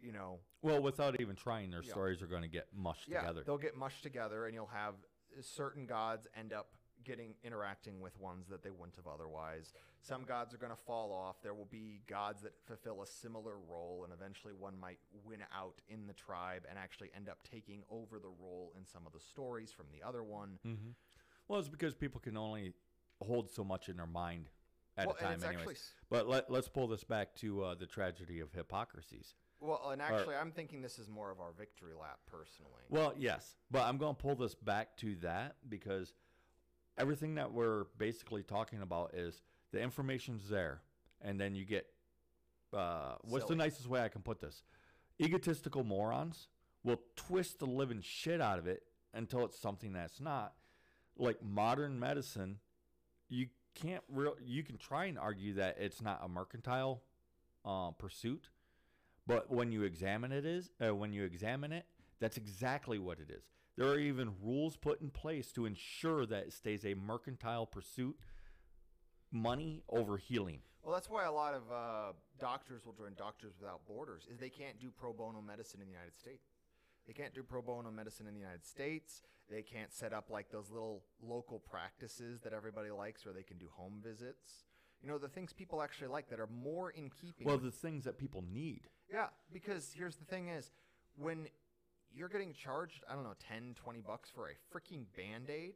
you 0.00 0.12
know, 0.12 0.38
Well, 0.62 0.80
without 0.80 1.20
even 1.20 1.34
trying, 1.34 1.70
their 1.72 1.82
stories 1.82 2.22
are 2.22 2.26
going 2.28 2.42
to 2.42 2.48
get 2.48 2.68
mushed 2.72 3.08
yeah, 3.08 3.20
together. 3.20 3.42
they'll 3.44 3.58
get 3.58 3.76
mushed 3.76 4.04
together 4.04 4.46
and 4.46 4.54
you'll 4.54 4.70
have 4.72 4.94
certain 5.40 5.86
gods 5.86 6.26
end 6.36 6.52
up 6.52 6.68
getting 7.04 7.34
interacting 7.42 8.00
with 8.00 8.18
ones 8.20 8.46
that 8.48 8.62
they 8.62 8.70
wouldn't 8.70 8.96
have 8.96 9.06
otherwise. 9.06 9.72
Some 10.02 10.24
gods 10.24 10.54
are 10.54 10.58
going 10.58 10.72
to 10.72 10.82
fall 10.86 11.12
off. 11.12 11.36
There 11.42 11.54
will 11.54 11.68
be 11.70 12.00
gods 12.06 12.42
that 12.42 12.52
fulfill 12.66 13.02
a 13.02 13.06
similar 13.06 13.54
role 13.68 14.02
and 14.04 14.12
eventually 14.12 14.54
one 14.54 14.78
might 14.78 14.98
win 15.24 15.40
out 15.54 15.80
in 15.88 16.06
the 16.06 16.12
tribe 16.12 16.62
and 16.68 16.78
actually 16.78 17.10
end 17.14 17.28
up 17.28 17.38
taking 17.50 17.82
over 17.90 18.18
the 18.18 18.28
role 18.28 18.72
in 18.78 18.86
some 18.86 19.06
of 19.06 19.12
the 19.12 19.20
stories 19.20 19.72
from 19.72 19.86
the 19.92 20.06
other 20.06 20.22
one. 20.22 20.58
Mm-hmm. 20.66 20.90
Well, 21.48 21.58
it's 21.58 21.68
because 21.68 21.94
people 21.94 22.20
can 22.20 22.36
only 22.36 22.72
hold 23.20 23.50
so 23.50 23.64
much 23.64 23.88
in 23.88 23.96
their 23.96 24.06
mind 24.06 24.48
at 24.96 25.06
well, 25.06 25.16
a 25.18 25.22
time, 25.22 25.42
anyways. 25.44 25.58
actually 25.58 25.76
But 26.08 26.28
let, 26.28 26.50
let's 26.50 26.68
pull 26.68 26.86
this 26.86 27.04
back 27.04 27.34
to 27.36 27.64
uh, 27.64 27.74
the 27.74 27.86
tragedy 27.86 28.40
of 28.40 28.52
hypocrisies. 28.52 29.34
Well, 29.60 29.90
and 29.92 30.00
actually 30.00 30.36
I'm 30.36 30.52
thinking 30.52 30.82
this 30.82 30.98
is 30.98 31.08
more 31.08 31.30
of 31.30 31.40
our 31.40 31.52
victory 31.56 31.92
lap 31.98 32.18
personally. 32.26 32.82
Well, 32.88 33.14
yes, 33.16 33.56
but 33.70 33.82
I'm 33.82 33.98
going 33.98 34.14
to 34.14 34.20
pull 34.20 34.34
this 34.34 34.54
back 34.54 34.96
to 34.98 35.16
that 35.16 35.56
because 35.68 36.14
everything 36.98 37.34
that 37.36 37.52
we're 37.52 37.84
basically 37.98 38.42
talking 38.42 38.82
about 38.82 39.14
is 39.14 39.42
the 39.72 39.80
information's 39.80 40.48
there, 40.48 40.82
and 41.22 41.40
then 41.40 41.54
you 41.54 41.64
get 41.64 41.86
uh, 42.72 43.14
what's 43.22 43.46
the 43.46 43.56
nicest 43.56 43.88
way 43.88 44.00
I 44.00 44.08
can 44.08 44.22
put 44.22 44.40
this? 44.40 44.62
Egotistical 45.20 45.84
morons 45.84 46.48
will 46.84 47.00
twist 47.16 47.58
the 47.58 47.66
living 47.66 48.00
shit 48.00 48.40
out 48.40 48.58
of 48.58 48.66
it 48.66 48.84
until 49.12 49.44
it's 49.44 49.58
something 49.58 49.92
that's 49.92 50.20
not. 50.20 50.54
Like 51.18 51.42
modern 51.42 51.98
medicine, 51.98 52.58
you 53.28 53.48
can't 53.74 54.02
real 54.08 54.36
you 54.42 54.62
can 54.62 54.78
try 54.78 55.06
and 55.06 55.18
argue 55.18 55.54
that 55.54 55.76
it's 55.78 56.00
not 56.00 56.20
a 56.24 56.28
mercantile 56.28 57.02
uh, 57.64 57.90
pursuit, 57.90 58.48
but 59.26 59.50
when 59.50 59.72
you 59.72 59.82
examine 59.82 60.32
it 60.32 60.44
is 60.44 60.70
uh, 60.84 60.94
when 60.94 61.12
you 61.12 61.24
examine 61.24 61.72
it, 61.72 61.86
that's 62.20 62.36
exactly 62.36 62.98
what 62.98 63.18
it 63.18 63.30
is. 63.30 63.44
There 63.76 63.88
are 63.88 63.98
even 63.98 64.32
rules 64.42 64.76
put 64.76 65.00
in 65.00 65.10
place 65.10 65.52
to 65.52 65.64
ensure 65.64 66.26
that 66.26 66.44
it 66.44 66.52
stays 66.52 66.84
a 66.84 66.94
mercantile 66.94 67.66
pursuit, 67.66 68.16
money 69.32 69.82
over 69.88 70.18
healing. 70.18 70.60
Well, 70.82 70.94
that's 70.94 71.08
why 71.08 71.24
a 71.24 71.32
lot 71.32 71.54
of 71.54 71.62
uh, 71.72 72.12
doctors 72.38 72.84
will 72.84 72.92
join 72.92 73.14
Doctors 73.16 73.54
Without 73.60 73.86
Borders. 73.86 74.26
Is 74.30 74.38
they 74.38 74.48
can't 74.48 74.78
do 74.80 74.90
pro 74.90 75.12
bono 75.12 75.40
medicine 75.40 75.80
in 75.80 75.86
the 75.86 75.92
United 75.92 76.18
States. 76.18 76.48
They 77.06 77.12
can't 77.12 77.34
do 77.34 77.42
pro 77.42 77.62
bono 77.62 77.90
medicine 77.90 78.26
in 78.26 78.34
the 78.34 78.40
United 78.40 78.64
States. 78.64 79.22
They 79.50 79.62
can't 79.62 79.92
set 79.92 80.12
up 80.12 80.30
like 80.30 80.50
those 80.50 80.70
little 80.70 81.02
local 81.22 81.58
practices 81.58 82.40
that 82.42 82.52
everybody 82.52 82.90
likes, 82.90 83.24
where 83.24 83.34
they 83.34 83.42
can 83.42 83.58
do 83.58 83.68
home 83.72 84.00
visits. 84.02 84.64
You 85.02 85.08
know, 85.08 85.18
the 85.18 85.28
things 85.28 85.52
people 85.52 85.82
actually 85.82 86.08
like 86.08 86.28
that 86.30 86.38
are 86.40 86.48
more 86.62 86.90
in 86.90 87.10
keeping. 87.10 87.46
Well, 87.46 87.58
the 87.58 87.70
things 87.70 88.04
that 88.04 88.18
people 88.18 88.44
need. 88.52 88.82
yeah, 89.12 89.28
because 89.52 89.92
here's 89.96 90.16
the 90.16 90.24
thing: 90.26 90.48
is 90.48 90.70
when 91.16 91.48
you're 92.12 92.28
getting 92.28 92.52
charged, 92.52 93.02
I 93.08 93.14
don't 93.14 93.24
know, 93.24 93.34
10, 93.48 93.74
20 93.76 94.00
bucks 94.00 94.30
for 94.34 94.48
a 94.48 94.52
freaking 94.76 95.04
band 95.16 95.48
aid. 95.48 95.74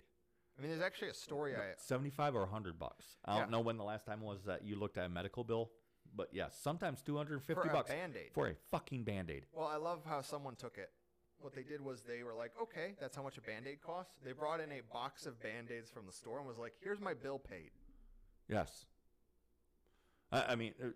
I 0.58 0.60
mean, 0.62 0.70
there's 0.70 0.82
actually 0.82 1.08
a 1.08 1.14
story 1.14 1.54
I 1.56 1.74
75 1.76 2.34
or 2.37 2.40
100 2.40 2.78
bucks. 2.78 3.16
I 3.24 3.34
Yeah. 3.34 3.40
don't 3.40 3.50
know 3.50 3.60
when 3.60 3.76
the 3.76 3.84
last 3.84 4.04
time 4.06 4.20
was 4.20 4.44
that 4.44 4.62
you 4.64 4.76
looked 4.76 4.98
at 4.98 5.06
a 5.06 5.08
medical 5.08 5.42
bill, 5.44 5.70
but 6.14 6.28
yeah, 6.32 6.48
sometimes 6.48 7.02
250 7.02 7.54
for 7.62 7.68
a 7.68 7.72
bucks 7.72 7.90
band 7.90 8.16
aid. 8.16 8.32
for 8.32 8.48
a 8.48 8.54
fucking 8.70 9.04
band-aid. 9.04 9.46
Well, 9.52 9.66
I 9.66 9.76
love 9.76 10.04
how 10.04 10.20
someone 10.20 10.54
took 10.56 10.76
it. 10.78 10.90
What 11.38 11.54
they 11.54 11.62
did 11.64 11.80
was 11.80 12.02
they 12.02 12.22
were 12.22 12.34
like, 12.34 12.52
okay, 12.60 12.94
that's 13.00 13.16
how 13.16 13.22
much 13.22 13.37
a 13.37 13.40
band 13.40 13.66
aid 13.66 13.80
costs. 13.82 14.14
They 14.24 14.32
brought 14.32 14.60
in 14.60 14.70
a 14.72 14.80
box 14.92 15.26
of 15.26 15.40
band 15.40 15.70
aids 15.72 15.90
from 15.90 16.06
the 16.06 16.12
store 16.12 16.38
and 16.38 16.46
was 16.46 16.58
like, 16.58 16.74
here's 16.80 17.00
my 17.00 17.14
bill 17.14 17.38
paid. 17.38 17.70
Yes. 18.48 18.87
I, 20.32 20.42
I 20.42 20.54
mean, 20.56 20.74
uh, 20.82 20.88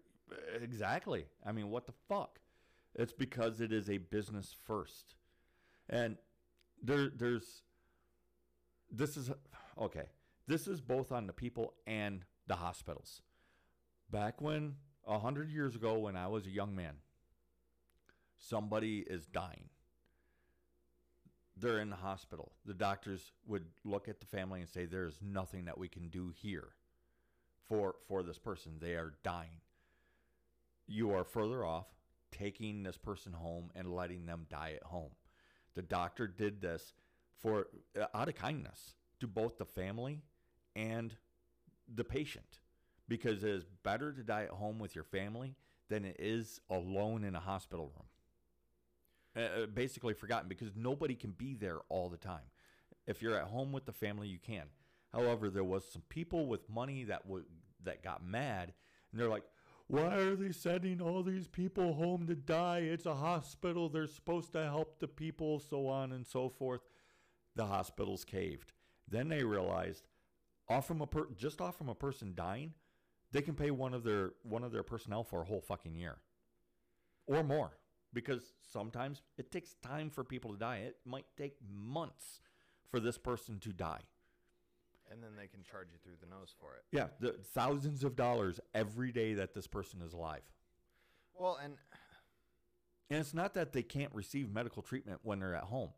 exactly. 0.62 1.26
I 1.44 1.52
mean, 1.52 1.70
what 1.70 1.86
the 1.86 1.94
fuck? 2.08 2.40
It's 2.94 3.12
because 3.12 3.60
it 3.60 3.72
is 3.72 3.88
a 3.88 3.98
business 3.98 4.54
first, 4.66 5.14
and 5.88 6.16
there, 6.82 7.10
there's. 7.14 7.62
This 8.90 9.16
is 9.16 9.30
okay. 9.78 10.06
This 10.46 10.66
is 10.66 10.80
both 10.80 11.12
on 11.12 11.26
the 11.26 11.32
people 11.32 11.74
and 11.86 12.24
the 12.46 12.56
hospitals. 12.56 13.20
Back 14.10 14.40
when 14.40 14.76
a 15.06 15.18
hundred 15.18 15.50
years 15.50 15.76
ago, 15.76 15.98
when 15.98 16.16
I 16.16 16.26
was 16.28 16.46
a 16.46 16.50
young 16.50 16.74
man, 16.74 16.94
somebody 18.38 19.04
is 19.06 19.26
dying. 19.26 19.68
They're 21.56 21.80
in 21.80 21.90
the 21.90 21.96
hospital. 21.96 22.52
The 22.64 22.74
doctors 22.74 23.32
would 23.46 23.66
look 23.84 24.08
at 24.08 24.20
the 24.20 24.26
family 24.26 24.60
and 24.60 24.68
say, 24.68 24.86
"There 24.86 25.06
is 25.06 25.20
nothing 25.20 25.66
that 25.66 25.76
we 25.76 25.88
can 25.88 26.08
do 26.08 26.30
here." 26.30 26.70
For 27.68 27.96
for 28.08 28.22
this 28.22 28.38
person. 28.38 28.78
They 28.80 28.94
are 28.94 29.14
dying. 29.22 29.60
You 30.86 31.12
are 31.12 31.24
further 31.24 31.64
off 31.64 31.86
taking 32.32 32.82
this 32.82 32.98
person 32.98 33.32
home 33.32 33.70
and 33.74 33.94
letting 33.94 34.26
them 34.26 34.46
die 34.50 34.72
at 34.76 34.84
home. 34.84 35.12
The 35.74 35.82
doctor 35.82 36.26
did 36.26 36.60
this 36.60 36.94
for 37.36 37.68
uh, 38.00 38.06
out 38.14 38.28
of 38.28 38.34
kindness 38.34 38.94
to 39.20 39.26
both 39.26 39.58
the 39.58 39.64
family 39.64 40.22
and 40.74 41.16
the 41.92 42.04
patient 42.04 42.60
because 43.08 43.44
it 43.44 43.50
is 43.50 43.64
better 43.84 44.12
to 44.12 44.22
die 44.22 44.44
at 44.44 44.50
home 44.50 44.78
with 44.78 44.94
your 44.94 45.04
family 45.04 45.56
than 45.88 46.04
it 46.04 46.16
is 46.18 46.60
alone 46.70 47.24
in 47.24 47.34
a 47.36 47.40
hospital 47.40 47.92
room. 47.96 48.06
uh, 49.36 49.62
uh, 49.62 49.66
basically 49.66 50.14
forgotten 50.14 50.48
because 50.48 50.70
nobody 50.76 51.14
can 51.14 51.30
be 51.32 51.54
there 51.54 51.78
all 51.88 52.08
the 52.08 52.16
time. 52.16 52.50
If 53.06 53.22
you're 53.22 53.36
at 53.36 53.48
home 53.48 53.72
with 53.72 53.86
the 53.86 53.92
family, 53.92 54.28
you 54.28 54.38
can. 54.38 54.64
However, 55.12 55.50
there 55.50 55.64
was 55.64 55.84
some 55.90 56.02
people 56.08 56.46
with 56.46 56.68
money 56.68 57.04
that 57.04 57.26
would 57.26 57.44
that 57.84 58.02
got 58.02 58.24
mad, 58.24 58.72
and 59.10 59.20
they're 59.20 59.28
like, 59.28 59.44
"Why 59.86 60.16
are 60.16 60.36
they 60.36 60.52
sending 60.52 61.00
all 61.00 61.22
these 61.22 61.48
people 61.48 61.94
home 61.94 62.26
to 62.26 62.34
die? 62.34 62.80
It's 62.80 63.06
a 63.06 63.14
hospital. 63.14 63.88
They're 63.88 64.06
supposed 64.06 64.52
to 64.52 64.64
help 64.64 64.98
the 64.98 65.08
people, 65.08 65.60
so 65.60 65.86
on 65.86 66.12
and 66.12 66.26
so 66.26 66.48
forth." 66.48 66.82
The 67.54 67.66
hospitals 67.66 68.24
caved. 68.24 68.72
Then 69.08 69.28
they 69.28 69.42
realized, 69.42 70.06
off 70.68 70.86
from 70.86 71.00
a 71.00 71.06
per- 71.06 71.30
just 71.34 71.60
off 71.60 71.76
from 71.76 71.88
a 71.88 71.94
person 71.94 72.34
dying, 72.34 72.74
they 73.32 73.42
can 73.42 73.54
pay 73.54 73.70
one 73.70 73.94
of 73.94 74.04
their 74.04 74.34
one 74.42 74.64
of 74.64 74.72
their 74.72 74.82
personnel 74.82 75.24
for 75.24 75.42
a 75.42 75.44
whole 75.46 75.60
fucking 75.60 75.94
year, 75.94 76.18
or 77.26 77.42
more, 77.42 77.78
because 78.12 78.52
sometimes 78.60 79.22
it 79.36 79.50
takes 79.50 79.74
time 79.74 80.10
for 80.10 80.24
people 80.24 80.52
to 80.52 80.58
die. 80.58 80.78
It 80.78 80.96
might 81.04 81.26
take 81.36 81.56
months 81.66 82.40
for 82.90 83.00
this 83.00 83.18
person 83.18 83.58
to 83.60 83.72
die. 83.72 84.02
And 85.10 85.22
then 85.22 85.30
they 85.38 85.46
can 85.46 85.62
charge 85.62 85.88
you 85.90 85.98
through 86.02 86.16
the 86.20 86.28
nose 86.28 86.54
for 86.60 86.74
it. 86.74 86.84
Yeah, 86.92 87.06
the 87.18 87.32
thousands 87.54 88.04
of 88.04 88.14
dollars 88.14 88.60
every 88.74 89.10
day 89.10 89.34
that 89.34 89.54
this 89.54 89.66
person 89.66 90.02
is 90.02 90.12
alive. 90.12 90.42
Well, 91.34 91.58
and 91.62 91.74
And 93.10 93.20
it's 93.20 93.32
not 93.32 93.54
that 93.54 93.72
they 93.72 93.82
can't 93.82 94.14
receive 94.14 94.52
medical 94.52 94.82
treatment 94.82 95.20
when 95.22 95.40
they're 95.40 95.54
at 95.54 95.64
home, 95.64 95.90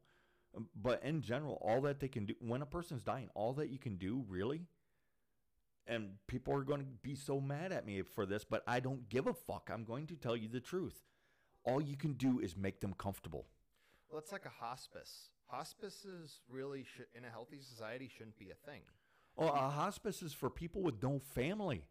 um, 0.56 0.68
but 0.80 1.02
in 1.02 1.22
general, 1.22 1.58
all 1.60 1.80
that 1.82 1.98
they 1.98 2.06
can 2.08 2.26
do 2.26 2.34
when 2.40 2.62
a 2.62 2.66
person's 2.66 3.02
dying, 3.02 3.28
all 3.34 3.52
that 3.54 3.70
you 3.70 3.78
can 3.78 3.96
do 3.96 4.24
really. 4.28 4.66
And 5.86 6.10
people 6.28 6.54
are 6.54 6.62
going 6.62 6.80
to 6.80 6.86
be 7.02 7.16
so 7.16 7.40
mad 7.40 7.72
at 7.72 7.84
me 7.84 8.02
for 8.02 8.26
this, 8.26 8.44
but 8.44 8.62
I 8.66 8.78
don't 8.78 9.08
give 9.08 9.26
a 9.26 9.34
fuck. 9.34 9.70
I'm 9.72 9.82
going 9.82 10.06
to 10.08 10.14
tell 10.14 10.36
you 10.36 10.48
the 10.48 10.60
truth. 10.60 11.02
All 11.64 11.80
you 11.80 11.96
can 11.96 12.12
do 12.12 12.38
is 12.38 12.56
make 12.56 12.80
them 12.80 12.94
comfortable. 12.96 13.46
well, 14.08 14.20
it's 14.20 14.30
like 14.30 14.46
a 14.46 14.64
hospice. 14.64 15.30
Hospices 15.48 16.42
really 16.48 16.84
should, 16.84 17.06
in 17.12 17.24
a 17.24 17.28
healthy 17.28 17.58
society, 17.60 18.08
shouldn't 18.08 18.38
be 18.38 18.50
a 18.50 18.70
thing. 18.70 18.82
Well, 19.36 19.48
a 19.54 19.70
hospice 19.70 20.22
is 20.22 20.32
for 20.32 20.50
people 20.50 20.82
with 20.82 21.02
no 21.02 21.18
family. 21.18 21.84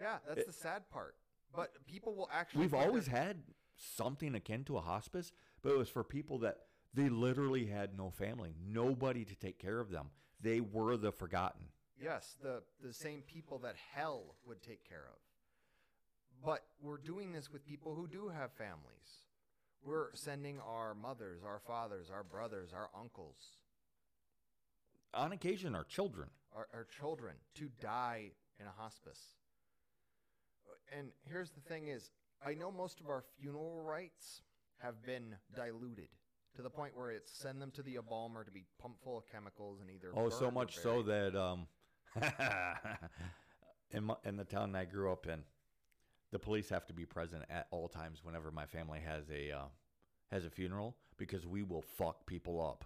Yeah, 0.00 0.18
that's 0.26 0.46
the 0.46 0.52
sad 0.52 0.88
part. 0.90 1.16
But 1.54 1.86
people 1.86 2.14
will 2.14 2.28
actually. 2.32 2.62
We've 2.62 2.70
put 2.70 2.78
their- 2.80 2.88
always 2.88 3.06
had 3.06 3.42
something 3.76 4.34
akin 4.34 4.64
to 4.64 4.76
a 4.76 4.80
hospice, 4.80 5.32
but 5.62 5.72
it 5.72 5.78
was 5.78 5.88
for 5.88 6.04
people 6.04 6.38
that 6.40 6.66
they 6.92 7.08
literally 7.08 7.66
had 7.66 7.96
no 7.96 8.10
family, 8.10 8.54
nobody 8.60 9.24
to 9.24 9.34
take 9.34 9.58
care 9.58 9.80
of 9.80 9.90
them. 9.90 10.10
They 10.40 10.60
were 10.60 10.96
the 10.96 11.12
forgotten. 11.12 11.68
Yes, 12.00 12.36
the 12.42 12.62
the 12.80 12.92
same 12.92 13.22
people 13.22 13.58
that 13.60 13.76
hell 13.76 14.36
would 14.44 14.62
take 14.62 14.84
care 14.88 15.06
of. 15.08 15.18
But 16.42 16.64
we're 16.80 16.96
doing 16.96 17.32
this 17.32 17.50
with 17.50 17.64
people 17.66 17.94
who 17.94 18.06
do 18.08 18.28
have 18.28 18.52
families. 18.52 19.26
We're 19.82 20.14
sending 20.14 20.60
our 20.60 20.94
mothers, 20.94 21.42
our 21.44 21.58
fathers, 21.58 22.10
our 22.10 22.22
brothers, 22.24 22.72
our 22.72 22.90
uncles, 22.94 23.58
On 25.12 25.32
occasion, 25.32 25.74
our 25.74 25.84
children. 25.84 26.30
Our, 26.54 26.66
our 26.72 26.86
children 26.98 27.34
to 27.56 27.68
die 27.80 28.32
in 28.58 28.66
a 28.66 28.82
hospice. 28.82 29.20
And 30.96 31.08
here's 31.28 31.50
the 31.50 31.60
thing 31.60 31.88
is, 31.88 32.10
I 32.44 32.54
know 32.54 32.70
most 32.70 33.00
of 33.00 33.08
our 33.08 33.22
funeral 33.38 33.80
rites 33.82 34.42
have 34.78 35.02
been 35.04 35.36
diluted 35.54 36.08
to 36.56 36.62
the 36.62 36.70
point 36.70 36.96
where 36.96 37.10
it's 37.10 37.30
send 37.30 37.60
them 37.62 37.70
to 37.72 37.82
the 37.82 37.96
embalmer 37.96 38.44
to 38.44 38.50
be 38.50 38.64
pumped 38.80 39.02
full 39.02 39.18
of 39.18 39.24
chemicals 39.30 39.80
and 39.80 39.90
either 39.90 40.08
Oh, 40.16 40.28
so 40.28 40.50
much 40.50 40.76
so 40.78 41.02
that 41.02 41.36
um, 41.36 41.66
in 43.92 44.04
my, 44.04 44.14
in 44.24 44.36
the 44.36 44.44
town 44.44 44.74
I 44.74 44.84
grew 44.84 45.12
up 45.12 45.26
in, 45.26 45.42
the 46.32 46.38
police 46.38 46.68
have 46.70 46.86
to 46.86 46.92
be 46.92 47.04
present 47.04 47.44
at 47.50 47.66
all 47.70 47.88
times 47.88 48.20
whenever 48.22 48.50
my 48.50 48.66
family 48.66 49.00
has 49.00 49.24
a 49.30 49.52
uh, 49.52 49.64
has 50.30 50.44
a 50.44 50.50
funeral 50.50 50.96
because 51.16 51.46
we 51.46 51.62
will 51.62 51.82
fuck 51.82 52.26
people 52.26 52.60
up. 52.60 52.84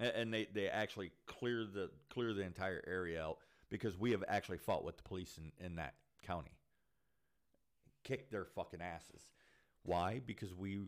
And, 0.00 0.32
they, 0.32 0.48
they 0.54 0.66
actually 0.66 1.12
clear 1.26 1.66
the 1.66 1.90
clear 2.08 2.32
the 2.32 2.40
entire 2.40 2.82
area 2.86 3.22
out 3.22 3.36
because 3.68 3.98
we 3.98 4.12
have 4.12 4.24
actually 4.28 4.56
fought 4.56 4.82
with 4.82 4.96
the 4.96 5.02
police 5.02 5.38
in, 5.38 5.52
in 5.64 5.76
that 5.76 5.94
county. 6.26 6.56
Kicked 8.02 8.32
their 8.32 8.46
fucking 8.46 8.80
asses. 8.80 9.28
Why? 9.82 10.22
Because 10.26 10.54
we 10.54 10.80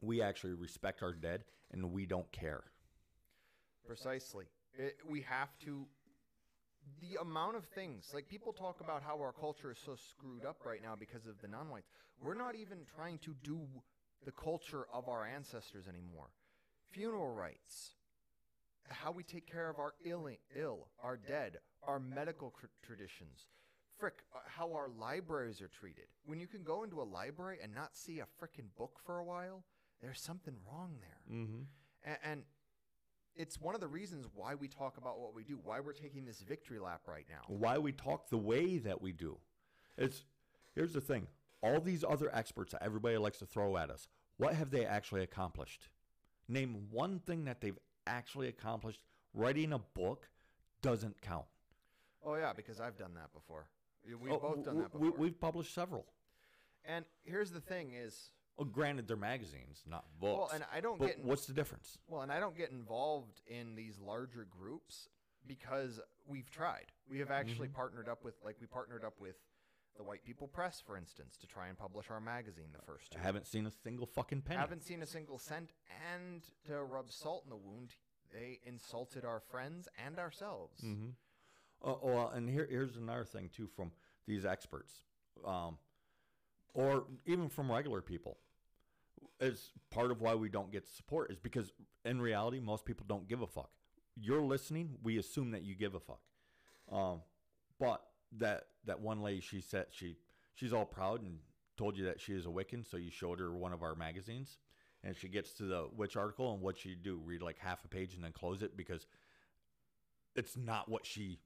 we 0.00 0.22
actually 0.22 0.54
respect 0.54 1.02
our 1.02 1.12
dead 1.12 1.44
and 1.70 1.92
we 1.92 2.06
don't 2.06 2.30
care. 2.32 2.64
Precisely. 3.86 4.46
It, 4.78 4.98
we 5.08 5.22
have 5.22 5.58
to. 5.64 5.86
The 7.02 7.20
amount 7.20 7.56
of 7.56 7.64
things, 7.66 8.12
like 8.14 8.28
people 8.28 8.52
talk 8.52 8.80
about 8.80 9.02
how 9.02 9.18
our 9.20 9.32
culture 9.32 9.70
is 9.70 9.78
so 9.84 9.94
screwed 9.94 10.46
up 10.46 10.64
right 10.64 10.82
now 10.82 10.94
because 10.98 11.26
of 11.26 11.38
the 11.42 11.48
non 11.48 11.68
whites. 11.68 11.88
We're 12.22 12.34
not 12.34 12.54
even 12.54 12.78
trying 12.96 13.18
to 13.18 13.34
do 13.42 13.60
the 14.24 14.32
culture 14.32 14.86
of 14.92 15.08
our 15.08 15.26
ancestors 15.26 15.86
anymore. 15.86 16.28
Funeral 16.90 17.34
rites, 17.34 17.92
how 18.90 19.12
we 19.12 19.22
take 19.22 19.50
care 19.50 19.68
of 19.68 19.78
our 19.78 19.94
ill, 20.04 20.28
ill 20.56 20.88
our 21.02 21.16
dead, 21.16 21.58
our 21.82 21.98
medical 21.98 22.54
traditions. 22.82 23.46
Frick, 23.98 24.22
uh, 24.34 24.38
how 24.46 24.72
our 24.72 24.88
libraries 24.98 25.60
are 25.60 25.68
treated. 25.68 26.04
When 26.24 26.38
you 26.38 26.46
can 26.46 26.62
go 26.62 26.84
into 26.84 27.00
a 27.00 27.02
library 27.02 27.58
and 27.62 27.74
not 27.74 27.96
see 27.96 28.20
a 28.20 28.26
frickin' 28.40 28.68
book 28.76 29.00
for 29.04 29.18
a 29.18 29.24
while, 29.24 29.64
there's 30.00 30.20
something 30.20 30.54
wrong 30.70 30.94
there. 31.00 31.36
Mm-hmm. 31.36 31.62
And, 32.04 32.18
and 32.22 32.42
it's 33.34 33.60
one 33.60 33.74
of 33.74 33.80
the 33.80 33.88
reasons 33.88 34.26
why 34.34 34.54
we 34.54 34.68
talk 34.68 34.98
about 34.98 35.18
what 35.18 35.34
we 35.34 35.42
do, 35.42 35.58
why 35.62 35.80
we're 35.80 35.92
taking 35.92 36.24
this 36.24 36.40
victory 36.40 36.78
lap 36.78 37.02
right 37.06 37.26
now. 37.28 37.42
Why 37.46 37.78
we 37.78 37.92
talk 37.92 38.28
the 38.28 38.38
way 38.38 38.78
that 38.78 39.00
we 39.00 39.12
do. 39.12 39.38
It's 39.96 40.24
here's 40.74 40.92
the 40.92 41.00
thing. 41.00 41.26
All 41.60 41.80
these 41.80 42.04
other 42.08 42.30
experts 42.32 42.72
that 42.72 42.82
everybody 42.84 43.16
likes 43.16 43.38
to 43.38 43.46
throw 43.46 43.76
at 43.76 43.90
us, 43.90 44.06
what 44.36 44.54
have 44.54 44.70
they 44.70 44.86
actually 44.86 45.22
accomplished? 45.22 45.88
Name 46.48 46.86
one 46.90 47.18
thing 47.18 47.44
that 47.44 47.60
they've 47.60 47.78
actually 48.08 48.48
accomplished. 48.48 49.00
Writing 49.34 49.72
a 49.72 49.78
book 49.78 50.28
doesn't 50.82 51.20
count. 51.20 51.46
Oh 52.24 52.34
yeah, 52.34 52.52
because 52.52 52.80
I've 52.80 52.96
done 52.96 53.14
that 53.14 53.32
before. 53.32 53.68
We- 54.04 54.14
We've 54.14 54.32
Oh, 54.32 54.38
both 54.38 54.64
done 54.64 54.78
that 54.78 54.90
before. 54.92 55.10
we've 55.12 55.38
published 55.40 55.74
several. 55.74 56.06
and 56.84 57.04
here's 57.24 57.50
the 57.50 57.60
thing 57.60 57.92
is, 57.92 58.30
Well, 58.56 58.64
granted, 58.64 59.06
they're 59.06 59.16
magazines, 59.16 59.82
not 59.86 60.06
books. 60.18 60.38
well, 60.38 60.50
and 60.54 60.64
I 60.72 60.80
don't 60.80 60.98
but 60.98 61.08
get 61.08 61.24
what's 61.24 61.46
the 61.46 61.52
difference? 61.52 61.98
well, 62.08 62.22
and 62.22 62.32
I 62.32 62.40
don't 62.40 62.56
get 62.56 62.70
involved 62.70 63.42
in 63.46 63.74
these 63.74 63.98
larger 63.98 64.44
groups 64.44 65.08
because 65.46 66.00
we've 66.26 66.50
tried. 66.50 66.86
We 67.10 67.18
have 67.18 67.30
actually 67.30 67.68
mm-hmm. 67.68 67.76
partnered 67.76 68.08
up 68.08 68.24
with, 68.24 68.34
like, 68.42 68.56
we 68.60 68.66
partnered 68.66 69.04
up 69.04 69.20
with 69.20 69.36
the 69.98 70.04
White 70.04 70.24
People 70.24 70.46
Press, 70.46 70.80
for 70.84 70.96
instance, 70.96 71.36
to 71.36 71.46
try 71.46 71.68
and 71.68 71.76
publish 71.76 72.06
our 72.10 72.20
magazine. 72.20 72.68
The 72.72 72.82
first 72.86 73.10
two. 73.10 73.18
I 73.18 73.22
haven't 73.22 73.46
seen 73.46 73.66
a 73.66 73.70
single 73.70 74.06
fucking 74.06 74.42
penny. 74.42 74.58
haven't 74.58 74.84
seen 74.84 75.02
a 75.02 75.06
single 75.06 75.38
cent, 75.38 75.72
and 76.14 76.42
to 76.66 76.82
rub 76.82 77.10
salt 77.10 77.42
in 77.44 77.50
the 77.50 77.56
wound, 77.56 77.94
they 78.32 78.60
insulted 78.64 79.24
our 79.24 79.40
friends 79.40 79.88
and 80.06 80.18
ourselves. 80.18 80.80
Mm-hmm. 80.82 81.08
Uh, 81.84 81.94
well, 82.02 82.32
and 82.34 82.48
here, 82.48 82.66
here's 82.70 82.96
another 82.96 83.24
thing 83.24 83.50
too 83.54 83.66
from 83.66 83.90
these 84.26 84.46
experts, 84.46 85.02
um, 85.44 85.78
or 86.72 87.04
even 87.26 87.48
from 87.48 87.70
regular 87.70 88.00
people. 88.00 88.38
Is 89.40 89.70
part 89.90 90.10
of 90.10 90.20
why 90.20 90.34
we 90.34 90.48
don't 90.48 90.72
get 90.72 90.86
support 90.88 91.30
is 91.30 91.38
because 91.38 91.72
in 92.04 92.20
reality, 92.20 92.58
most 92.58 92.84
people 92.84 93.06
don't 93.08 93.28
give 93.28 93.40
a 93.40 93.46
fuck. 93.46 93.70
You're 94.16 94.42
listening, 94.42 94.96
we 95.02 95.18
assume 95.18 95.52
that 95.52 95.62
you 95.62 95.76
give 95.76 95.94
a 95.94 96.00
fuck. 96.00 96.20
Um, 96.90 97.20
but 97.78 98.02
that 98.36 98.64
that 98.84 99.00
one 99.00 99.22
lady, 99.22 99.40
she 99.40 99.60
said 99.60 99.86
she 99.90 100.16
she's 100.54 100.72
all 100.72 100.84
proud 100.84 101.22
and 101.22 101.38
told 101.76 101.96
you 101.96 102.04
that 102.06 102.20
she 102.20 102.32
is 102.32 102.46
a 102.46 102.48
Wiccan, 102.48 102.88
so 102.88 102.96
you 102.96 103.10
showed 103.10 103.38
her 103.40 103.52
one 103.52 103.72
of 103.72 103.82
our 103.82 103.94
magazines, 103.94 104.58
and 105.04 105.16
she 105.16 105.28
gets 105.28 105.52
to 105.54 105.64
the 105.64 105.88
witch 105.96 106.16
article, 106.16 106.52
and 106.52 106.60
what 106.60 106.76
she 106.76 106.94
do 106.94 107.20
read 107.24 107.42
like 107.42 107.58
half 107.58 107.84
a 107.84 107.88
page 107.88 108.14
and 108.14 108.24
then 108.24 108.32
close 108.32 108.62
it 108.62 108.76
because 108.76 109.06
it's 110.34 110.56
not 110.56 110.88
what 110.88 111.06
she 111.06 111.38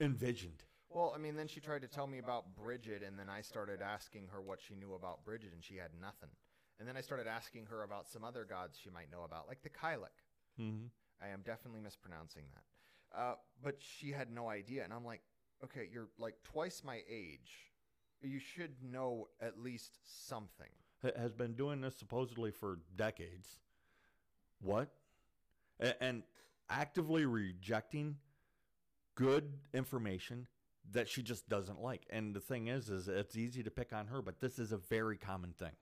envisioned. 0.00 0.64
Well, 0.88 1.12
I 1.14 1.18
mean, 1.18 1.36
then 1.36 1.46
she 1.46 1.60
tried 1.60 1.82
to 1.82 1.88
tell 1.88 2.08
me 2.08 2.18
about 2.18 2.56
Bridget, 2.56 3.02
and 3.06 3.16
then 3.16 3.28
I 3.28 3.42
started 3.42 3.80
asking 3.80 4.26
her 4.32 4.40
what 4.40 4.60
she 4.60 4.74
knew 4.74 4.94
about 4.94 5.24
Bridget, 5.24 5.52
and 5.54 5.62
she 5.62 5.76
had 5.76 5.90
nothing. 6.00 6.30
And 6.80 6.88
then 6.88 6.96
I 6.96 7.00
started 7.00 7.28
asking 7.28 7.66
her 7.66 7.84
about 7.84 8.08
some 8.08 8.24
other 8.24 8.44
gods 8.44 8.78
she 8.82 8.90
might 8.90 9.12
know 9.12 9.22
about, 9.22 9.46
like 9.46 9.62
the 9.62 9.68
Kylek. 9.68 10.18
Mm-hmm. 10.60 10.86
I 11.22 11.28
am 11.28 11.42
definitely 11.44 11.80
mispronouncing 11.80 12.44
that. 12.54 13.18
Uh, 13.20 13.34
but 13.62 13.76
she 13.78 14.10
had 14.10 14.32
no 14.32 14.48
idea. 14.48 14.82
And 14.82 14.92
I'm 14.92 15.04
like, 15.04 15.20
okay, 15.64 15.88
you're 15.92 16.08
like 16.18 16.34
twice 16.42 16.82
my 16.84 17.00
age. 17.10 17.70
You 18.22 18.38
should 18.38 18.72
know 18.82 19.28
at 19.40 19.58
least 19.58 19.98
something. 20.28 20.68
Has 21.16 21.32
been 21.32 21.54
doing 21.54 21.80
this 21.80 21.96
supposedly 21.96 22.50
for 22.50 22.78
decades. 22.96 23.48
What? 24.60 24.90
And 26.00 26.22
actively 26.68 27.24
rejecting 27.24 28.16
good 29.14 29.50
information 29.72 30.46
that 30.92 31.08
she 31.08 31.22
just 31.22 31.48
doesn't 31.48 31.80
like. 31.80 32.02
And 32.10 32.34
the 32.34 32.40
thing 32.40 32.68
is, 32.68 32.90
is 32.90 33.08
it's 33.08 33.36
easy 33.36 33.62
to 33.62 33.70
pick 33.70 33.92
on 33.92 34.08
her, 34.08 34.20
but 34.20 34.40
this 34.40 34.58
is 34.58 34.72
a 34.72 34.76
very 34.76 35.16
common 35.16 35.52
thing. 35.52 35.72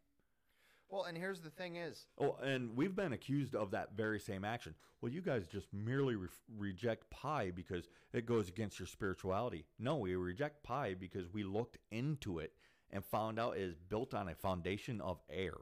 Well, 0.90 1.04
and 1.04 1.16
here's 1.18 1.40
the 1.40 1.50
thing 1.50 1.76
is, 1.76 2.06
Oh, 2.18 2.36
and 2.42 2.74
we've 2.74 2.96
been 2.96 3.12
accused 3.12 3.54
of 3.54 3.70
that 3.72 3.92
very 3.94 4.18
same 4.18 4.44
action. 4.44 4.74
Well, 5.00 5.12
you 5.12 5.20
guys 5.20 5.46
just 5.46 5.72
merely 5.72 6.16
re- 6.16 6.28
reject 6.56 7.10
PIE 7.10 7.50
because 7.54 7.88
it 8.12 8.24
goes 8.24 8.48
against 8.48 8.78
your 8.78 8.86
spirituality. 8.86 9.66
No, 9.78 9.96
we 9.96 10.14
reject 10.16 10.62
PIE 10.62 10.94
because 10.94 11.32
we 11.32 11.44
looked 11.44 11.76
into 11.90 12.38
it 12.38 12.54
and 12.90 13.04
found 13.04 13.38
out 13.38 13.56
it 13.56 13.62
is 13.62 13.76
built 13.88 14.14
on 14.14 14.28
a 14.28 14.34
foundation 14.34 15.00
of 15.02 15.20
air. 15.30 15.54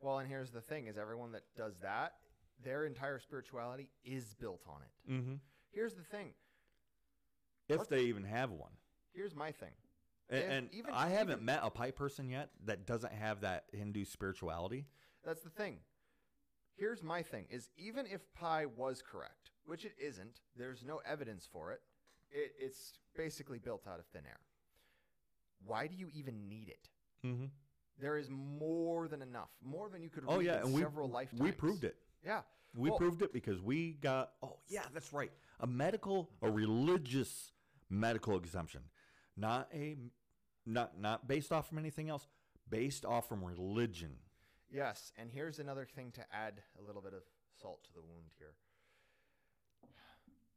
Well, 0.00 0.18
and 0.18 0.28
here's 0.28 0.50
the 0.50 0.60
thing: 0.60 0.86
is 0.86 0.96
everyone 0.96 1.32
that 1.32 1.44
does 1.56 1.78
that, 1.82 2.14
their 2.62 2.86
entire 2.86 3.18
spirituality 3.18 3.90
is 4.02 4.34
built 4.34 4.62
on 4.66 4.80
it. 4.82 5.12
Mm-hmm. 5.12 5.34
Here's 5.72 5.94
the 5.94 6.02
thing. 6.02 6.30
If 7.68 7.88
they 7.88 8.02
even 8.04 8.24
have 8.24 8.50
one. 8.50 8.72
Here's 9.12 9.34
my 9.34 9.52
thing. 9.52 9.70
And, 10.30 10.42
and 10.52 10.74
even- 10.74 10.92
I 10.94 11.08
haven't 11.10 11.34
even- 11.34 11.44
met 11.44 11.60
a 11.62 11.70
pipe 11.70 11.96
person 11.96 12.28
yet 12.30 12.50
that 12.64 12.86
doesn't 12.86 13.12
have 13.12 13.40
that 13.42 13.66
Hindu 13.72 14.04
spirituality. 14.04 14.86
That's 15.24 15.42
the 15.42 15.50
thing. 15.50 15.80
Here's 16.76 17.02
my 17.02 17.22
thing: 17.22 17.46
is 17.50 17.70
even 17.76 18.06
if 18.06 18.32
PIE 18.34 18.66
was 18.66 19.00
correct, 19.02 19.50
which 19.64 19.84
it 19.84 19.94
isn't, 19.98 20.40
there's 20.56 20.82
no 20.82 20.98
evidence 21.06 21.46
for 21.46 21.72
it. 21.72 21.82
it 22.30 22.54
it's 22.58 22.98
basically 23.14 23.58
built 23.58 23.86
out 23.86 24.00
of 24.00 24.06
thin 24.06 24.26
air. 24.26 24.40
Why 25.64 25.86
do 25.86 25.94
you 25.94 26.08
even 26.12 26.48
need 26.48 26.68
it? 26.68 26.88
Mm-hmm. 27.24 27.46
There 28.00 28.16
is 28.16 28.28
more 28.28 29.06
than 29.06 29.22
enough, 29.22 29.50
more 29.62 29.88
than 29.88 30.02
you 30.02 30.10
could. 30.10 30.24
Oh 30.26 30.40
yeah, 30.40 30.56
in 30.58 30.64
and 30.64 30.74
we 30.74 30.80
several 30.82 31.08
lifetimes. 31.08 31.40
we 31.42 31.52
proved 31.52 31.84
it. 31.84 31.96
Yeah, 32.24 32.42
We 32.74 32.90
Well- 32.90 32.98
proved 32.98 33.22
it 33.22 33.32
because 33.32 33.60
we 33.62 33.92
got. 33.94 34.32
Oh 34.42 34.58
yeah, 34.66 34.86
that's 34.92 35.12
right. 35.12 35.30
A 35.60 35.66
medical, 35.66 36.28
a 36.42 36.50
religious 36.50 37.52
medical 37.88 38.36
exemption, 38.36 38.82
not 39.36 39.68
a, 39.72 39.96
not 40.66 40.98
not 41.00 41.26
based 41.28 41.52
off 41.52 41.68
from 41.68 41.78
anything 41.78 42.08
else, 42.08 42.26
based 42.68 43.04
off 43.04 43.28
from 43.28 43.44
religion. 43.44 44.16
Yes, 44.70 45.12
and 45.16 45.30
here's 45.30 45.58
another 45.58 45.86
thing 45.86 46.10
to 46.12 46.22
add 46.32 46.62
a 46.78 46.86
little 46.86 47.02
bit 47.02 47.12
of 47.12 47.22
salt 47.60 47.84
to 47.84 47.92
the 47.94 48.00
wound 48.00 48.32
here. 48.38 48.54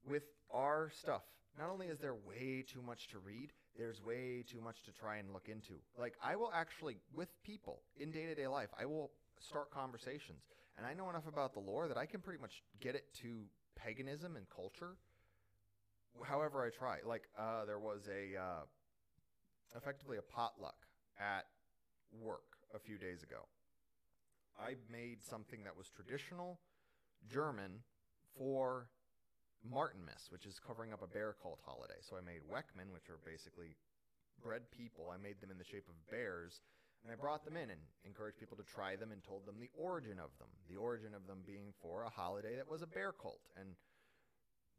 With 0.10 0.24
our 0.52 0.90
stuff, 0.90 1.24
not 1.60 1.70
only 1.70 1.88
is 1.88 2.00
there 2.00 2.16
way 2.16 2.64
too 2.68 2.82
much 2.82 3.10
to 3.10 3.20
read, 3.20 3.52
there's 3.78 4.04
way 4.04 4.44
too 4.50 4.62
much 4.62 4.84
to 4.84 4.92
try 4.92 5.18
and 5.18 5.34
look 5.34 5.50
into. 5.50 5.74
Like, 6.00 6.16
I 6.24 6.36
will 6.36 6.52
actually, 6.54 6.98
with 7.14 7.30
people 7.44 7.82
in 8.00 8.12
day 8.12 8.26
to 8.26 8.36
day 8.36 8.48
life, 8.48 8.70
I 8.80 8.86
will 8.86 9.12
start 9.40 9.70
conversations. 9.72 10.44
And 10.78 10.86
I 10.86 10.94
know 10.94 11.10
enough 11.10 11.28
about 11.28 11.54
the 11.54 11.60
lore 11.60 11.88
that 11.88 11.98
I 11.98 12.06
can 12.06 12.22
pretty 12.22 12.40
much 12.40 12.64
get 12.80 12.96
it 12.96 13.14
to 13.22 13.44
paganism 13.76 14.36
and 14.36 14.46
culture 14.50 14.96
however 16.24 16.65
I 16.65 16.70
try. 16.70 16.97
Like, 17.05 17.24
uh, 17.38 17.65
there 17.65 17.80
was 17.80 18.07
a, 18.07 18.39
uh, 18.39 18.63
effectively 19.76 20.18
a 20.18 20.22
potluck 20.22 20.88
at 21.20 21.45
work 22.11 22.57
a 22.74 22.80
few 22.80 22.97
days 22.97 23.24
ago. 23.24 23.47
I 24.59 24.76
made 24.91 25.24
something 25.24 25.63
that 25.63 25.78
was 25.78 25.89
traditional 25.89 26.59
German 27.30 27.84
for 28.38 28.89
Martinmas, 29.65 30.32
which 30.32 30.45
is 30.45 30.59
covering 30.59 30.93
up 30.93 31.01
a 31.01 31.07
bear 31.07 31.36
cult 31.41 31.59
holiday. 31.65 31.99
So 32.01 32.15
I 32.18 32.22
made 32.22 32.41
Weckmann, 32.49 32.93
which 32.93 33.09
are 33.09 33.20
basically 33.26 33.76
bread 34.41 34.70
people. 34.72 35.09
I 35.13 35.18
made 35.18 35.41
them 35.41 35.51
in 35.51 35.57
the 35.57 35.65
shape 35.65 35.88
of 35.89 35.95
bears, 36.09 36.61
and 37.03 37.11
I 37.11 37.15
brought 37.15 37.45
them 37.45 37.57
in 37.57 37.70
and 37.70 37.82
encouraged 38.05 38.39
people 38.39 38.57
to 38.57 38.63
try 38.63 38.95
them 38.95 39.11
and 39.11 39.24
told 39.24 39.45
them 39.45 39.59
the 39.59 39.70
origin 39.78 40.20
of 40.20 40.32
them. 40.39 40.49
The 40.70 40.78
origin 40.78 41.13
of 41.13 41.28
them 41.28 41.41
being 41.45 41.74
for 41.82 42.03
a 42.03 42.09
holiday 42.09 42.55
that 42.55 42.70
was 42.70 42.82
a 42.82 42.88
bear 42.88 43.11
cult. 43.11 43.41
And 43.57 43.76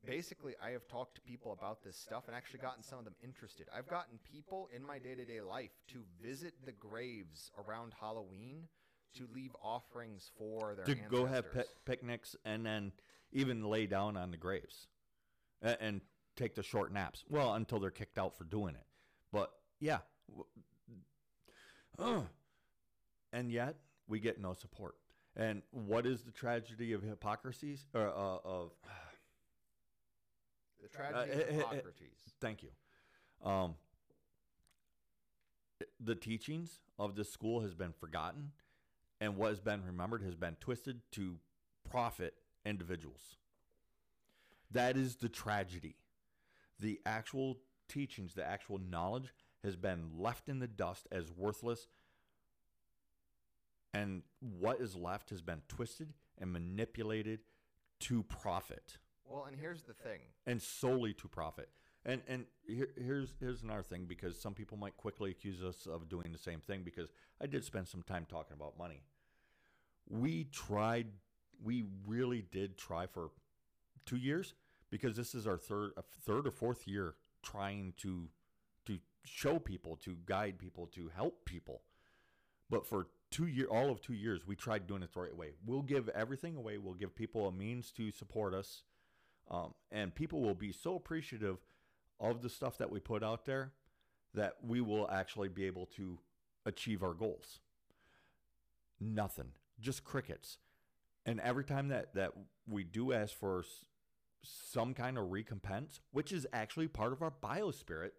basically, 0.05 0.55
I 0.63 0.71
have 0.71 0.87
talked 0.89 1.15
to 1.17 1.21
people 1.21 1.53
about 1.53 1.83
this 1.83 1.97
stuff 1.97 2.25
and 2.27 2.37
actually 2.37 2.61
gotten 2.61 2.83
some 2.83 2.99
of 2.99 3.05
them 3.05 3.15
interested. 3.23 3.67
I've 3.75 3.89
gotten 3.89 4.19
people 4.31 4.69
in 4.75 4.85
my 4.85 4.99
day 4.99 5.15
to 5.15 5.25
day 5.25 5.41
life 5.41 5.71
to 5.89 6.03
visit 6.23 6.55
the 6.65 6.73
graves 6.73 7.51
around 7.67 7.93
Halloween 8.01 8.69
to 9.15 9.27
leave 9.35 9.53
offerings 9.63 10.31
for 10.39 10.75
their 10.75 10.85
to 10.85 10.95
go 11.11 11.25
have 11.27 11.47
ancestors. 11.47 11.67
pic- 11.67 11.85
picnics 11.85 12.37
and 12.45 12.65
then 12.65 12.93
even 13.33 13.65
lay 13.65 13.87
down 13.87 14.17
on 14.17 14.31
the 14.31 14.37
graves 14.37 14.87
and, 15.63 15.77
and 15.81 16.01
take 16.37 16.55
the 16.55 16.63
short 16.63 16.93
naps. 16.93 17.25
Well, 17.29 17.55
until 17.55 17.81
they're 17.81 17.91
kicked 17.91 18.19
out 18.19 18.37
for 18.37 18.45
doing 18.45 18.75
it. 18.75 18.87
But 19.33 19.51
yeah, 19.81 19.99
w- 20.29 20.47
Ugh. 21.99 22.27
and 23.33 23.51
yet 23.51 23.77
we 24.07 24.21
get 24.21 24.41
no 24.41 24.55
support. 24.55 24.95
And 25.37 25.63
what 25.71 26.05
is 26.07 26.23
the 26.23 26.33
tragedy 26.33 26.93
of 26.93 27.03
hypocrisies 27.03 27.87
or 27.95 28.09
uh, 28.09 28.39
of? 28.45 28.73
The 30.83 30.89
tragedy 30.89 31.19
Uh, 31.19 31.23
of 31.23 31.31
eh, 31.31 31.43
eh, 31.43 31.47
eh, 31.49 31.53
Hippocrates. 31.57 32.35
Thank 32.41 32.63
you. 32.63 32.71
Um, 33.43 33.77
the 36.01 36.15
teachings 36.15 36.81
of 36.99 37.15
this 37.15 37.31
school 37.31 37.61
has 37.61 37.75
been 37.75 37.93
forgotten, 37.93 38.53
and 39.21 39.37
what 39.37 39.51
has 39.51 39.61
been 39.61 39.85
remembered 39.85 40.23
has 40.23 40.35
been 40.35 40.57
twisted 40.57 41.01
to 41.13 41.39
profit 41.89 42.35
individuals. 42.65 43.37
That 44.71 44.97
is 44.97 45.17
the 45.17 45.29
tragedy. 45.29 45.97
The 46.79 47.01
actual 47.07 47.59
teachings, 47.89 48.35
the 48.35 48.45
actual 48.45 48.79
knowledge 48.79 49.33
has 49.65 49.77
been 49.77 50.11
left 50.17 50.49
in 50.49 50.59
the 50.59 50.69
dust 50.69 51.07
as 51.11 51.31
worthless, 51.31 51.89
and 53.95 54.23
what 54.41 54.81
is 54.81 54.95
left 54.95 55.31
has 55.31 55.43
been 55.43 55.63
twisted 55.69 56.13
and 56.39 56.53
manipulated 56.53 57.41
to 58.01 58.23
profit 58.23 58.99
Well, 59.29 59.45
and 59.45 59.57
here's 59.59 59.83
the 59.83 59.93
thing. 59.95 60.21
and 60.47 60.61
solely 60.61 61.13
to 61.15 61.29
profit. 61.29 61.69
And 62.05 62.23
and 62.29 62.47
here, 62.67 62.89
here's 62.97 63.35
here's 63.41 63.63
another 63.63 63.83
thing 63.83 64.07
because 64.07 64.41
some 64.41 64.55
people 64.55 64.79
might 64.79 64.97
quickly 64.97 65.31
accuse 65.31 65.63
us 65.63 65.87
of 65.87 66.09
doing 66.09 66.33
the 66.33 66.39
same 66.39 66.61
thing 66.61 66.83
because 66.85 67.09
I 67.41 67.47
did 67.47 67.65
spend 67.65 67.89
some 67.89 68.03
time 68.03 68.27
talking 68.29 68.57
about 68.57 68.79
money. 68.79 69.03
We 70.09 70.45
tried, 70.45 71.09
we 71.63 71.85
really 72.07 72.43
did 72.51 72.79
try 72.79 73.07
for 73.07 73.31
two 74.07 74.17
years 74.17 74.55
because 74.91 75.17
this 75.17 75.35
is 75.35 75.47
our 75.47 75.59
third 75.59 75.93
third 76.25 76.47
or 76.47 76.51
fourth 76.51 76.87
year 76.87 77.15
trying 77.43 77.93
to 77.99 78.29
to 78.87 78.99
show 79.25 79.59
people, 79.59 79.97
to 79.97 80.17
guide 80.25 80.59
people, 80.59 80.87
to 80.95 81.11
help 81.15 81.45
people. 81.45 81.83
But 82.71 82.87
for 82.87 83.09
two 83.31 83.47
year, 83.47 83.67
all 83.67 83.91
of 83.91 84.01
two 84.01 84.15
years, 84.15 84.47
we 84.47 84.57
tried 84.57 84.87
doing 84.87 85.03
it 85.03 85.13
the 85.13 85.21
right 85.21 85.37
way. 85.37 85.53
We'll 85.67 85.83
give 85.83 86.09
everything 86.11 86.57
away. 86.57 86.79
We'll 86.79 86.95
give 86.95 87.15
people 87.15 87.47
a 87.49 87.53
means 87.53 87.91
to 87.93 88.11
support 88.11 88.55
us, 88.55 88.83
um, 89.51 89.75
and 89.91 90.15
people 90.15 90.41
will 90.43 90.55
be 90.55 90.73
so 90.73 90.95
appreciative 90.97 91.59
of 92.21 92.43
the 92.43 92.49
stuff 92.49 92.79
that 92.79 92.91
we 92.91 93.01
put 93.01 93.23
out 93.23 93.45
there 93.45 93.73
that 94.35 94.57
we 94.63 94.81
will 94.81 95.09
actually 95.11 95.49
be 95.49 95.65
able 95.65 95.87
to 95.87 96.19
achieve 96.67 97.03
our 97.03 97.15
goals. 97.15 97.61
Nothing, 99.01 99.53
just 99.81 100.05
crickets. 100.05 100.59
And 101.25 101.41
every 101.41 101.65
time 101.65 101.89
that 101.89 102.15
that 102.15 102.33
we 102.67 102.85
do 102.85 103.13
ask 103.13 103.35
for 103.37 103.61
s- 103.61 103.85
some 104.43 104.93
kind 104.95 105.17
of 105.19 105.31
recompense, 105.31 106.01
which 106.11 106.33
is 106.33 106.47
actually 106.53 106.89
part 106.89 107.13
of 107.13 107.23
our 107.23 107.31
biospirit, 107.43 108.11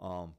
um, 0.00 0.34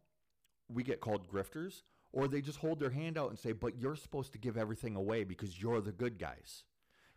we 0.70 0.84
get 0.84 1.02
called 1.02 1.28
grifters, 1.28 1.82
or 2.14 2.28
they 2.28 2.42
just 2.42 2.60
hold 2.60 2.80
their 2.80 2.90
hand 2.92 3.18
out 3.18 3.30
and 3.30 3.38
say, 3.40 3.52
"But 3.52 3.78
you're 3.78 3.96
supposed 3.96 4.32
to 4.34 4.38
give 4.38 4.58
everything 4.58 4.96
away 4.96 5.24
because 5.24 5.62
you're 5.62 5.82
the 5.82 5.92
good 5.92 6.18
guys." 6.18 6.64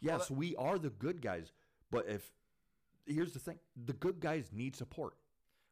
Well, 0.02 0.18
Yes, 0.18 0.30
we 0.30 0.56
are 0.56 0.78
the 0.78 0.90
good 0.90 1.20
guys, 1.22 1.52
but 1.90 2.08
if 2.08 2.32
here's 3.08 3.32
the 3.32 3.38
thing, 3.38 3.58
the 3.86 3.94
good 3.94 4.20
guys 4.20 4.50
need 4.52 4.76
support. 4.76 5.14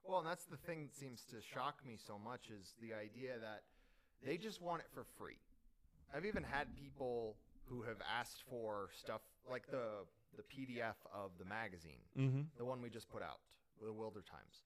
Well, 0.05 0.19
and 0.21 0.27
that's 0.29 0.45
the 0.45 0.57
thing 0.57 0.83
that 0.87 0.95
seems 0.95 1.23
to 1.31 1.37
shock 1.41 1.85
me 1.87 1.97
so 2.05 2.19
much 2.19 2.49
is 2.51 2.75
the 2.81 2.95
idea 2.95 3.39
that 3.41 3.63
they 4.25 4.37
just 4.37 4.63
want 4.63 4.81
it 4.81 4.87
for 4.95 5.05
free. 5.19 5.39
I've 6.15 6.25
even 6.25 6.43
had 6.45 6.75
people 6.77 7.37
who 7.69 7.83
have 7.83 7.97
asked 8.19 8.45
for 8.49 8.89
stuff 8.99 9.21
like 9.51 9.67
the 9.71 10.05
the 10.37 10.43
PDF 10.43 10.97
of 11.15 11.31
the 11.39 11.45
magazine, 11.47 12.03
Mm-hmm. 12.19 12.43
the 12.59 12.65
one 12.65 12.83
we 12.83 12.91
just 12.91 13.09
put 13.09 13.23
out, 13.23 13.41
the 13.83 13.91
Wilder 13.93 14.21
Times, 14.31 14.65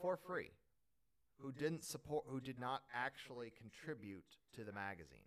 for 0.00 0.16
free, 0.16 0.50
who 1.38 1.52
didn't 1.52 1.84
support, 1.84 2.24
who 2.28 2.40
did 2.40 2.58
not 2.58 2.82
actually 2.92 3.52
contribute 3.56 4.24
to 4.56 4.64
the 4.64 4.72
magazine. 4.72 5.22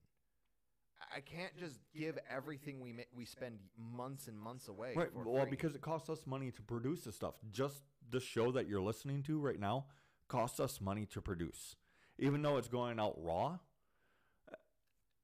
I- 1.12 1.18
I 1.18 1.22
can't 1.22 1.56
just 1.58 1.80
give 1.94 2.18
everything 2.30 2.80
we 2.80 2.94
ma- 2.94 3.04
we 3.14 3.26
spend 3.26 3.60
months 3.78 4.28
and 4.28 4.40
months 4.40 4.68
away. 4.68 4.94
Right. 4.96 5.12
for 5.12 5.24
Well, 5.24 5.44
free. 5.44 5.52
because 5.52 5.76
it 5.76 5.82
costs 5.82 6.10
us 6.10 6.26
money 6.28 6.52
to 6.52 6.62
produce 6.62 7.04
this 7.06 7.16
stuff. 7.16 7.36
Just 7.52 7.84
the 8.10 8.20
show 8.20 8.52
that 8.52 8.68
you're 8.68 8.82
listening 8.82 9.24
to 9.24 9.40
right 9.40 9.60
now 9.60 9.88
costs 10.28 10.60
us 10.60 10.80
money 10.82 11.06
to 11.08 11.22
produce. 11.22 11.76
Even 12.18 12.42
though 12.42 12.58
it's 12.58 12.68
going 12.70 13.00
out 13.00 13.16
raw, 13.22 13.60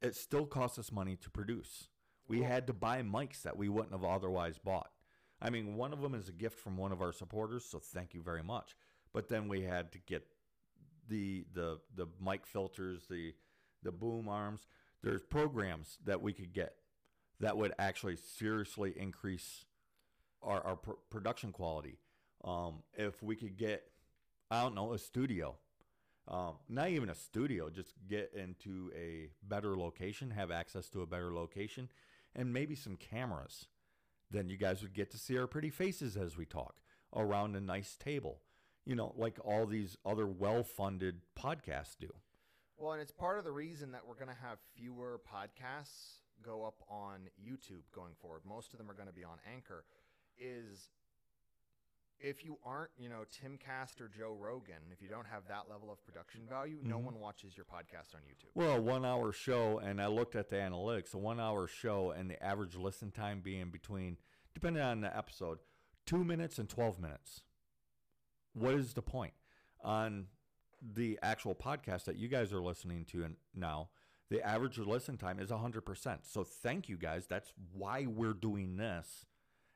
it 0.02 0.16
still 0.16 0.46
costs 0.46 0.80
us 0.80 0.92
money 0.92 1.16
to 1.18 1.30
produce. 1.30 1.90
We 2.28 2.40
Well- 2.42 2.50
had 2.50 2.68
to 2.68 2.74
buy 2.74 3.02
mics 3.02 3.42
that 3.44 3.58
we 3.58 3.70
wouldn't 3.70 3.92
have 3.94 4.04
otherwise 4.04 4.58
bought. 4.58 4.92
I 5.40 5.50
mean, 5.50 5.76
one 5.76 5.92
of 5.94 6.02
them 6.02 6.14
is 6.14 6.30
a 6.30 6.34
gift 6.34 6.60
from 6.60 6.78
one 6.78 6.92
of 6.92 7.02
our 7.02 7.12
supporters, 7.12 7.66
so 7.66 7.80
thank 7.80 8.14
you 8.14 8.22
very 8.22 8.44
much. 8.44 8.76
But 9.12 9.28
then 9.28 9.48
we 9.48 9.62
had 9.62 9.92
to 9.94 10.00
get 10.00 10.28
the 11.08 11.44
the 11.52 11.82
the 11.94 12.08
mic 12.20 12.46
filters, 12.46 13.08
the 13.08 13.36
the 13.84 13.92
boom 13.92 14.30
arms. 14.30 14.68
There's 15.04 15.24
programs 15.24 15.98
that 16.06 16.22
we 16.22 16.34
could 16.34 16.54
get 16.54 16.76
that 17.40 17.58
would 17.58 17.74
actually 17.80 18.18
seriously 18.18 18.94
increase 18.96 19.66
our, 20.44 20.62
our 20.62 20.76
pr- 20.76 20.92
production 21.10 21.52
quality. 21.52 21.98
Um, 22.44 22.84
if 22.94 23.22
we 23.22 23.36
could 23.36 23.58
get, 23.58 23.84
I 24.50 24.62
don't 24.62 24.76
know, 24.76 24.94
a 24.94 24.98
studio, 24.98 25.56
um, 26.28 26.56
not 26.70 26.90
even 26.90 27.10
a 27.10 27.16
studio, 27.16 27.70
just 27.70 27.94
get 28.08 28.32
into 28.36 28.92
a 28.96 29.30
better 29.44 29.76
location, 29.76 30.32
have 30.32 30.52
access 30.52 30.88
to 30.90 31.02
a 31.02 31.08
better 31.08 31.34
location, 31.34 31.90
and 32.36 32.54
maybe 32.54 32.76
some 32.76 32.96
cameras. 32.96 33.68
Then 34.30 34.50
you 34.50 34.58
guys 34.58 34.82
would 34.82 34.94
get 34.94 35.12
to 35.12 35.18
see 35.18 35.38
our 35.38 35.48
pretty 35.48 35.70
faces 35.70 36.16
as 36.16 36.38
we 36.38 36.46
talk 36.46 36.76
around 37.16 37.56
a 37.56 37.62
nice 37.62 37.98
table, 37.98 38.40
you 38.86 38.96
know, 38.96 39.14
like 39.18 39.38
all 39.44 39.66
these 39.66 39.98
other 40.06 40.28
well 40.28 40.64
funded 40.64 41.22
podcasts 41.38 41.98
do. 42.00 42.10
Well, 42.82 42.94
and 42.94 43.02
it's 43.02 43.12
part 43.12 43.38
of 43.38 43.44
the 43.46 43.52
reason 43.52 43.92
that 43.92 44.02
we're 44.08 44.16
going 44.16 44.28
to 44.36 44.42
have 44.42 44.58
fewer 44.76 45.22
podcasts 45.32 46.18
go 46.42 46.66
up 46.66 46.82
on 46.90 47.30
YouTube 47.40 47.84
going 47.94 48.14
forward. 48.20 48.42
Most 48.44 48.74
of 48.74 48.80
them 48.80 48.90
are 48.90 48.96
going 48.96 49.08
to 49.08 49.14
be 49.14 49.24
on 49.24 49.38
Anchor. 49.54 49.86
Is 50.40 50.90
if 52.20 52.44
you 52.44 52.58
aren't, 52.66 52.90
you 52.98 53.08
know, 53.08 53.24
Timcast 53.32 54.02
or 54.02 54.08
Joe 54.08 54.34
Rogan, 54.40 54.82
if 54.92 55.00
you 55.00 55.08
don't 55.10 55.28
have 55.28 55.48
that 55.48 55.70
level 55.70 55.92
of 55.92 56.04
production 56.04 56.48
value, 56.48 56.80
no 56.82 57.00
Mhm. 57.00 57.04
one 57.04 57.20
watches 57.20 57.56
your 57.56 57.66
podcast 57.66 58.16
on 58.16 58.22
YouTube. 58.22 58.50
Well, 58.56 58.78
a 58.78 58.82
one 58.82 59.06
hour 59.06 59.32
show, 59.32 59.78
and 59.78 60.02
I 60.02 60.08
looked 60.08 60.36
at 60.36 60.50
the 60.50 60.56
analytics, 60.56 61.14
a 61.14 61.20
one 61.20 61.40
hour 61.40 61.68
show, 61.68 62.10
and 62.10 62.32
the 62.32 62.42
average 62.44 62.76
listen 62.76 63.12
time 63.12 63.42
being 63.42 63.70
between, 63.70 64.18
depending 64.56 64.82
on 64.82 65.02
the 65.02 65.16
episode, 65.16 65.60
two 66.08 66.24
minutes 66.24 66.58
and 66.58 66.68
12 66.68 67.00
minutes. 67.00 67.44
What 68.54 68.74
is 68.74 68.96
the 68.96 69.04
point? 69.04 69.36
On 69.82 70.28
the 70.82 71.20
actual 71.22 71.56
podcast 71.56 72.06
that 72.06 72.16
you 72.18 72.28
guys 72.28 72.52
are 72.54 72.62
listening 72.62 73.06
to 73.06 73.28
now, 73.56 73.90
the 74.30 74.42
average 74.46 74.78
listen 74.78 75.18
time 75.18 75.40
is 75.40 75.50
100%. 75.50 76.20
So 76.24 76.44
thank 76.44 76.90
you 76.90 76.98
guys. 76.98 77.28
That's 77.28 77.54
why 77.74 78.06
we're 78.08 78.34
doing 78.34 78.78
this. 78.78 79.26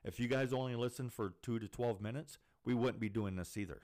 If 0.03 0.19
you 0.19 0.27
guys 0.27 0.53
only 0.53 0.75
listen 0.75 1.09
for 1.09 1.33
two 1.41 1.59
to 1.59 1.67
12 1.67 2.01
minutes, 2.01 2.37
we 2.63 2.73
wouldn't 2.73 2.99
be 2.99 3.09
doing 3.09 3.35
this 3.35 3.57
either. 3.57 3.81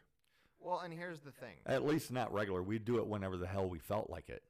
Well, 0.59 0.79
and 0.79 0.93
here's 0.93 1.21
the 1.21 1.31
thing. 1.31 1.55
At 1.65 1.85
least 1.85 2.11
not 2.11 2.31
regular. 2.31 2.61
We'd 2.61 2.85
do 2.85 2.97
it 2.99 3.07
whenever 3.07 3.37
the 3.37 3.47
hell 3.47 3.67
we 3.67 3.79
felt 3.79 4.09
like 4.09 4.29
it. 4.29 4.43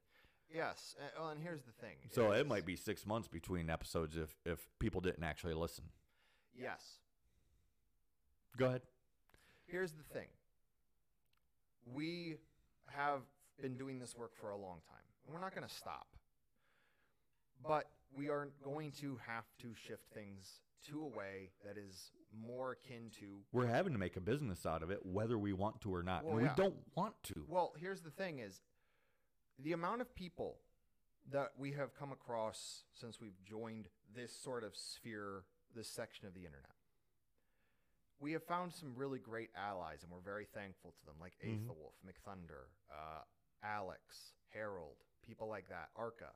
Yes. 0.53 0.95
uh, 0.99 1.05
Well, 1.17 1.29
and 1.29 1.41
here's 1.41 1.63
the 1.63 1.71
thing. 1.71 1.95
So 2.11 2.33
it 2.33 2.41
is- 2.41 2.47
might 2.47 2.65
be 2.65 2.75
six 2.75 3.05
months 3.05 3.29
between 3.29 3.69
episodes 3.69 4.17
if 4.17 4.35
if 4.45 4.67
people 4.79 4.99
didn't 4.99 5.23
actually 5.23 5.53
listen. 5.53 5.85
Yes. 6.53 6.99
Go 8.57 8.65
ahead. 8.65 8.81
Here's 9.65 9.93
the 9.93 10.03
thing. 10.03 10.27
We 11.85 12.35
have 12.95 13.21
been 13.61 13.75
doing 13.75 13.99
this 13.99 14.15
work 14.17 14.35
for 14.39 14.49
a 14.49 14.57
long 14.57 14.79
time. 14.87 15.03
and 15.25 15.33
We're 15.33 15.41
not 15.41 15.53
going 15.55 15.67
to 15.67 15.73
stop. 15.73 16.07
But 17.65 17.89
we 18.15 18.29
are 18.29 18.49
going 18.63 18.91
to 19.01 19.19
have 19.25 19.45
to 19.61 19.73
shift 19.75 20.03
things 20.13 20.61
to 20.87 21.01
a 21.01 21.07
way 21.07 21.51
that 21.65 21.77
is 21.77 22.11
more 22.47 22.71
akin 22.71 23.11
to. 23.19 23.37
We're 23.51 23.67
having 23.67 23.93
to 23.93 23.99
make 23.99 24.17
a 24.17 24.21
business 24.21 24.65
out 24.65 24.81
of 24.81 24.89
it, 24.89 25.05
whether 25.05 25.37
we 25.37 25.53
want 25.53 25.81
to 25.81 25.93
or 25.93 26.01
not. 26.01 26.23
Well, 26.23 26.37
and 26.37 26.45
yeah. 26.45 26.53
we 26.57 26.63
don't 26.63 26.75
want 26.95 27.13
to. 27.23 27.45
Well, 27.47 27.73
here's 27.79 28.01
the 28.01 28.09
thing 28.09 28.39
is 28.39 28.61
the 29.59 29.73
amount 29.73 30.01
of 30.01 30.13
people 30.15 30.57
that 31.31 31.51
we 31.57 31.71
have 31.73 31.93
come 31.93 32.11
across 32.11 32.83
since 32.93 33.21
we've 33.21 33.43
joined 33.45 33.87
this 34.15 34.33
sort 34.35 34.63
of 34.63 34.75
sphere, 34.75 35.43
this 35.75 35.87
section 35.87 36.27
of 36.27 36.33
the 36.33 36.41
internet. 36.41 36.71
We 38.21 38.31
have 38.33 38.43
found 38.43 38.71
some 38.71 38.93
really 38.95 39.17
great 39.19 39.49
allies, 39.55 40.03
and 40.03 40.11
we're 40.11 40.19
very 40.21 40.45
thankful 40.45 40.91
to 40.99 41.05
them, 41.05 41.15
like 41.19 41.33
Mhm. 41.39 41.65
Aethelwolf, 41.65 41.93
McThunder, 42.05 42.67
uh, 42.89 43.23
Alex, 43.63 44.33
Harold, 44.49 44.97
people 45.23 45.47
like 45.47 45.67
that, 45.69 45.89
Arca. 45.95 46.35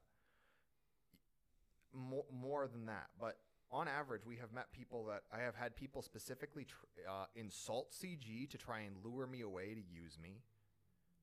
More, 1.93 2.25
more 2.31 2.67
than 2.67 2.85
that, 2.87 3.09
but 3.19 3.39
on 3.71 3.87
average, 3.87 4.25
we 4.25 4.35
have 4.37 4.51
met 4.51 4.71
people 4.71 5.05
that 5.05 5.23
I 5.31 5.39
have 5.41 5.55
had 5.55 5.75
people 5.75 6.01
specifically 6.01 6.65
tr- 6.65 6.85
uh, 7.07 7.27
insult 7.35 7.93
CG 7.93 8.47
to 8.47 8.57
try 8.57 8.79
and 8.81 8.97
lure 9.03 9.27
me 9.27 9.41
away 9.41 9.73
to 9.75 9.81
use 9.81 10.17
me. 10.19 10.43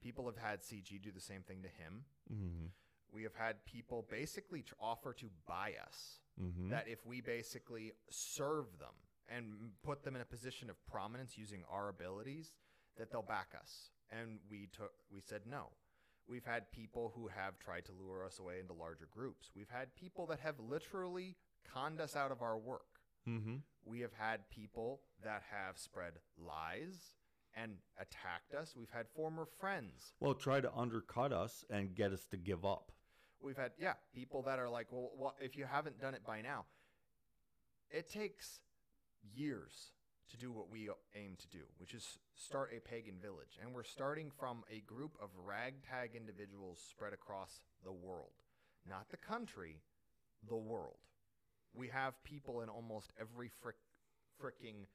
People 0.01 0.27
have 0.27 0.37
had 0.39 0.63
CG 0.63 0.99
do 0.99 1.11
the 1.13 1.21
same 1.21 1.43
thing 1.43 1.63
to 1.63 1.69
him. 1.69 2.05
Mm-hmm. 2.33 2.67
We 3.11 3.23
have 3.25 3.35
had 3.35 3.65
people 3.67 4.03
basically 4.03 4.63
tr- 4.63 4.75
offer 4.81 5.13
to 5.15 5.31
buy 5.47 5.75
us. 5.77 6.21
Mm-hmm. 6.41 6.71
That 6.71 6.89
if 6.89 7.05
we 7.05 7.21
basically 7.21 7.93
serve 8.11 8.79
them 8.79 8.95
and 9.29 9.73
put 9.83 10.05
them 10.05 10.15
in 10.17 10.23
a 10.23 10.27
position 10.27 10.71
of 10.71 10.77
prominence 10.87 11.39
using 11.39 11.63
our 11.71 11.89
abilities, 11.89 12.53
that 12.99 13.11
they'll 13.11 13.23
back 13.23 13.49
us. 13.59 13.91
And 14.11 14.39
we 14.51 14.69
took, 14.77 14.93
we 15.13 15.21
said 15.21 15.43
no. 15.47 15.69
We've 16.29 16.45
had 16.45 16.71
people 16.71 17.13
who 17.17 17.29
have 17.29 17.59
tried 17.59 17.85
to 17.87 17.93
lure 17.93 18.25
us 18.25 18.39
away 18.39 18.61
into 18.61 18.73
larger 18.73 19.09
groups. 19.11 19.51
We've 19.57 19.71
had 19.71 19.95
people 19.97 20.27
that 20.27 20.41
have 20.41 20.57
literally 20.61 21.37
conned 21.73 22.01
us 22.01 22.15
out 22.15 22.31
of 22.31 22.43
our 22.43 22.59
work. 22.59 23.01
mm-hmm. 23.29 23.57
We 23.85 24.01
have 24.01 24.13
had 24.13 24.49
people 24.49 25.01
that 25.25 25.43
have 25.51 25.79
spread 25.79 26.13
lies 26.39 27.15
and 27.55 27.73
attacked 27.99 28.55
us. 28.55 28.75
We've 28.77 28.91
had 28.91 29.07
former 29.15 29.47
friends. 29.59 30.13
Well, 30.21 30.35
try 30.35 30.61
to 30.61 30.73
undercut 30.75 31.33
us 31.33 31.65
and 31.69 31.95
get 31.95 32.13
us 32.13 32.27
to 32.31 32.37
give 32.37 32.65
up. 32.65 32.93
We've 33.41 33.57
had, 33.57 33.73
yeah, 33.79 33.95
people 34.15 34.43
that 34.43 34.59
are 34.59 34.69
like, 34.71 34.87
well, 34.93 35.11
what, 35.17 35.35
if 35.41 35.57
you 35.57 35.65
haven't 35.65 36.01
done 36.01 36.15
it 36.15 36.25
by 36.25 36.41
now, 36.43 36.67
it 37.91 38.11
takes 38.11 38.61
years 39.35 39.91
to 40.31 40.37
do 40.37 40.51
what 40.51 40.71
we 40.71 40.89
aim 41.15 41.37
to 41.39 41.49
do, 41.49 41.65
which 41.79 41.95
is 41.95 42.19
start 42.35 42.71
a 42.75 42.81
pagan 42.81 43.17
village. 43.21 43.59
And 43.61 43.75
we're 43.75 43.83
starting 43.83 44.31
from 44.39 44.65
a 44.71 44.81
group 44.81 45.13
of 45.23 45.29
ragtag 45.45 46.17
individuals 46.17 46.81
spread 46.91 47.13
across 47.13 47.51
the 47.85 47.93
world, 47.93 48.33
not 48.89 49.11
the 49.11 49.19
country, 49.19 49.83
the 50.49 50.57
world. 50.57 50.97
We 51.75 51.89
have 51.89 52.23
people 52.25 52.63
in 52.63 52.69
almost 52.69 53.13
every 53.21 53.51
frick, 53.63 53.77
fricking 54.43 54.87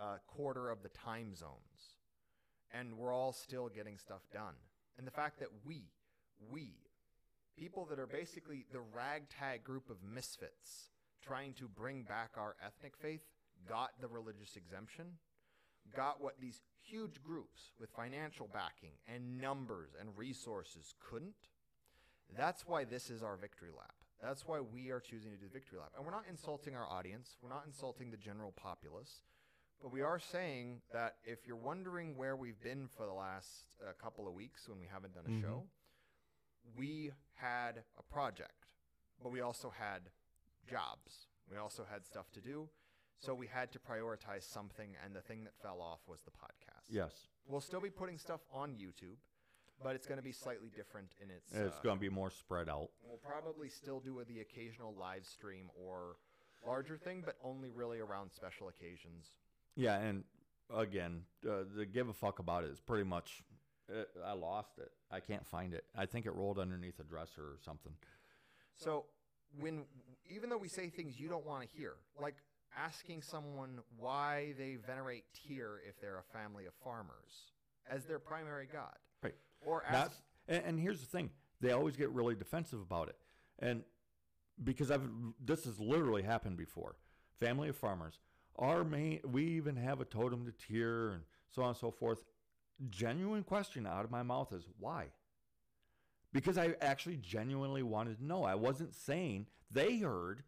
uh, 0.00 0.18
quarter 0.26 0.70
of 0.70 0.82
the 0.82 0.88
time 0.90 1.34
zones, 1.34 1.98
and 2.72 2.96
we're 2.96 3.12
all 3.12 3.32
still 3.32 3.68
getting 3.68 3.98
stuff 3.98 4.22
done. 4.32 4.54
And 4.98 5.06
the 5.06 5.12
fact 5.12 5.40
that 5.40 5.48
we, 5.64 5.82
we, 6.50 6.74
people 7.56 7.86
that 7.90 7.98
are 7.98 8.06
basically 8.06 8.66
the 8.72 8.80
ragtag 8.94 9.64
group 9.64 9.90
of 9.90 9.96
misfits 10.02 10.90
trying 11.22 11.54
to 11.54 11.68
bring 11.68 12.02
back 12.02 12.30
our 12.36 12.56
ethnic 12.64 12.96
faith 12.96 13.22
got 13.68 13.90
the 14.00 14.08
religious 14.08 14.56
exemption, 14.56 15.06
got 15.94 16.20
what 16.22 16.40
these 16.40 16.62
huge 16.82 17.22
groups 17.22 17.72
with 17.78 17.90
financial 17.90 18.48
backing 18.52 18.92
and 19.06 19.40
numbers 19.40 19.90
and 19.98 20.16
resources 20.16 20.94
couldn't. 21.00 21.34
That's 22.36 22.66
why 22.66 22.84
this 22.84 23.10
is 23.10 23.22
our 23.22 23.36
victory 23.36 23.70
lap. 23.76 23.94
That's 24.22 24.46
why 24.46 24.60
we 24.60 24.90
are 24.90 25.00
choosing 25.00 25.30
to 25.32 25.36
do 25.36 25.46
the 25.46 25.52
victory 25.52 25.78
lap. 25.78 25.92
And 25.96 26.04
we're 26.04 26.12
not 26.12 26.24
insulting 26.28 26.76
our 26.76 26.86
audience, 26.86 27.36
we're 27.42 27.48
not 27.48 27.64
insulting 27.66 28.10
the 28.10 28.16
general 28.16 28.52
populace. 28.52 29.22
But 29.82 29.92
we 29.92 30.02
are 30.02 30.18
saying 30.18 30.82
that 30.92 31.16
if 31.24 31.46
you're 31.46 31.56
wondering 31.56 32.14
where 32.16 32.36
we've 32.36 32.60
been 32.60 32.86
for 32.86 33.06
the 33.06 33.14
last 33.14 33.64
uh, 33.82 33.92
couple 34.00 34.28
of 34.28 34.34
weeks 34.34 34.68
when 34.68 34.78
we 34.78 34.86
haven't 34.86 35.14
done 35.14 35.24
a 35.26 35.30
Mhm. 35.30 35.40
show, 35.40 35.66
we 36.76 37.12
had 37.34 37.82
a 37.98 38.02
project, 38.02 38.66
but 39.22 39.30
we 39.32 39.40
also 39.40 39.70
had 39.70 40.10
jobs. 40.66 41.28
We 41.50 41.56
also 41.56 41.84
had 41.84 42.04
stuff 42.04 42.30
to 42.32 42.40
do. 42.42 42.68
So 43.20 43.34
we 43.34 43.46
had 43.46 43.70
to 43.72 43.78
prioritize 43.78 44.50
something, 44.50 44.96
and 45.04 45.14
the 45.14 45.20
thing 45.20 45.44
that 45.44 45.52
fell 45.62 45.82
off 45.82 46.00
was 46.08 46.22
the 46.22 46.30
podcast. 46.30 46.88
Yes. 46.88 47.28
We'll 47.46 47.60
still 47.60 47.80
be 47.80 47.90
putting 47.90 48.16
stuff 48.16 48.40
on 48.50 48.70
YouTube, 48.70 49.18
but 49.82 49.94
it's 49.94 50.06
going 50.06 50.16
to 50.18 50.24
be 50.24 50.32
slightly 50.32 50.70
different 50.74 51.08
in 51.22 51.30
its. 51.30 51.52
It's 51.52 51.76
uh, 51.76 51.82
going 51.82 51.96
to 51.96 52.00
be 52.00 52.08
more 52.08 52.30
spread 52.30 52.70
out. 52.70 52.88
We'll 53.06 53.18
probably 53.18 53.68
still 53.68 54.00
do 54.00 54.22
the 54.26 54.40
occasional 54.40 54.94
live 54.98 55.26
stream 55.26 55.66
or 55.78 56.16
larger 56.66 56.96
thing, 56.96 57.22
but 57.24 57.36
only 57.44 57.68
really 57.68 58.00
around 58.00 58.32
special 58.32 58.68
occasions. 58.68 59.32
Yeah, 59.76 59.98
and 59.98 60.24
again, 60.74 61.22
uh, 61.46 61.64
the 61.76 61.84
give 61.84 62.08
a 62.08 62.14
fuck 62.14 62.38
about 62.38 62.64
it 62.64 62.70
is 62.70 62.80
pretty 62.80 63.04
much. 63.04 63.42
Uh, 63.92 64.04
I 64.24 64.32
lost 64.32 64.78
it. 64.78 64.92
I 65.10 65.20
can't 65.20 65.46
find 65.46 65.74
it. 65.74 65.84
I 65.94 66.06
think 66.06 66.24
it 66.24 66.34
rolled 66.34 66.58
underneath 66.58 67.00
a 67.00 67.04
dresser 67.04 67.42
or 67.42 67.58
something. 67.62 67.92
So 68.76 69.04
when 69.58 69.84
even 70.30 70.48
though 70.48 70.58
we 70.58 70.68
say 70.68 70.88
things 70.88 71.18
you 71.18 71.28
don't 71.28 71.44
want 71.44 71.68
to 71.68 71.76
hear, 71.76 71.94
like 72.20 72.36
asking 72.76 73.22
someone 73.22 73.80
why 73.98 74.54
they 74.58 74.76
venerate 74.86 75.24
Tyr 75.34 75.80
if 75.88 76.00
they're 76.00 76.18
a 76.18 76.38
family 76.38 76.66
of 76.66 76.72
farmers 76.82 77.52
as 77.90 78.04
their 78.04 78.18
primary 78.18 78.68
god, 78.72 78.96
Right. 79.22 79.34
or 79.60 79.84
ask, 79.84 79.92
That's, 79.92 80.22
and, 80.48 80.64
and 80.64 80.80
here's 80.80 81.00
the 81.00 81.06
thing: 81.06 81.30
they 81.60 81.72
always 81.72 81.96
get 81.96 82.10
really 82.10 82.34
defensive 82.34 82.80
about 82.80 83.08
it, 83.08 83.16
and 83.58 83.82
because 84.62 84.90
I've 84.90 85.08
this 85.44 85.64
has 85.64 85.80
literally 85.80 86.22
happened 86.22 86.56
before. 86.56 86.96
Family 87.38 87.70
of 87.70 87.76
farmers. 87.76 88.18
Our 88.56 88.84
main, 88.84 89.20
we 89.24 89.44
even 89.44 89.76
have 89.76 90.00
a 90.02 90.04
totem 90.04 90.44
to 90.44 90.52
Tyr 90.52 91.12
and 91.12 91.22
so 91.50 91.62
on 91.62 91.68
and 91.68 91.76
so 91.76 91.90
forth. 91.90 92.22
Genuine 92.90 93.42
question 93.44 93.86
out 93.86 94.04
of 94.04 94.10
my 94.10 94.22
mouth 94.22 94.52
is 94.52 94.64
why? 94.78 95.06
Because 96.32 96.58
I 96.58 96.74
actually 96.82 97.16
genuinely 97.16 97.82
wanted 97.82 98.18
to 98.18 98.24
know. 98.24 98.44
I 98.44 98.54
wasn't 98.56 98.94
saying 98.94 99.46
they 99.70 99.98
heard 99.98 100.42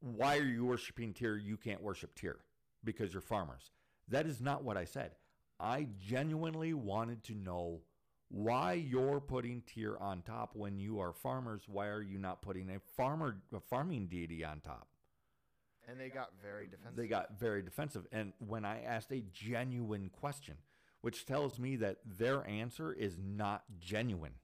why 0.00 0.38
are 0.38 0.44
you 0.44 0.64
worshiping 0.64 1.12
Tyr? 1.12 1.36
You 1.36 1.56
can't 1.56 1.82
worship 1.82 2.14
Tyr 2.14 2.38
because 2.84 3.12
you're 3.12 3.22
farmers. 3.22 3.70
That 4.08 4.26
is 4.26 4.40
not 4.40 4.64
what 4.64 4.76
I 4.76 4.84
said. 4.84 5.12
I 5.60 5.88
genuinely 5.98 6.72
wanted 6.72 7.24
to 7.24 7.34
know 7.34 7.80
why 8.30 8.74
you're 8.74 9.20
putting 9.20 9.62
Tyr 9.62 9.96
on 9.98 10.22
top 10.22 10.54
when 10.54 10.78
you 10.78 11.00
are 11.00 11.12
farmers. 11.12 11.62
Why 11.66 11.88
are 11.88 12.02
you 12.02 12.18
not 12.18 12.42
putting 12.42 12.70
a 12.70 12.78
farmer 12.96 13.38
a 13.54 13.60
farming 13.60 14.06
deity 14.06 14.44
on 14.44 14.60
top? 14.60 14.88
and 15.88 15.98
they 15.98 16.10
got 16.10 16.30
very 16.42 16.66
defensive. 16.66 16.96
They 16.96 17.08
got 17.08 17.38
very 17.38 17.62
defensive. 17.62 18.06
And 18.12 18.32
when 18.38 18.64
I 18.64 18.82
asked 18.82 19.10
a 19.10 19.24
genuine 19.32 20.10
question, 20.10 20.56
which 21.00 21.24
tells 21.24 21.58
me 21.58 21.76
that 21.76 21.98
their 22.04 22.46
answer 22.46 22.92
is 22.92 23.16
not 23.18 23.64
genuine. 23.80 24.34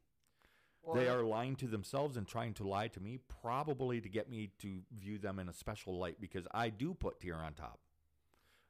They 0.92 1.08
are 1.08 1.22
lying 1.22 1.56
to 1.56 1.66
themselves 1.66 2.16
and 2.16 2.26
trying 2.26 2.54
to 2.54 2.68
lie 2.68 2.88
to 2.88 3.00
me, 3.00 3.18
probably 3.40 4.00
to 4.00 4.08
get 4.08 4.28
me 4.28 4.50
to 4.60 4.80
view 4.92 5.18
them 5.18 5.38
in 5.38 5.48
a 5.48 5.52
special 5.52 5.98
light 5.98 6.20
because 6.20 6.46
I 6.52 6.68
do 6.68 6.94
put 6.94 7.20
Tyr 7.20 7.36
on 7.36 7.54
top. 7.54 7.78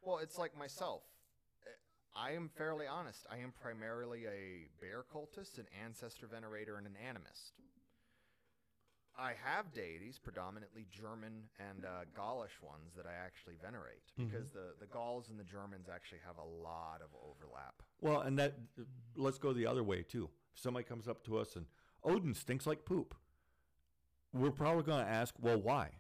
Well, 0.03 0.19
it's 0.19 0.39
like 0.39 0.57
myself. 0.57 1.03
I 2.17 2.33
am 2.33 2.49
fairly 2.57 2.87
honest. 2.87 3.27
I 3.31 3.39
am 3.39 3.53
primarily 3.61 4.27
a 4.27 4.69
bear 4.81 5.05
cultist, 5.12 5.59
an 5.59 5.67
ancestor 5.85 6.29
venerator, 6.29 6.77
and 6.77 6.87
an 6.87 6.95
animist. 6.95 7.51
I 9.19 9.33
have 9.45 9.73
deities, 9.73 10.19
predominantly 10.19 10.87
German 10.91 11.45
and 11.59 11.85
uh, 11.85 12.05
Gaulish 12.17 12.61
ones, 12.62 12.95
that 12.97 13.07
I 13.07 13.15
actually 13.25 13.55
venerate 13.62 14.03
because 14.17 14.51
the, 14.51 14.75
the 14.81 14.87
Gauls 14.87 15.29
and 15.31 15.39
the 15.39 15.45
Germans 15.45 15.89
actually 15.93 16.19
have 16.27 16.37
a 16.39 16.62
lot 16.62 17.01
of 17.01 17.09
overlap. 17.23 17.83
Well, 18.01 18.23
and 18.23 18.39
that 18.39 18.55
let's 19.17 19.39
go 19.39 19.53
the 19.53 19.67
other 19.67 19.85
way 19.85 20.03
too. 20.03 20.29
If 20.55 20.61
somebody 20.61 20.85
comes 20.85 21.07
up 21.07 21.25
to 21.25 21.39
us 21.39 21.55
and 21.55 21.67
Odin 22.05 22.35
stinks 22.35 22.67
like 22.67 22.85
poop, 22.85 23.15
we're 24.33 24.51
probably 24.51 24.83
going 24.83 25.05
to 25.05 25.11
ask, 25.11 25.35
well, 25.41 25.59
why? 25.59 25.91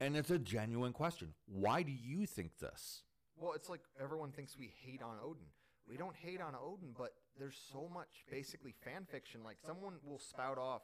And 0.00 0.16
it's 0.16 0.30
a 0.30 0.38
genuine 0.38 0.92
question. 0.92 1.28
Why 1.46 1.82
do 1.82 1.92
you 1.92 2.26
think 2.26 2.58
this? 2.58 3.02
Well, 3.36 3.52
it's 3.54 3.68
like 3.68 3.80
everyone 4.00 4.30
thinks 4.32 4.56
we 4.58 4.72
hate 4.84 5.02
on 5.02 5.16
Odin. 5.24 5.46
We 5.88 5.96
don't 5.96 6.14
hate 6.16 6.40
on 6.40 6.54
Odin, 6.54 6.90
but 6.96 7.12
there's 7.38 7.58
so 7.72 7.88
much 7.92 8.24
basically 8.30 8.74
fan 8.84 9.06
fiction. 9.10 9.40
Like 9.44 9.56
someone 9.66 9.94
will 10.04 10.18
spout 10.18 10.58
off, 10.58 10.82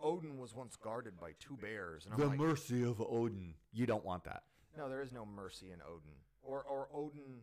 Odin 0.00 0.38
was 0.38 0.54
once 0.54 0.76
guarded 0.76 1.18
by 1.20 1.32
two 1.40 1.56
bears, 1.60 2.04
and 2.04 2.14
I'm 2.14 2.20
The 2.20 2.26
like, 2.28 2.38
mercy 2.38 2.82
of 2.84 3.00
Odin. 3.00 3.54
You 3.72 3.84
don't 3.86 4.04
want 4.04 4.24
that. 4.24 4.44
no, 4.76 4.88
there 4.88 5.02
is 5.02 5.12
no 5.12 5.26
mercy 5.26 5.66
in 5.72 5.80
Odin. 5.82 6.14
Or 6.42 6.62
or 6.62 6.88
Odin 6.94 7.42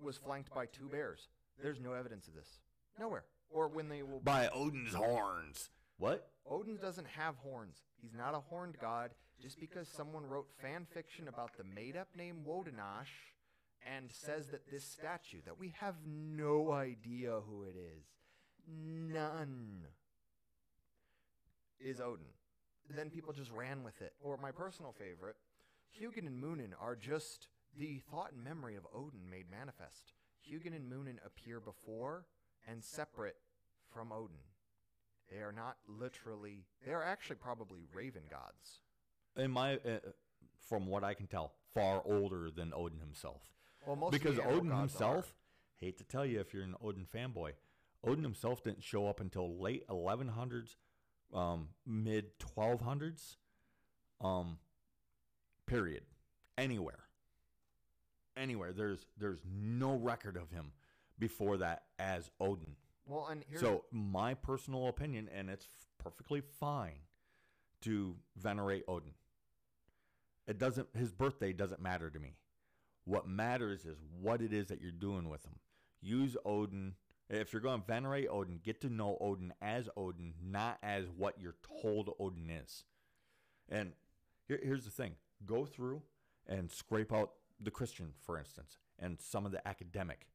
was 0.00 0.16
flanked 0.18 0.52
by 0.54 0.66
two 0.66 0.88
bears. 0.88 1.28
There's 1.60 1.80
no 1.80 1.92
evidence 1.92 2.28
of 2.28 2.34
this. 2.34 2.58
Nowhere. 2.98 3.24
Or 3.54 3.68
when 3.68 3.88
they 3.88 4.02
will 4.02 4.20
By 4.20 4.48
Odin's 4.48 4.94
horns. 4.94 5.70
What? 5.96 6.28
Odin 6.44 6.76
doesn't 6.76 7.06
have 7.06 7.36
horns. 7.36 7.76
He's 8.02 8.12
not 8.12 8.34
a 8.34 8.40
horned 8.40 8.76
god. 8.80 9.12
Just 9.40 9.60
because 9.60 9.88
someone 9.88 10.26
wrote 10.26 10.48
fan 10.60 10.86
fiction 10.92 11.28
about 11.28 11.56
the 11.56 11.64
made 11.64 11.96
up 11.96 12.08
name 12.16 12.44
Wodanash 12.46 13.32
and 13.86 14.10
says 14.10 14.48
that 14.48 14.70
this 14.70 14.84
statue, 14.84 15.38
that 15.44 15.58
we 15.58 15.72
have 15.78 15.94
no 16.06 16.72
idea 16.72 17.40
who 17.46 17.62
it 17.62 17.76
is, 17.76 18.04
none, 18.66 19.86
is 21.78 22.00
Odin. 22.00 22.26
Then 22.90 23.10
people 23.10 23.32
just 23.32 23.50
ran 23.52 23.84
with 23.84 24.00
it. 24.02 24.14
Or 24.20 24.36
my 24.36 24.50
personal 24.50 24.92
favorite, 24.92 25.36
Hugin 26.00 26.26
and 26.26 26.40
Munin 26.40 26.74
are 26.80 26.96
just 26.96 27.48
the 27.78 28.00
thought 28.10 28.32
and 28.32 28.42
memory 28.42 28.76
of 28.76 28.86
Odin 28.94 29.28
made 29.30 29.50
manifest. 29.50 30.12
Hugin 30.48 30.74
and 30.74 30.88
Munin 30.88 31.20
appear 31.24 31.60
before 31.60 32.26
and 32.66 32.82
separate 32.82 33.36
from 33.92 34.12
Odin. 34.12 34.36
They 35.30 35.38
are 35.38 35.52
not 35.52 35.76
literally, 35.88 36.64
they 36.84 36.92
are 36.92 37.02
actually 37.02 37.36
probably 37.36 37.80
raven 37.92 38.22
gods. 38.30 38.80
In 39.36 39.50
my, 39.50 39.74
uh, 39.74 39.98
from 40.68 40.86
what 40.86 41.02
I 41.02 41.14
can 41.14 41.26
tell, 41.26 41.52
far 41.72 42.02
older 42.04 42.50
than 42.50 42.72
Odin 42.74 43.00
himself. 43.00 43.42
Well, 43.86 43.96
most 43.96 44.14
of 44.14 44.20
because 44.20 44.36
the 44.36 44.42
animal 44.42 44.58
Odin 44.58 44.70
gods 44.70 44.92
himself, 44.92 45.34
hate 45.76 45.98
to 45.98 46.04
tell 46.04 46.24
you 46.24 46.40
if 46.40 46.54
you're 46.54 46.62
an 46.62 46.76
Odin 46.82 47.06
fanboy, 47.12 47.52
Odin 48.06 48.22
himself 48.22 48.62
didn't 48.62 48.84
show 48.84 49.08
up 49.08 49.20
until 49.20 49.58
late 49.58 49.86
1100s, 49.88 50.76
um, 51.32 51.68
mid 51.86 52.38
1200s, 52.38 53.36
um, 54.20 54.58
period. 55.66 56.02
Anywhere, 56.56 57.00
anywhere. 58.36 58.72
There's 58.72 59.06
there's 59.18 59.40
no 59.44 59.96
record 59.96 60.36
of 60.36 60.50
him 60.50 60.70
before 61.18 61.56
that 61.58 61.84
as 61.98 62.30
Odin. 62.40 62.76
Well, 63.06 63.28
and 63.30 63.44
here's, 63.48 63.60
So 63.60 63.84
my 63.90 64.34
personal 64.34 64.88
opinion, 64.88 65.28
and 65.34 65.50
it's 65.50 65.66
perfectly 65.98 66.40
fine 66.40 67.00
to 67.82 68.16
venerate 68.36 68.84
Odin. 68.88 69.12
It 70.46 70.58
doesn't. 70.58 70.88
His 70.96 71.12
birthday 71.12 71.52
doesn't 71.52 71.80
matter 71.80 72.10
to 72.10 72.18
me. 72.18 72.36
What 73.04 73.28
matters 73.28 73.84
is 73.84 73.98
what 74.20 74.40
it 74.40 74.52
is 74.52 74.68
that 74.68 74.80
you're 74.80 74.90
doing 74.90 75.28
with 75.28 75.44
him. 75.44 75.56
Use 76.00 76.36
Odin. 76.44 76.94
If 77.30 77.52
you're 77.52 77.62
going 77.62 77.80
to 77.80 77.86
venerate 77.86 78.28
Odin, 78.30 78.60
get 78.62 78.80
to 78.82 78.90
know 78.90 79.16
Odin 79.20 79.52
as 79.62 79.88
Odin, 79.96 80.34
not 80.42 80.78
as 80.82 81.06
what 81.16 81.36
you're 81.40 81.56
told 81.82 82.10
Odin 82.18 82.50
is. 82.50 82.84
And 83.68 83.92
here, 84.46 84.60
here's 84.62 84.84
the 84.84 84.90
thing: 84.90 85.14
go 85.46 85.64
through 85.64 86.02
and 86.46 86.70
scrape 86.70 87.12
out 87.12 87.32
the 87.60 87.70
Christian, 87.70 88.12
for 88.20 88.38
instance, 88.38 88.78
and 88.98 89.18
some 89.20 89.46
of 89.46 89.52
the 89.52 89.66
academic 89.66 90.26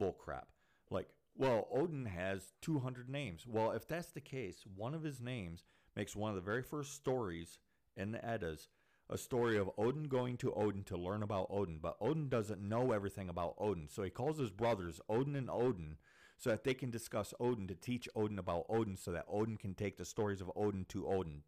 bullcrap. 0.00 0.44
Like, 0.90 1.08
well, 1.36 1.68
Odin 1.72 2.06
has 2.06 2.52
200 2.62 3.08
names. 3.08 3.46
Well, 3.46 3.72
if 3.72 3.86
that's 3.88 4.12
the 4.12 4.20
case, 4.20 4.64
one 4.76 4.94
of 4.94 5.02
his 5.02 5.20
names 5.20 5.64
makes 5.96 6.14
one 6.16 6.30
of 6.30 6.36
the 6.36 6.42
very 6.42 6.62
first 6.62 6.94
stories 6.94 7.58
in 7.96 8.12
the 8.12 8.24
Eddas 8.24 8.68
a 9.10 9.18
story 9.18 9.58
of 9.58 9.70
Odin 9.76 10.04
going 10.04 10.36
to 10.38 10.54
Odin 10.54 10.82
to 10.84 10.96
learn 10.96 11.22
about 11.22 11.48
Odin. 11.50 11.78
But 11.80 11.96
Odin 12.00 12.28
doesn't 12.28 12.66
know 12.66 12.92
everything 12.92 13.28
about 13.28 13.54
Odin. 13.58 13.88
So 13.88 14.02
he 14.02 14.10
calls 14.10 14.38
his 14.38 14.50
brothers 14.50 15.00
Odin 15.08 15.36
and 15.36 15.50
Odin 15.50 15.96
so 16.38 16.50
that 16.50 16.64
they 16.64 16.74
can 16.74 16.90
discuss 16.90 17.34
Odin 17.38 17.68
to 17.68 17.74
teach 17.74 18.08
Odin 18.16 18.38
about 18.38 18.66
Odin 18.68 18.96
so 18.96 19.12
that 19.12 19.26
Odin 19.28 19.56
can 19.56 19.74
take 19.74 19.98
the 19.98 20.04
stories 20.04 20.40
of 20.40 20.50
Odin 20.56 20.86
to 20.88 21.06
Odin. 21.06 21.42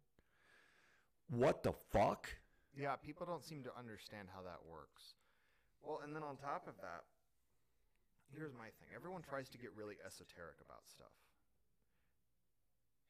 What 1.29 1.63
the 1.63 1.73
fuck? 1.91 2.29
yeah, 2.77 2.95
people 2.95 3.25
don't 3.25 3.43
seem 3.43 3.63
to 3.63 3.71
understand 3.77 4.27
how 4.33 4.43
that 4.43 4.59
works. 4.69 5.15
Well, 5.81 6.01
and 6.03 6.15
then 6.15 6.21
on 6.21 6.37
top 6.37 6.67
of 6.67 6.75
that, 6.81 7.03
here's 8.35 8.53
my 8.53 8.65
thing 8.79 8.89
everyone 8.95 9.21
tries 9.21 9.49
to 9.49 9.57
get 9.57 9.71
really 9.75 9.95
esoteric 10.05 10.57
about 10.63 10.87
stuff. 10.87 11.13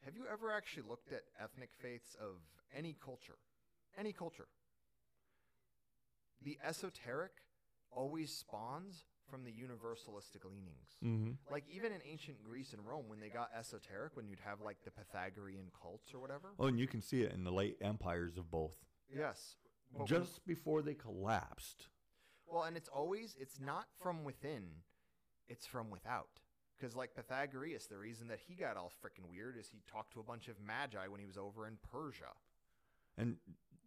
Have 0.05 0.15
you 0.15 0.23
ever 0.31 0.51
actually 0.51 0.83
looked 0.87 1.11
at 1.11 1.23
ethnic 1.41 1.69
faiths 1.81 2.15
of 2.19 2.37
any 2.75 2.95
culture? 3.03 3.37
Any 3.97 4.13
culture. 4.13 4.47
The 6.43 6.57
esoteric 6.63 7.31
always 7.91 8.31
spawns 8.31 9.05
from 9.29 9.43
the 9.43 9.51
universalistic 9.51 10.45
leanings. 10.45 10.97
Mm-hmm. 11.03 11.31
Like 11.51 11.65
even 11.69 11.91
in 11.91 11.99
ancient 12.09 12.43
Greece 12.43 12.73
and 12.73 12.85
Rome, 12.85 13.05
when 13.07 13.19
they 13.19 13.29
got 13.29 13.49
esoteric, 13.57 14.15
when 14.15 14.27
you'd 14.29 14.39
have 14.45 14.61
like 14.61 14.77
the 14.85 14.91
Pythagorean 14.91 15.71
cults 15.81 16.13
or 16.13 16.19
whatever. 16.19 16.53
Oh, 16.59 16.67
and 16.67 16.79
you 16.79 16.87
can 16.87 17.01
see 17.01 17.23
it 17.23 17.33
in 17.33 17.43
the 17.43 17.51
late 17.51 17.77
empires 17.81 18.37
of 18.37 18.49
both. 18.51 18.75
Yes. 19.13 19.55
but 19.91 19.99
when- 20.01 20.07
Just 20.07 20.45
before 20.45 20.81
they 20.81 20.93
collapsed. 20.93 21.87
well, 22.45 22.63
and 22.63 22.77
it's 22.77 22.89
always 22.89 23.35
it's 23.39 23.59
not 23.59 23.87
from 24.01 24.23
within, 24.23 24.63
it's 25.49 25.65
from 25.65 25.89
without. 25.89 26.29
Because 26.77 26.95
like 26.95 27.15
Pythagoras, 27.15 27.87
the 27.87 27.97
reason 27.97 28.27
that 28.27 28.39
he 28.47 28.53
got 28.53 28.77
all 28.77 28.91
freaking 29.03 29.29
weird 29.29 29.57
is 29.57 29.67
he 29.67 29.81
talked 29.91 30.13
to 30.13 30.19
a 30.19 30.23
bunch 30.23 30.47
of 30.47 30.55
magi 30.65 31.07
when 31.07 31.19
he 31.19 31.25
was 31.25 31.37
over 31.37 31.67
in 31.67 31.77
Persia. 31.91 32.33
And 33.17 33.37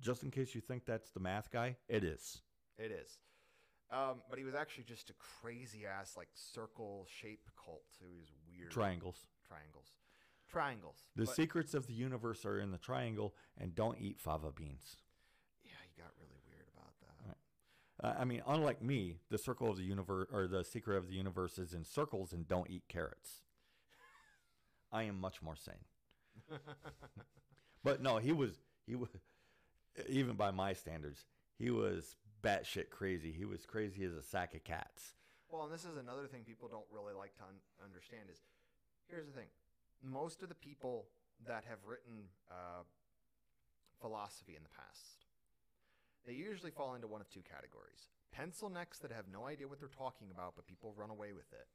just 0.01 0.25
in 0.25 0.31
case 0.31 0.55
you 0.55 0.61
think 0.61 0.85
that's 0.85 1.11
the 1.11 1.21
math 1.21 1.51
guy, 1.53 1.77
it 1.89 2.03
is. 2.03 2.43
It 2.79 2.91
is. 2.91 3.19
Um, 3.93 4.23
but 4.29 4.39
he 4.39 4.45
was 4.45 4.55
actually 4.55 4.85
just 4.85 5.11
a 5.11 5.15
crazy 5.43 5.87
ass 5.87 6.15
like 6.17 6.29
circle 6.35 7.07
shape 7.09 7.49
cult. 7.63 7.85
It 8.01 8.09
was 8.17 8.33
weird. 8.49 8.71
Triangles. 8.71 9.27
triangles. 9.47 9.99
Triangles. 10.49 10.97
The 11.17 11.27
But- 11.27 11.35
secrets 11.35 11.75
of 11.75 11.87
the 11.87 11.93
universe 11.93 12.45
are 12.45 12.59
in 12.59 12.71
the 12.73 12.79
triangle, 12.79 13.35
and 13.57 13.75
don't 13.75 13.99
eat 14.01 14.19
fava 14.21 14.53
beans. 14.53 14.97
Yeah, 15.65 15.73
he 15.87 16.01
got 16.01 16.13
really 16.19 16.41
weird 16.49 16.67
about 16.75 16.93
that. 17.01 17.29
Right. 17.29 17.37
Uh, 18.03 18.15
I 18.19 18.25
mean, 18.25 18.43
unlike 18.47 18.83
me, 18.83 19.19
the 19.31 19.39
circle 19.39 19.71
of 19.71 19.77
the 19.77 19.83
universe 19.85 20.29
or 20.33 20.47
the 20.47 20.65
secret 20.65 20.97
of 20.97 21.09
the 21.09 21.15
universe 21.15 21.59
is 21.59 21.75
in 21.75 21.85
circles 21.85 22.33
and 22.33 22.49
don't 22.49 22.71
eat 22.71 22.85
carrots. 22.89 23.43
I 24.93 25.03
am 25.05 25.21
much 25.21 25.43
more 25.43 25.57
sane. 25.57 25.85
But 27.83 28.03
no, 28.03 28.19
he 28.19 28.33
was 28.33 28.53
he 28.87 28.95
was 28.95 29.09
even 30.09 30.35
by 30.37 30.51
my 30.51 30.73
standards, 30.73 31.25
he 31.59 31.71
was 31.71 32.17
batshit 32.43 32.91
crazy. 32.91 33.33
He 33.33 33.45
was 33.45 33.65
crazy 33.67 34.05
as 34.05 34.15
a 34.15 34.23
sack 34.23 34.55
of 34.55 34.65
cats. 34.65 35.15
Well, 35.51 35.65
and 35.65 35.73
this 35.73 35.85
is 35.85 35.97
another 35.97 36.27
thing 36.27 36.43
people 36.45 36.69
don't 36.69 36.87
really 36.93 37.15
like 37.15 37.35
to 37.37 37.43
un- 37.43 37.85
understand 37.85 38.29
is 38.31 38.39
here's 39.09 39.27
the 39.27 39.33
thing. 39.33 39.49
Most 40.03 40.43
of 40.43 40.49
the 40.49 40.55
people 40.55 41.07
that 41.47 41.65
have 41.69 41.79
written 41.87 42.29
uh, 42.51 42.85
philosophy 44.01 44.57
in 44.57 44.63
the 44.63 44.69
past, 44.69 45.25
they 46.27 46.33
usually 46.33 46.71
fall 46.71 46.95
into 46.95 47.07
one 47.09 47.21
of 47.21 47.29
two 47.31 47.43
categories. 47.43 48.09
Pencil 48.33 48.71
necks 48.71 48.99
that 48.99 49.11
have 49.13 49.27
no 49.33 49.47
idea 49.47 49.67
what 49.67 49.81
they're 49.81 49.89
talking 49.89 50.29
about, 50.31 50.55
but 50.57 50.67
people 50.67 50.95
run 50.97 51.11
away 51.11 51.33
with 51.33 51.53
it. 51.53 51.67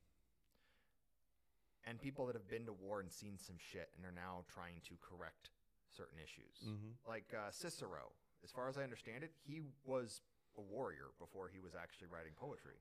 And 1.87 2.01
people 2.01 2.25
that 2.27 2.35
have 2.35 2.47
been 2.47 2.65
to 2.65 2.73
war 2.73 2.99
and 2.99 3.11
seen 3.11 3.37
some 3.37 3.57
shit 3.59 3.89
and 3.95 4.05
are 4.05 4.11
now 4.15 4.43
trying 4.51 4.81
to 4.87 4.95
correct 5.01 5.49
certain 5.95 6.17
issues. 6.17 6.67
Mhm. 6.67 6.95
Like 7.07 7.33
uh, 7.33 7.51
Cicero, 7.51 8.11
as 8.43 8.51
far 8.51 8.67
as 8.67 8.77
I 8.77 8.83
understand 8.83 9.23
it, 9.23 9.33
he 9.45 9.61
was 9.83 10.21
a 10.57 10.61
warrior 10.61 11.11
before 11.19 11.49
he 11.49 11.59
was 11.59 11.75
actually 11.75 12.07
writing 12.07 12.33
poetry. 12.35 12.77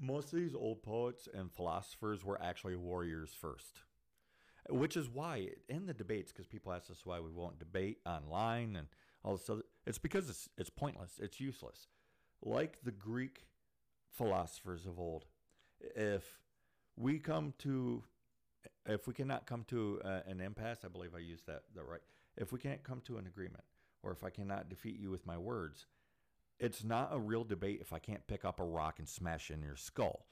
Most 0.00 0.32
of 0.32 0.38
these 0.38 0.54
old 0.54 0.82
poets 0.82 1.28
and 1.32 1.52
philosophers 1.52 2.24
were 2.24 2.40
actually 2.40 2.76
warriors 2.76 3.32
first. 3.34 3.82
Which 4.70 4.96
is 4.96 5.08
why 5.08 5.50
in 5.68 5.86
the 5.86 5.94
debates, 5.94 6.30
because 6.32 6.46
people 6.46 6.72
ask 6.72 6.90
us 6.90 7.04
why 7.04 7.18
we 7.20 7.32
won't 7.32 7.58
debate 7.58 7.98
online 8.06 8.76
and 8.76 8.86
all 9.24 9.36
this 9.36 9.50
other, 9.50 9.64
it's 9.86 9.98
because 9.98 10.28
it's 10.28 10.48
it's 10.56 10.70
pointless, 10.70 11.12
it's 11.20 11.40
useless. 11.40 11.88
Like 12.44 12.78
the 12.82 12.92
Greek 12.92 13.46
philosophers 14.10 14.86
of 14.86 14.98
old, 14.98 15.24
if 15.96 16.40
we 16.96 17.18
come 17.18 17.54
to, 17.58 18.02
if 18.86 19.06
we 19.06 19.14
cannot 19.14 19.46
come 19.46 19.64
to 19.68 20.00
uh, 20.04 20.20
an 20.26 20.40
impasse, 20.40 20.78
I 20.84 20.88
believe 20.88 21.14
I 21.14 21.20
used 21.20 21.46
that 21.46 21.62
that 21.74 21.84
right. 21.84 22.00
If 22.36 22.52
we 22.52 22.58
can't 22.58 22.82
come 22.82 23.00
to 23.02 23.18
an 23.18 23.26
agreement, 23.26 23.64
or 24.02 24.12
if 24.12 24.24
I 24.24 24.30
cannot 24.30 24.68
defeat 24.68 24.98
you 24.98 25.10
with 25.10 25.26
my 25.26 25.38
words, 25.38 25.86
it's 26.58 26.84
not 26.84 27.10
a 27.12 27.18
real 27.18 27.44
debate 27.44 27.80
if 27.80 27.92
I 27.92 27.98
can't 27.98 28.26
pick 28.26 28.44
up 28.44 28.60
a 28.60 28.64
rock 28.64 28.98
and 28.98 29.08
smash 29.08 29.50
in 29.50 29.62
your 29.62 29.76
skull. 29.76 30.26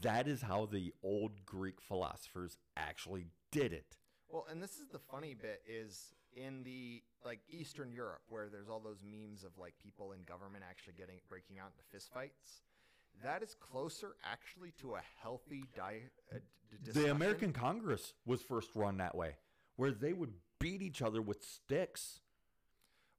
That 0.00 0.28
is 0.28 0.42
how 0.42 0.66
the 0.66 0.92
old 1.02 1.46
Greek 1.46 1.80
philosophers 1.80 2.58
actually 2.76 3.26
did 3.50 3.72
it. 3.72 3.96
Well, 4.28 4.46
and 4.50 4.62
this 4.62 4.72
is 4.72 4.88
the 4.90 4.98
funny 4.98 5.34
bit 5.34 5.62
is 5.66 6.12
in 6.36 6.62
the 6.62 7.02
like 7.24 7.40
Eastern 7.48 7.90
Europe, 7.90 8.20
where 8.28 8.48
there's 8.48 8.68
all 8.68 8.78
those 8.80 9.00
memes 9.02 9.42
of 9.42 9.50
like 9.58 9.74
people 9.82 10.12
in 10.12 10.22
government 10.24 10.62
actually 10.68 10.92
getting 10.96 11.16
breaking 11.28 11.58
out 11.58 11.72
into 11.72 11.84
fistfights. 11.96 12.60
That 13.24 13.42
is 13.42 13.54
closer 13.54 14.14
actually 14.22 14.72
to 14.82 14.94
a 14.96 15.00
healthy 15.22 15.64
di- 15.74 16.02
uh, 16.32 16.38
d- 16.84 16.90
The. 16.92 17.10
American 17.10 17.52
Congress 17.52 18.12
was 18.26 18.42
first 18.42 18.68
run 18.76 18.98
that 18.98 19.14
way, 19.14 19.36
where 19.76 19.90
they 19.90 20.12
would 20.12 20.34
beat 20.60 20.82
each 20.82 21.00
other 21.02 21.22
with 21.22 21.42
sticks 21.42 22.20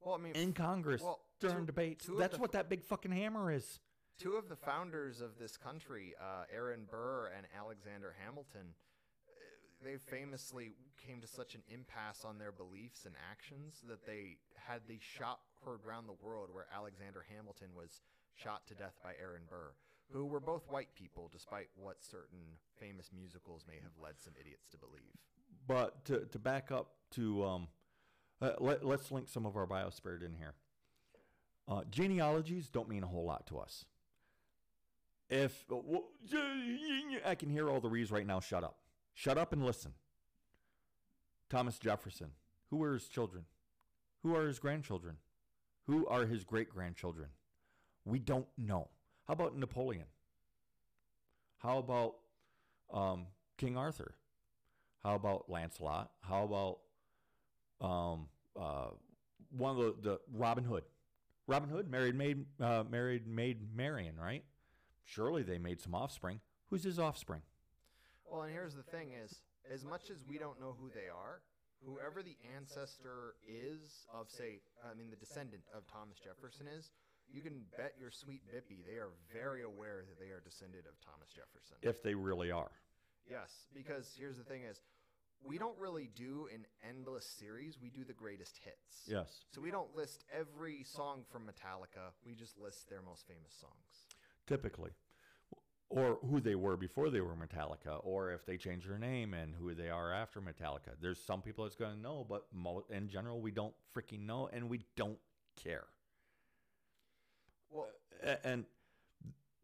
Well, 0.00 0.14
I 0.14 0.18
mean, 0.18 0.34
in 0.34 0.52
Congress 0.52 1.02
well, 1.02 1.20
during 1.40 1.58
two- 1.60 1.66
debates. 1.66 2.06
two 2.06 2.16
That's 2.16 2.36
the 2.36 2.40
what 2.40 2.52
that 2.52 2.68
big 2.68 2.84
fucking 2.84 3.10
hammer 3.10 3.50
is. 3.50 3.80
two 4.18 4.34
of 4.36 4.48
the 4.48 4.56
founders 4.56 5.20
of 5.20 5.36
this 5.38 5.56
country, 5.56 6.14
uh, 6.20 6.44
Aaron 6.52 6.84
Burr 6.88 7.26
and 7.36 7.46
Alexander 7.56 8.14
Hamilton, 8.24 8.74
they 9.84 9.96
famously 9.96 10.72
came 11.06 11.20
to 11.20 11.26
such 11.26 11.54
an 11.54 11.62
impasse 11.68 12.24
on 12.24 12.38
their 12.38 12.52
beliefs 12.52 13.04
and 13.06 13.14
actions 13.30 13.82
that 13.88 14.04
they 14.06 14.36
had 14.56 14.80
the 14.88 14.98
shot 15.00 15.40
heard 15.64 15.80
around 15.86 16.06
the 16.06 16.26
world 16.26 16.48
where 16.52 16.66
Alexander 16.74 17.24
Hamilton 17.34 17.68
was 17.76 18.02
shot 18.34 18.66
to 18.68 18.74
death 18.74 18.98
by 19.02 19.12
Aaron 19.20 19.42
Burr, 19.48 19.72
who 20.12 20.26
were 20.26 20.40
both 20.40 20.68
white 20.68 20.94
people, 20.94 21.30
despite 21.32 21.68
what 21.76 22.02
certain 22.02 22.38
famous 22.78 23.10
musicals 23.14 23.64
may 23.68 23.76
have 23.82 23.92
led 24.02 24.14
some 24.18 24.32
idiots 24.40 24.68
to 24.70 24.76
believe. 24.78 25.14
But 25.66 26.04
to, 26.06 26.26
to 26.26 26.38
back 26.38 26.70
up 26.70 26.92
to, 27.12 27.44
um, 27.44 27.68
uh, 28.40 28.52
let, 28.58 28.84
let's 28.84 29.10
link 29.10 29.28
some 29.28 29.46
of 29.46 29.56
our 29.56 29.66
biospirit 29.66 30.24
in 30.24 30.34
here. 30.34 30.54
Uh, 31.68 31.82
genealogies 31.90 32.68
don't 32.68 32.88
mean 32.88 33.02
a 33.02 33.06
whole 33.06 33.24
lot 33.24 33.46
to 33.48 33.58
us. 33.58 33.84
If 35.28 35.64
uh, 35.70 35.76
w- 35.76 36.04
I 37.24 37.34
can 37.34 37.50
hear 37.50 37.68
all 37.68 37.80
the 37.80 37.90
rees 37.90 38.10
right 38.10 38.26
now, 38.26 38.40
shut 38.40 38.64
up. 38.64 38.76
Shut 39.18 39.36
up 39.36 39.52
and 39.52 39.66
listen. 39.66 39.94
Thomas 41.50 41.76
Jefferson. 41.80 42.28
Who 42.70 42.76
were 42.76 42.92
his 42.92 43.08
children? 43.08 43.46
Who 44.22 44.36
are 44.36 44.46
his 44.46 44.60
grandchildren? 44.60 45.16
Who 45.88 46.06
are 46.06 46.24
his 46.24 46.44
great 46.44 46.70
grandchildren? 46.70 47.30
We 48.04 48.20
don't 48.20 48.46
know. 48.56 48.86
How 49.26 49.34
about 49.34 49.58
Napoleon? 49.58 50.04
How 51.56 51.78
about 51.78 52.14
um, 52.94 53.26
King 53.56 53.76
Arthur? 53.76 54.14
How 55.02 55.16
about 55.16 55.50
Lancelot? 55.50 56.12
How 56.20 56.44
about 56.44 56.78
um, 57.84 58.28
uh, 58.56 58.90
one 59.50 59.72
of 59.72 59.78
the, 59.78 59.94
the 60.00 60.20
Robin 60.32 60.62
Hood? 60.62 60.84
Robin 61.48 61.68
Hood 61.68 61.90
married 61.90 62.14
maid 62.14 62.44
uh, 62.60 62.84
married 62.88 63.26
maid 63.26 63.74
Marian, 63.74 64.14
right? 64.16 64.44
Surely 65.04 65.42
they 65.42 65.58
made 65.58 65.80
some 65.80 65.92
offspring. 65.96 66.38
Who's 66.70 66.84
his 66.84 67.00
offspring? 67.00 67.42
Well, 68.30 68.42
and 68.42 68.52
here's 68.52 68.74
the 68.74 68.82
thing 68.82 69.12
is, 69.12 69.40
as 69.72 69.84
much 69.84 70.10
as 70.10 70.22
we 70.28 70.38
don't 70.38 70.60
know 70.60 70.76
who 70.78 70.90
they 70.90 71.08
are, 71.08 71.40
whoever 71.84 72.22
the 72.22 72.36
ancestor 72.56 73.34
is 73.46 74.06
of, 74.12 74.30
say, 74.30 74.60
I 74.84 74.94
mean, 74.94 75.10
the 75.10 75.16
descendant 75.16 75.62
of 75.74 75.86
Thomas 75.86 76.18
Jefferson 76.18 76.66
is, 76.68 76.90
you 77.30 77.42
can 77.42 77.60
bet 77.76 77.92
your 78.00 78.10
sweet 78.10 78.40
Bippy 78.48 78.84
they 78.86 78.96
are 78.96 79.12
very 79.32 79.62
aware 79.62 80.04
that 80.08 80.18
they 80.18 80.32
are 80.32 80.40
descended 80.40 80.84
of 80.88 80.96
Thomas 81.04 81.28
Jefferson. 81.28 81.76
If 81.82 82.02
they 82.02 82.14
really 82.14 82.50
are. 82.50 82.70
Yes, 83.28 83.66
because 83.74 84.14
here's 84.18 84.38
the 84.38 84.44
thing 84.44 84.62
is, 84.64 84.80
we 85.44 85.58
don't 85.58 85.78
really 85.78 86.10
do 86.16 86.48
an 86.52 86.64
endless 86.86 87.24
series. 87.24 87.78
We 87.80 87.90
do 87.90 88.02
the 88.02 88.14
greatest 88.14 88.58
hits. 88.64 89.06
Yes. 89.06 89.44
So 89.52 89.60
we 89.60 89.70
don't 89.70 89.94
list 89.94 90.24
every 90.32 90.82
song 90.84 91.22
from 91.30 91.42
Metallica. 91.42 92.10
We 92.26 92.34
just 92.34 92.58
list 92.58 92.88
their 92.88 93.02
most 93.02 93.26
famous 93.28 93.54
songs. 93.60 94.04
Typically. 94.46 94.90
Or 95.90 96.18
who 96.28 96.40
they 96.40 96.54
were 96.54 96.76
before 96.76 97.08
they 97.08 97.22
were 97.22 97.34
Metallica, 97.34 98.00
or 98.02 98.30
if 98.30 98.44
they 98.44 98.58
change 98.58 98.86
their 98.86 98.98
name 98.98 99.32
and 99.32 99.54
who 99.54 99.74
they 99.74 99.88
are 99.88 100.12
after 100.12 100.40
Metallica. 100.40 100.92
There's 101.00 101.18
some 101.18 101.40
people 101.40 101.64
that's 101.64 101.76
going 101.76 101.94
to 101.94 102.00
know, 102.00 102.26
but 102.28 102.44
mo- 102.52 102.84
in 102.90 103.08
general, 103.08 103.40
we 103.40 103.50
don't 103.50 103.72
freaking 103.96 104.26
know 104.26 104.50
and 104.52 104.68
we 104.68 104.82
don't 104.96 105.18
care. 105.56 105.86
Well, 107.70 107.88
and 108.44 108.66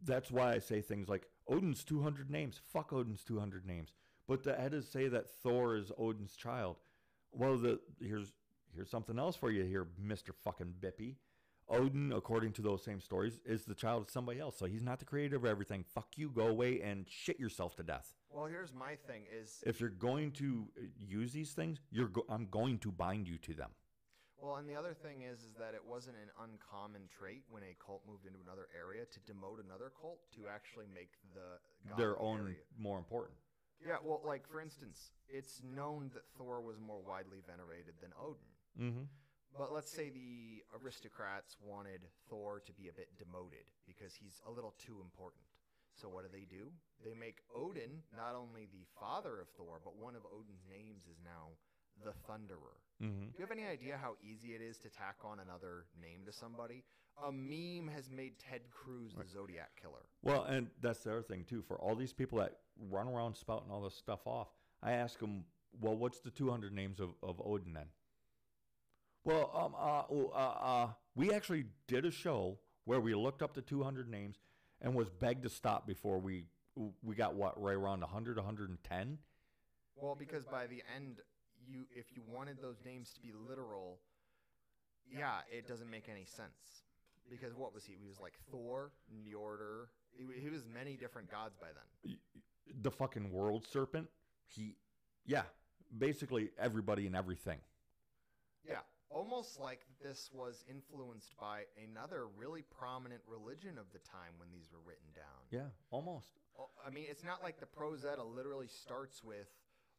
that's 0.03 0.31
why 0.31 0.53
I 0.53 0.59
say 0.61 0.81
things 0.81 1.09
like 1.09 1.29
Odin's 1.47 1.85
200 1.85 2.31
names. 2.31 2.59
Fuck 2.73 2.93
Odin's 2.93 3.23
200 3.25 3.67
names. 3.67 3.93
But 4.27 4.43
the 4.43 4.59
Eddas 4.59 4.89
say 4.89 5.09
that 5.09 5.29
Thor 5.29 5.77
is 5.77 5.93
Odin's 5.99 6.37
child. 6.37 6.77
Well, 7.33 7.57
the 7.57 7.81
here's 8.01 8.33
here's 8.75 8.91
something 8.91 9.19
else 9.19 9.37
for 9.37 9.51
you 9.51 9.65
here, 9.65 9.87
Mister 9.99 10.33
Fucking 10.33 10.75
Bippy. 10.81 11.17
Odin, 11.69 12.13
according 12.13 12.53
to 12.53 12.63
those 12.63 12.85
same 12.85 13.01
stories, 13.01 13.41
is 13.45 13.65
the 13.65 13.75
child 13.75 14.03
of 14.03 14.11
somebody 14.11 14.39
else. 14.41 14.59
So 14.59 14.67
he's 14.67 14.83
not 14.83 14.99
the 14.99 15.05
creator 15.05 15.37
of 15.37 15.45
everything. 15.45 15.85
Fuck 15.95 16.09
you. 16.17 16.31
Go 16.31 16.49
away 16.49 16.81
and 16.83 17.07
shit 17.09 17.41
yourself 17.41 17.75
to 17.77 17.83
death. 17.83 18.15
well, 18.31 18.47
here's 18.47 18.73
my 18.75 18.97
thing 19.07 19.23
is 19.33 19.63
If 19.67 19.81
you're 19.81 19.91
going 19.91 20.33
to 20.33 20.67
use 20.99 21.33
these 21.33 21.53
things, 21.53 21.81
you're 21.91 22.09
go- 22.09 22.27
I'm 22.29 22.47
going 22.51 22.79
to 22.81 22.93
bind 22.93 23.27
you 23.29 23.39
to 23.39 23.55
them. 23.55 23.71
Well, 24.39 24.57
and 24.57 24.69
the 24.69 24.75
other 24.75 24.93
thing 24.93 25.23
is, 25.23 25.39
is 25.41 25.55
that 25.59 25.73
it 25.73 25.81
wasn't 25.89 26.17
an 26.17 26.29
uncommon 26.43 27.03
trait 27.09 27.45
when 27.49 27.63
a 27.63 27.75
cult 27.83 28.03
moved 28.07 28.27
into 28.27 28.41
another 28.45 28.69
area 28.79 29.07
to 29.07 29.21
demote 29.21 29.65
another 29.65 29.91
cult 29.99 30.19
to 30.37 30.43
actually 30.53 30.85
make 30.95 31.13
the 31.33 31.59
god 31.89 31.99
Their 31.99 32.21
own 32.21 32.41
area. 32.41 32.57
more 32.79 32.99
important. 32.99 33.39
Yeah, 33.81 33.97
well, 34.05 34.21
like 34.25 34.47
for 34.47 34.61
instance, 34.61 35.13
it's 35.29 35.63
known 35.65 36.11
that 36.13 36.25
Thor 36.37 36.61
was 36.61 36.77
more 36.79 37.01
widely 37.07 37.39
venerated 37.47 37.95
than 38.03 38.11
Odin. 38.21 38.53
Mm-hmm. 38.79 39.05
But 39.57 39.73
let's 39.73 39.91
say 39.91 40.11
the 40.11 40.65
aristocrats 40.83 41.57
wanted 41.63 42.03
Thor 42.29 42.61
to 42.67 42.73
be 42.73 42.89
a 42.89 42.93
bit 42.93 43.09
demoted 43.17 43.71
because 43.87 44.15
he's 44.15 44.43
a 44.47 44.51
little 44.51 44.75
too 44.79 44.99
important. 45.01 45.47
So 45.95 46.09
what 46.09 46.27
do 46.27 46.31
they 46.33 46.45
do? 46.45 46.75
They 47.05 47.15
make 47.15 47.39
Odin 47.55 48.03
not 48.17 48.35
only 48.35 48.67
the 48.67 48.87
father 48.99 49.41
of 49.41 49.49
Thor, 49.57 49.79
but 49.85 49.97
one 49.97 50.17
of 50.17 50.23
Odin's 50.27 50.67
names 50.69 51.07
is 51.07 51.23
now 51.25 51.55
the 52.03 52.11
Thunderer. 52.27 52.83
Mm-hmm. 53.03 53.27
Do 53.27 53.35
you 53.39 53.45
have 53.47 53.53
any 53.53 53.67
idea 53.67 53.99
how 54.01 54.17
easy 54.23 54.55
it 54.55 54.61
is 54.61 54.79
to 54.79 54.89
tack 54.89 55.17
on 55.25 55.39
another 55.39 55.87
name 56.01 56.27
to 56.27 56.33
somebody? 56.33 56.83
A 57.25 57.31
meme 57.31 57.89
has 57.95 58.11
made 58.11 58.41
Ted 58.41 58.63
Cruz 58.71 59.13
the 59.17 59.25
Zodiac 59.25 59.71
Killer. 59.81 60.07
Well, 60.23 60.43
and 60.45 60.69
that's 60.83 61.01
the 61.01 61.13
other 61.13 61.23
thing 61.23 61.45
too. 61.45 61.63
For 61.63 61.77
all 61.79 61.95
these 61.95 62.13
people 62.13 62.39
that 62.39 62.57
run 62.91 63.07
around 63.07 63.37
spouting 63.37 63.71
all 63.71 63.83
this 63.83 63.95
stuff 63.95 64.27
off, 64.27 64.49
I 64.83 64.93
ask 64.93 65.21
them, 65.21 65.45
"Well, 65.81 65.97
what's 65.97 66.19
the 66.19 66.31
200 66.31 66.73
names 66.73 66.99
of, 66.99 67.11
of 67.23 67.41
Odin 67.45 67.73
then?" 67.73 67.87
Well, 69.25 69.51
um, 69.55 69.75
uh, 69.79 70.03
oh, 70.11 70.33
uh, 70.35 70.65
uh, 70.65 70.89
we 71.15 71.33
actually 71.33 71.65
did 71.87 72.05
a 72.05 72.11
show 72.11 72.59
where 72.85 73.01
we 73.01 73.15
looked 73.15 73.43
up 73.43 73.55
the 73.55 73.63
200 73.63 74.09
names 74.09 74.37
and 74.83 74.95
was 74.95 75.09
begged 75.09 75.43
to 75.45 75.49
stop 75.49 75.87
before 75.87 76.19
we 76.19 76.47
we 77.03 77.15
got 77.15 77.35
what 77.35 77.61
right 77.61 77.77
around 77.77 78.01
100, 78.01 78.37
110. 78.37 79.19
Well, 79.97 80.17
because 80.19 80.45
by 80.45 80.67
the 80.67 80.83
end, 80.95 81.21
you 81.67 81.87
if 81.95 82.07
you 82.15 82.23
wanted 82.27 82.61
those 82.61 82.77
names 82.85 83.13
to 83.15 83.21
be 83.21 83.33
literal, 83.49 83.99
yeah, 85.11 85.39
it 85.51 85.67
doesn't 85.67 85.91
make 85.91 86.09
any 86.11 86.25
sense. 86.25 86.83
Because 87.31 87.55
what 87.55 87.73
was 87.73 87.85
he? 87.85 87.95
He 87.99 88.07
was 88.07 88.21
like 88.21 88.35
Thor, 88.51 88.91
Njordur. 89.11 89.87
He, 90.13 90.27
he 90.41 90.51
was 90.51 90.65
many 90.67 90.97
different 90.97 91.31
gods 91.31 91.57
by 91.59 91.69
then. 91.69 92.17
The 92.83 92.91
fucking 92.91 93.31
world 93.33 93.65
serpent. 93.67 94.09
He, 94.47 94.77
yeah, 95.25 95.43
basically 95.97 96.51
everybody 96.59 97.07
and 97.07 97.17
everything. 97.17 97.59
Yeah, 98.69 98.81
almost 99.15 99.61
like 99.61 99.81
this 100.03 100.29
was 100.35 100.65
influenced 100.69 101.37
by 101.39 101.63
another 101.79 102.27
really 102.37 102.63
prominent 102.63 103.23
religion 103.27 103.79
of 103.79 103.87
the 103.93 104.01
time 104.01 104.35
when 104.39 104.49
these 104.53 104.69
were 104.73 104.81
written 104.85 105.07
down. 105.15 105.41
Yeah, 105.51 105.71
almost. 105.91 106.41
I 106.85 106.91
mean, 106.91 107.07
it's 107.09 107.25
not 107.25 107.43
like 107.43 107.61
the 107.61 107.67
Prose 107.67 108.05
Edda 108.05 108.25
literally 108.25 108.67
starts 108.67 109.23
with, 109.23 109.49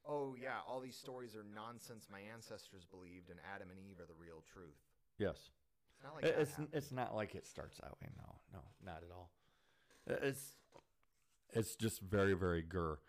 "Oh 0.06 0.36
yeah, 0.36 0.60
all 0.68 0.82
these 0.82 0.98
stories 0.98 1.36
are 1.36 1.44
nonsense 1.44 2.08
my 2.12 2.20
ancestors 2.20 2.86
believed, 2.86 3.30
and 3.30 3.40
Adam 3.54 3.70
and 3.72 3.80
Eve 3.80 4.00
are 4.00 4.06
the 4.06 4.20
real 4.20 4.44
truth." 4.54 4.78
Yes. 5.18 5.50
It's 5.96 6.04
not 6.04 6.16
like 6.16 6.26
it's 6.26 6.60
it's 6.74 6.92
not 6.92 7.16
like 7.16 7.36
it 7.36 7.48
starts 7.48 7.78
that 7.78 7.92
way. 8.02 8.10
No, 8.18 8.36
no, 8.54 8.60
not 8.84 9.02
at 9.04 9.12
all. 9.16 9.32
It's 10.08 10.58
it's 11.52 11.76
just 11.76 12.02
very 12.02 12.34
very 12.34 12.62
gur, 12.62 13.00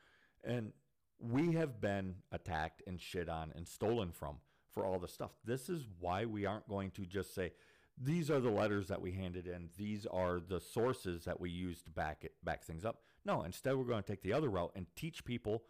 and 0.45 0.73
we 1.19 1.53
have 1.55 1.81
been 1.81 2.17
attacked 2.31 2.83
and 2.87 3.01
shit 3.01 3.29
on 3.29 3.53
and 3.57 3.67
stolen 3.67 4.13
from 4.13 4.37
for 4.77 4.85
all 4.85 4.99
the 4.99 5.09
stuff. 5.09 5.31
This 5.45 5.69
is 5.69 5.87
why 6.01 6.27
we 6.27 6.45
aren't 6.45 6.69
going 6.69 6.91
to 6.93 7.07
just 7.07 7.35
say 7.35 7.53
these 7.97 8.31
are 8.31 8.41
the 8.41 8.51
letters 8.51 8.89
that 8.89 9.01
we 9.01 9.13
handed 9.13 9.47
in. 9.47 9.71
These 9.79 10.05
are 10.07 10.39
the 10.39 10.61
sources 10.61 11.25
that 11.25 11.41
we 11.41 11.49
used 11.49 11.85
to 11.85 11.91
back 11.91 12.25
it 12.25 12.35
back 12.45 12.63
things 12.63 12.85
up. 12.85 13.01
No, 13.25 13.43
instead 13.43 13.75
we're 13.77 13.85
going 13.85 14.03
to 14.03 14.09
take 14.09 14.23
the 14.23 14.35
other 14.35 14.51
route 14.51 14.73
and 14.77 14.87
teach 14.95 15.25
people 15.25 15.63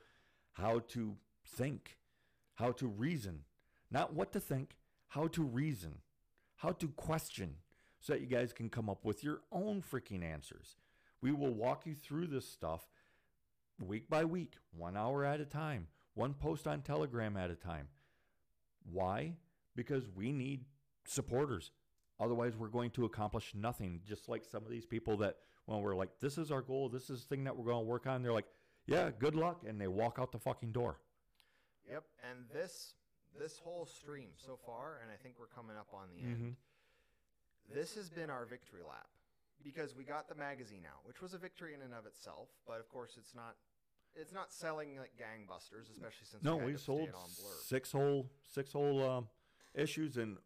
how 0.55 0.81
to 0.89 1.17
think, 1.47 1.99
how 2.57 2.73
to 2.73 2.89
reason, 2.89 3.45
not 3.91 4.13
what 4.13 4.33
to 4.33 4.41
think, 4.41 4.77
how 5.09 5.29
to 5.29 5.43
reason 5.43 5.99
how 6.57 6.73
to 6.73 6.89
question 6.89 7.57
so 8.01 8.13
that 8.13 8.21
you 8.21 8.27
guys 8.27 8.53
can 8.53 8.69
come 8.69 8.89
up 8.89 9.05
with 9.05 9.23
your 9.23 9.41
own 9.53 9.83
freaking 9.83 10.25
answers. 10.25 10.77
We 11.21 11.33
will 11.33 11.55
walk 11.55 11.87
you 11.87 11.95
through 11.95 12.27
this 12.29 12.49
stuff 12.49 12.89
week 13.79 14.09
by 14.09 14.25
week, 14.25 14.55
one 14.73 14.97
hour 14.97 15.25
at 15.25 15.41
a 15.41 15.45
time, 15.45 15.89
one 16.15 16.35
post 16.35 16.67
on 16.67 16.81
Telegram 16.81 17.37
at 17.37 17.51
a 17.51 17.55
time. 17.55 17.89
Why? 18.91 19.37
Because 19.75 20.09
we 20.15 20.33
need 20.33 20.65
supporters. 21.07 21.71
Otherwise, 22.19 22.57
we're 22.57 22.69
going 22.69 22.91
to 22.93 23.05
accomplish 23.05 23.53
nothing. 23.55 24.01
Just 24.07 24.29
like 24.29 24.45
some 24.45 24.65
of 24.65 24.71
these 24.71 24.87
people 24.87 25.19
that, 25.19 25.37
when 25.67 25.81
we're 25.81 25.95
like, 25.95 26.19
this 26.21 26.39
is 26.39 26.51
our 26.51 26.63
goal, 26.63 26.89
this 26.89 27.11
is 27.11 27.23
the 27.23 27.29
thing 27.29 27.45
that 27.45 27.57
we're 27.57 27.67
going 27.67 27.85
to 27.85 27.89
work 27.89 28.07
on, 28.07 28.23
they're 28.23 28.33
like, 28.33 28.47
yeah, 28.87 29.11
good 29.19 29.35
luck. 29.35 29.63
And 29.67 29.81
they 29.81 29.89
walk 29.89 30.17
out 30.19 30.33
the 30.33 30.39
fucking 30.39 30.73
door. 30.73 30.99
Yep, 31.91 32.05
and 32.29 32.49
this 32.53 32.95
this 33.39 33.59
whole 33.59 33.85
stream 33.85 34.31
so 34.37 34.57
far, 34.65 34.99
and 35.03 35.11
I 35.13 35.17
think 35.23 35.35
we're 35.39 35.47
coming 35.47 35.77
up 35.77 35.89
on 35.93 36.09
the 36.11 36.23
Mhm. 36.23 36.33
end. 36.47 36.57
This 37.69 37.95
has 37.97 38.09
been 38.09 38.31
our 38.31 38.47
victory 38.47 38.83
lap 38.83 39.11
because 39.63 39.95
we 39.95 40.05
got 40.05 40.27
the 40.27 40.35
magazine 40.35 40.87
out, 40.87 41.05
which 41.05 41.21
was 41.21 41.35
a 41.35 41.39
victory 41.39 41.75
in 41.75 41.83
and 41.83 41.93
of 41.93 42.07
itself. 42.07 42.49
But 42.67 42.81
of 42.81 42.89
course, 42.89 43.17
it's 43.19 43.35
not. 43.35 43.57
It's 44.19 44.33
not 44.33 44.53
selling 44.53 44.97
like 44.99 45.13
gangbusters, 45.19 45.91
especially 45.93 46.27
since 46.31 46.43
No, 46.43 46.57
we, 46.57 46.73
we 46.73 46.79
sold 46.79 47.11
six 47.63 47.93
whole 47.93 48.31
six 48.43 48.73
whole 48.73 49.03
um, 49.09 49.29
issues, 49.75 50.17
and 50.17 50.39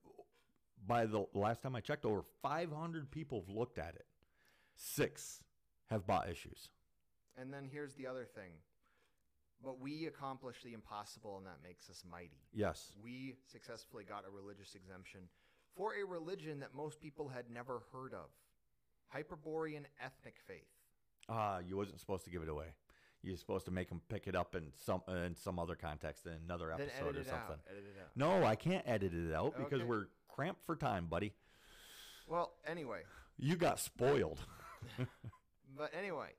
by 0.86 1.06
the 1.06 1.24
last 1.34 1.62
time 1.62 1.76
I 1.76 1.80
checked, 1.80 2.04
over 2.04 2.22
500 2.42 3.10
people 3.10 3.44
have 3.46 3.54
looked 3.54 3.78
at 3.78 3.94
it. 3.94 4.06
Six 4.76 5.42
have 5.88 6.06
bought 6.06 6.28
issues. 6.28 6.70
And 7.36 7.52
then 7.52 7.68
here's 7.70 7.94
the 7.94 8.06
other 8.06 8.24
thing. 8.24 8.52
But 9.62 9.78
we 9.78 10.06
accomplished 10.06 10.64
the 10.64 10.72
impossible, 10.72 11.36
and 11.36 11.46
that 11.46 11.58
makes 11.62 11.90
us 11.90 12.02
mighty. 12.10 12.40
Yes. 12.52 12.92
We 13.02 13.34
successfully 13.52 14.04
got 14.04 14.24
a 14.26 14.30
religious 14.30 14.74
exemption 14.74 15.20
for 15.76 15.92
a 15.94 16.04
religion 16.04 16.60
that 16.60 16.74
most 16.74 17.00
people 17.00 17.28
had 17.28 17.50
never 17.52 17.82
heard 17.92 18.14
of 18.14 18.30
Hyperborean 19.08 19.86
ethnic 20.02 20.36
faith. 20.46 20.68
Ah, 21.28 21.58
you 21.58 21.76
wasn't 21.76 22.00
supposed 22.00 22.24
to 22.24 22.30
give 22.30 22.42
it 22.42 22.48
away. 22.48 22.68
You're 23.22 23.36
supposed 23.36 23.66
to 23.66 23.70
make 23.70 23.88
them 23.90 24.00
pick 24.08 24.26
it 24.26 24.34
up 24.34 24.54
in 24.54 24.72
some 24.84 25.02
in 25.08 25.34
some 25.36 25.58
other 25.58 25.74
context 25.74 26.26
in 26.26 26.32
another 26.44 26.72
episode 26.72 27.16
or 27.16 27.24
something. 27.24 27.34
out. 27.34 27.58
Edit 27.70 27.84
it 27.96 28.00
out. 28.00 28.16
No, 28.16 28.44
I 28.44 28.56
can't 28.56 28.86
edit 28.88 29.12
it 29.12 29.32
out 29.34 29.56
because 29.56 29.80
Okay. 29.80 29.84
we're 29.84 30.06
cramped 30.28 30.64
for 30.64 30.74
time, 30.76 31.06
buddy. 31.06 31.32
Well, 32.26 32.52
anyway, 32.66 33.02
You 33.36 33.56
got 33.56 33.78
spoiled. 33.80 34.38
but 35.76 35.90
anyway, 35.98 36.30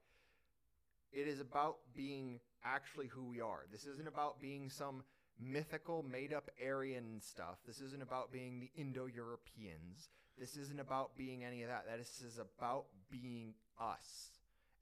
it 1.12 1.28
is 1.28 1.40
about 1.40 1.78
being 1.96 2.40
actually 2.64 3.08
who 3.08 3.26
we 3.26 3.42
are. 3.42 3.66
This 3.72 3.86
isn't 3.86 4.08
about 4.08 4.40
being 4.40 4.70
some 4.70 5.04
mythical, 5.40 6.04
made 6.04 6.34
up 6.34 6.50
Aryan 6.66 7.20
stuff. 7.22 7.58
This 7.66 7.80
isn't 7.82 8.02
about 8.02 8.32
being 8.32 8.60
the 8.60 8.72
Indo 8.76 9.06
Europeans. 9.08 10.10
This 10.38 10.56
isn't 10.58 10.80
about 10.80 11.16
being 11.18 11.44
any 11.44 11.62
of 11.64 11.70
that. 11.70 11.86
This 11.98 12.22
is 12.22 12.40
about 12.40 12.86
being 13.12 13.54
us. 13.80 14.30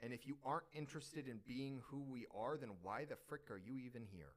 And 0.02 0.14
if 0.14 0.26
you 0.26 0.38
aren't 0.46 0.66
interested 0.74 1.28
in 1.28 1.40
being 1.48 1.82
who 1.90 2.02
we 2.04 2.26
are, 2.34 2.56
then 2.58 2.70
why 2.82 3.06
the 3.06 3.16
frick 3.28 3.52
are 3.52 3.58
you 3.58 3.78
even 3.86 4.04
here? 4.12 4.34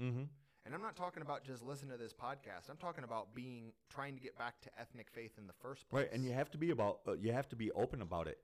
mm-hmm. 0.00 0.24
And 0.66 0.74
I'm 0.74 0.82
not 0.82 0.96
talking 0.96 1.22
about 1.22 1.44
just 1.44 1.62
listening 1.64 1.92
to 1.92 1.96
this 1.96 2.12
podcast. 2.12 2.68
I'm 2.68 2.76
talking 2.76 3.04
about 3.04 3.34
being 3.34 3.72
trying 3.88 4.14
to 4.16 4.20
get 4.20 4.36
back 4.36 4.60
to 4.62 4.70
ethnic 4.78 5.08
faith 5.10 5.32
in 5.38 5.46
the 5.46 5.52
first 5.62 5.88
place. 5.88 6.02
Right, 6.04 6.12
and 6.12 6.24
you 6.24 6.32
have 6.32 6.50
to 6.50 6.58
be 6.58 6.70
about 6.70 6.98
uh, 7.08 7.12
you 7.12 7.32
have 7.32 7.48
to 7.50 7.56
be 7.56 7.70
open 7.72 8.02
about 8.02 8.26
it 8.26 8.38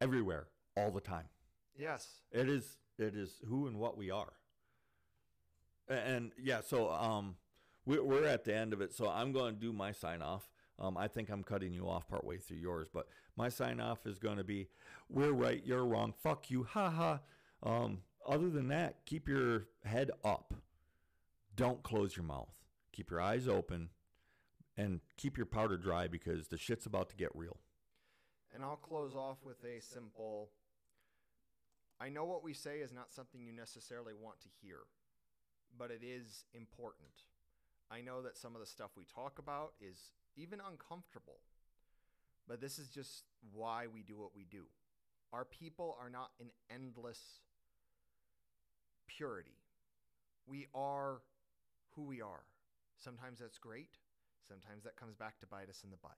everywhere, 0.00 0.46
all 0.76 0.90
the 0.90 1.00
time. 1.02 1.26
yes, 1.78 2.06
It 2.32 2.48
is 2.48 2.78
it 2.98 3.14
is 3.14 3.42
who 3.46 3.66
and 3.66 3.78
what 3.78 3.98
we 3.98 4.10
are. 4.10 4.32
A- 5.88 5.92
And, 5.94 6.32
yeah, 6.42 6.60
so 6.62 6.90
um, 6.90 7.36
we're 7.84 8.02
we're 8.02 8.24
at 8.26 8.44
the 8.44 8.54
end 8.54 8.72
of 8.72 8.80
it. 8.80 8.94
So 8.94 9.08
I'm 9.10 9.32
going 9.32 9.54
to 9.54 9.60
do 9.60 9.72
my 9.72 9.92
sign 9.92 10.22
off. 10.22 10.48
Um, 10.78 10.96
I 10.96 11.08
think 11.08 11.28
I'm 11.30 11.42
cutting 11.42 11.72
you 11.72 11.88
off 11.88 12.08
partway 12.08 12.38
through 12.38 12.58
yours, 12.58 12.88
but 12.92 13.06
my 13.36 13.48
sign 13.48 13.80
off 13.80 14.06
is 14.06 14.18
going 14.18 14.38
to 14.38 14.44
be, 14.44 14.68
"We're 15.08 15.32
right, 15.32 15.62
you're 15.64 15.84
wrong. 15.84 16.12
Fuck 16.12 16.50
you, 16.50 16.64
ha 16.64 16.90
ha." 16.90 17.20
Um, 17.62 18.02
other 18.26 18.50
than 18.50 18.68
that, 18.68 19.04
keep 19.06 19.28
your 19.28 19.66
head 19.84 20.10
up. 20.24 20.54
Don't 21.54 21.82
close 21.82 22.16
your 22.16 22.24
mouth. 22.24 22.52
Keep 22.92 23.10
your 23.10 23.20
eyes 23.20 23.46
open, 23.48 23.90
and 24.76 25.00
keep 25.16 25.36
your 25.36 25.46
powder 25.46 25.76
dry 25.76 26.06
because 26.08 26.48
the 26.48 26.58
shit's 26.58 26.86
about 26.86 27.08
to 27.10 27.16
get 27.16 27.30
real. 27.34 27.58
And 28.54 28.64
I'll 28.64 28.76
close 28.76 29.14
off 29.14 29.38
with 29.44 29.62
a 29.64 29.80
simple 29.80 30.50
I 31.98 32.10
know 32.10 32.24
what 32.24 32.44
we 32.44 32.52
say 32.52 32.78
is 32.80 32.92
not 32.92 33.12
something 33.12 33.42
you 33.42 33.52
necessarily 33.52 34.12
want 34.12 34.40
to 34.40 34.48
hear, 34.60 34.80
but 35.78 35.90
it 35.90 36.02
is 36.04 36.44
important. 36.52 37.24
I 37.90 38.02
know 38.02 38.20
that 38.22 38.36
some 38.36 38.54
of 38.54 38.60
the 38.60 38.66
stuff 38.66 38.90
we 38.96 39.04
talk 39.04 39.38
about 39.38 39.72
is 39.80 40.12
even 40.36 40.60
uncomfortable, 40.60 41.40
but 42.48 42.60
this 42.60 42.78
is 42.78 42.88
just 42.88 43.24
why 43.52 43.86
we 43.92 44.02
do 44.02 44.16
what 44.16 44.34
we 44.34 44.44
do. 44.44 44.64
Our 45.32 45.44
people 45.44 45.96
are 46.00 46.10
not 46.10 46.30
in 46.38 46.46
endless 46.70 47.20
purity. 49.06 49.58
We 50.46 50.66
are 50.74 51.22
who 51.94 52.04
we 52.04 52.20
are. 52.20 52.44
Sometimes 52.98 53.40
that's 53.40 53.58
great, 53.58 53.98
sometimes 54.46 54.84
that 54.84 54.96
comes 54.96 55.16
back 55.16 55.38
to 55.40 55.46
bite 55.46 55.68
us 55.68 55.82
in 55.84 55.90
the 55.90 55.96
butt. 55.96 56.16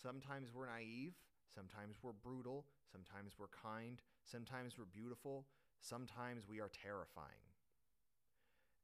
Sometimes 0.00 0.50
we're 0.54 0.66
naive, 0.66 1.14
sometimes 1.54 1.96
we're 2.02 2.12
brutal, 2.12 2.66
sometimes 2.90 3.32
we're 3.38 3.48
kind, 3.48 4.00
sometimes 4.24 4.76
we're 4.78 4.84
beautiful, 4.84 5.46
sometimes 5.80 6.48
we 6.48 6.60
are 6.60 6.70
terrifying. 6.70 7.44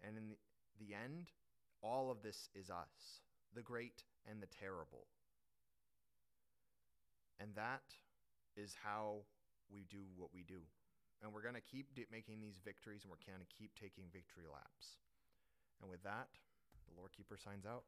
And 0.03 0.17
in 0.17 0.29
the, 0.31 0.37
the 0.87 0.95
end, 0.95 1.31
all 1.83 2.11
of 2.11 2.23
this 2.23 2.49
is 2.55 2.71
us, 2.71 3.21
the 3.55 3.63
great 3.63 4.05
and 4.29 4.43
the 4.43 4.47
terrible. 4.47 5.07
And 7.41 7.57
that 7.57 7.97
is 8.55 8.77
how 8.85 9.25
we 9.73 9.89
do 9.89 10.05
what 10.17 10.29
we 10.35 10.45
do. 10.45 10.61
And 11.23 11.33
we're 11.33 11.43
going 11.43 11.57
to 11.57 11.65
keep 11.65 11.89
making 12.13 12.41
these 12.41 12.61
victories 12.61 13.03
and 13.03 13.11
we're 13.11 13.25
going 13.25 13.41
to 13.41 13.53
keep 13.57 13.73
taking 13.75 14.05
victory 14.13 14.45
laps. 14.45 15.01
And 15.81 15.89
with 15.89 16.05
that, 16.05 16.29
the 16.89 16.93
Lore 16.97 17.09
Keeper 17.09 17.37
signs 17.41 17.65
out. 17.65 17.85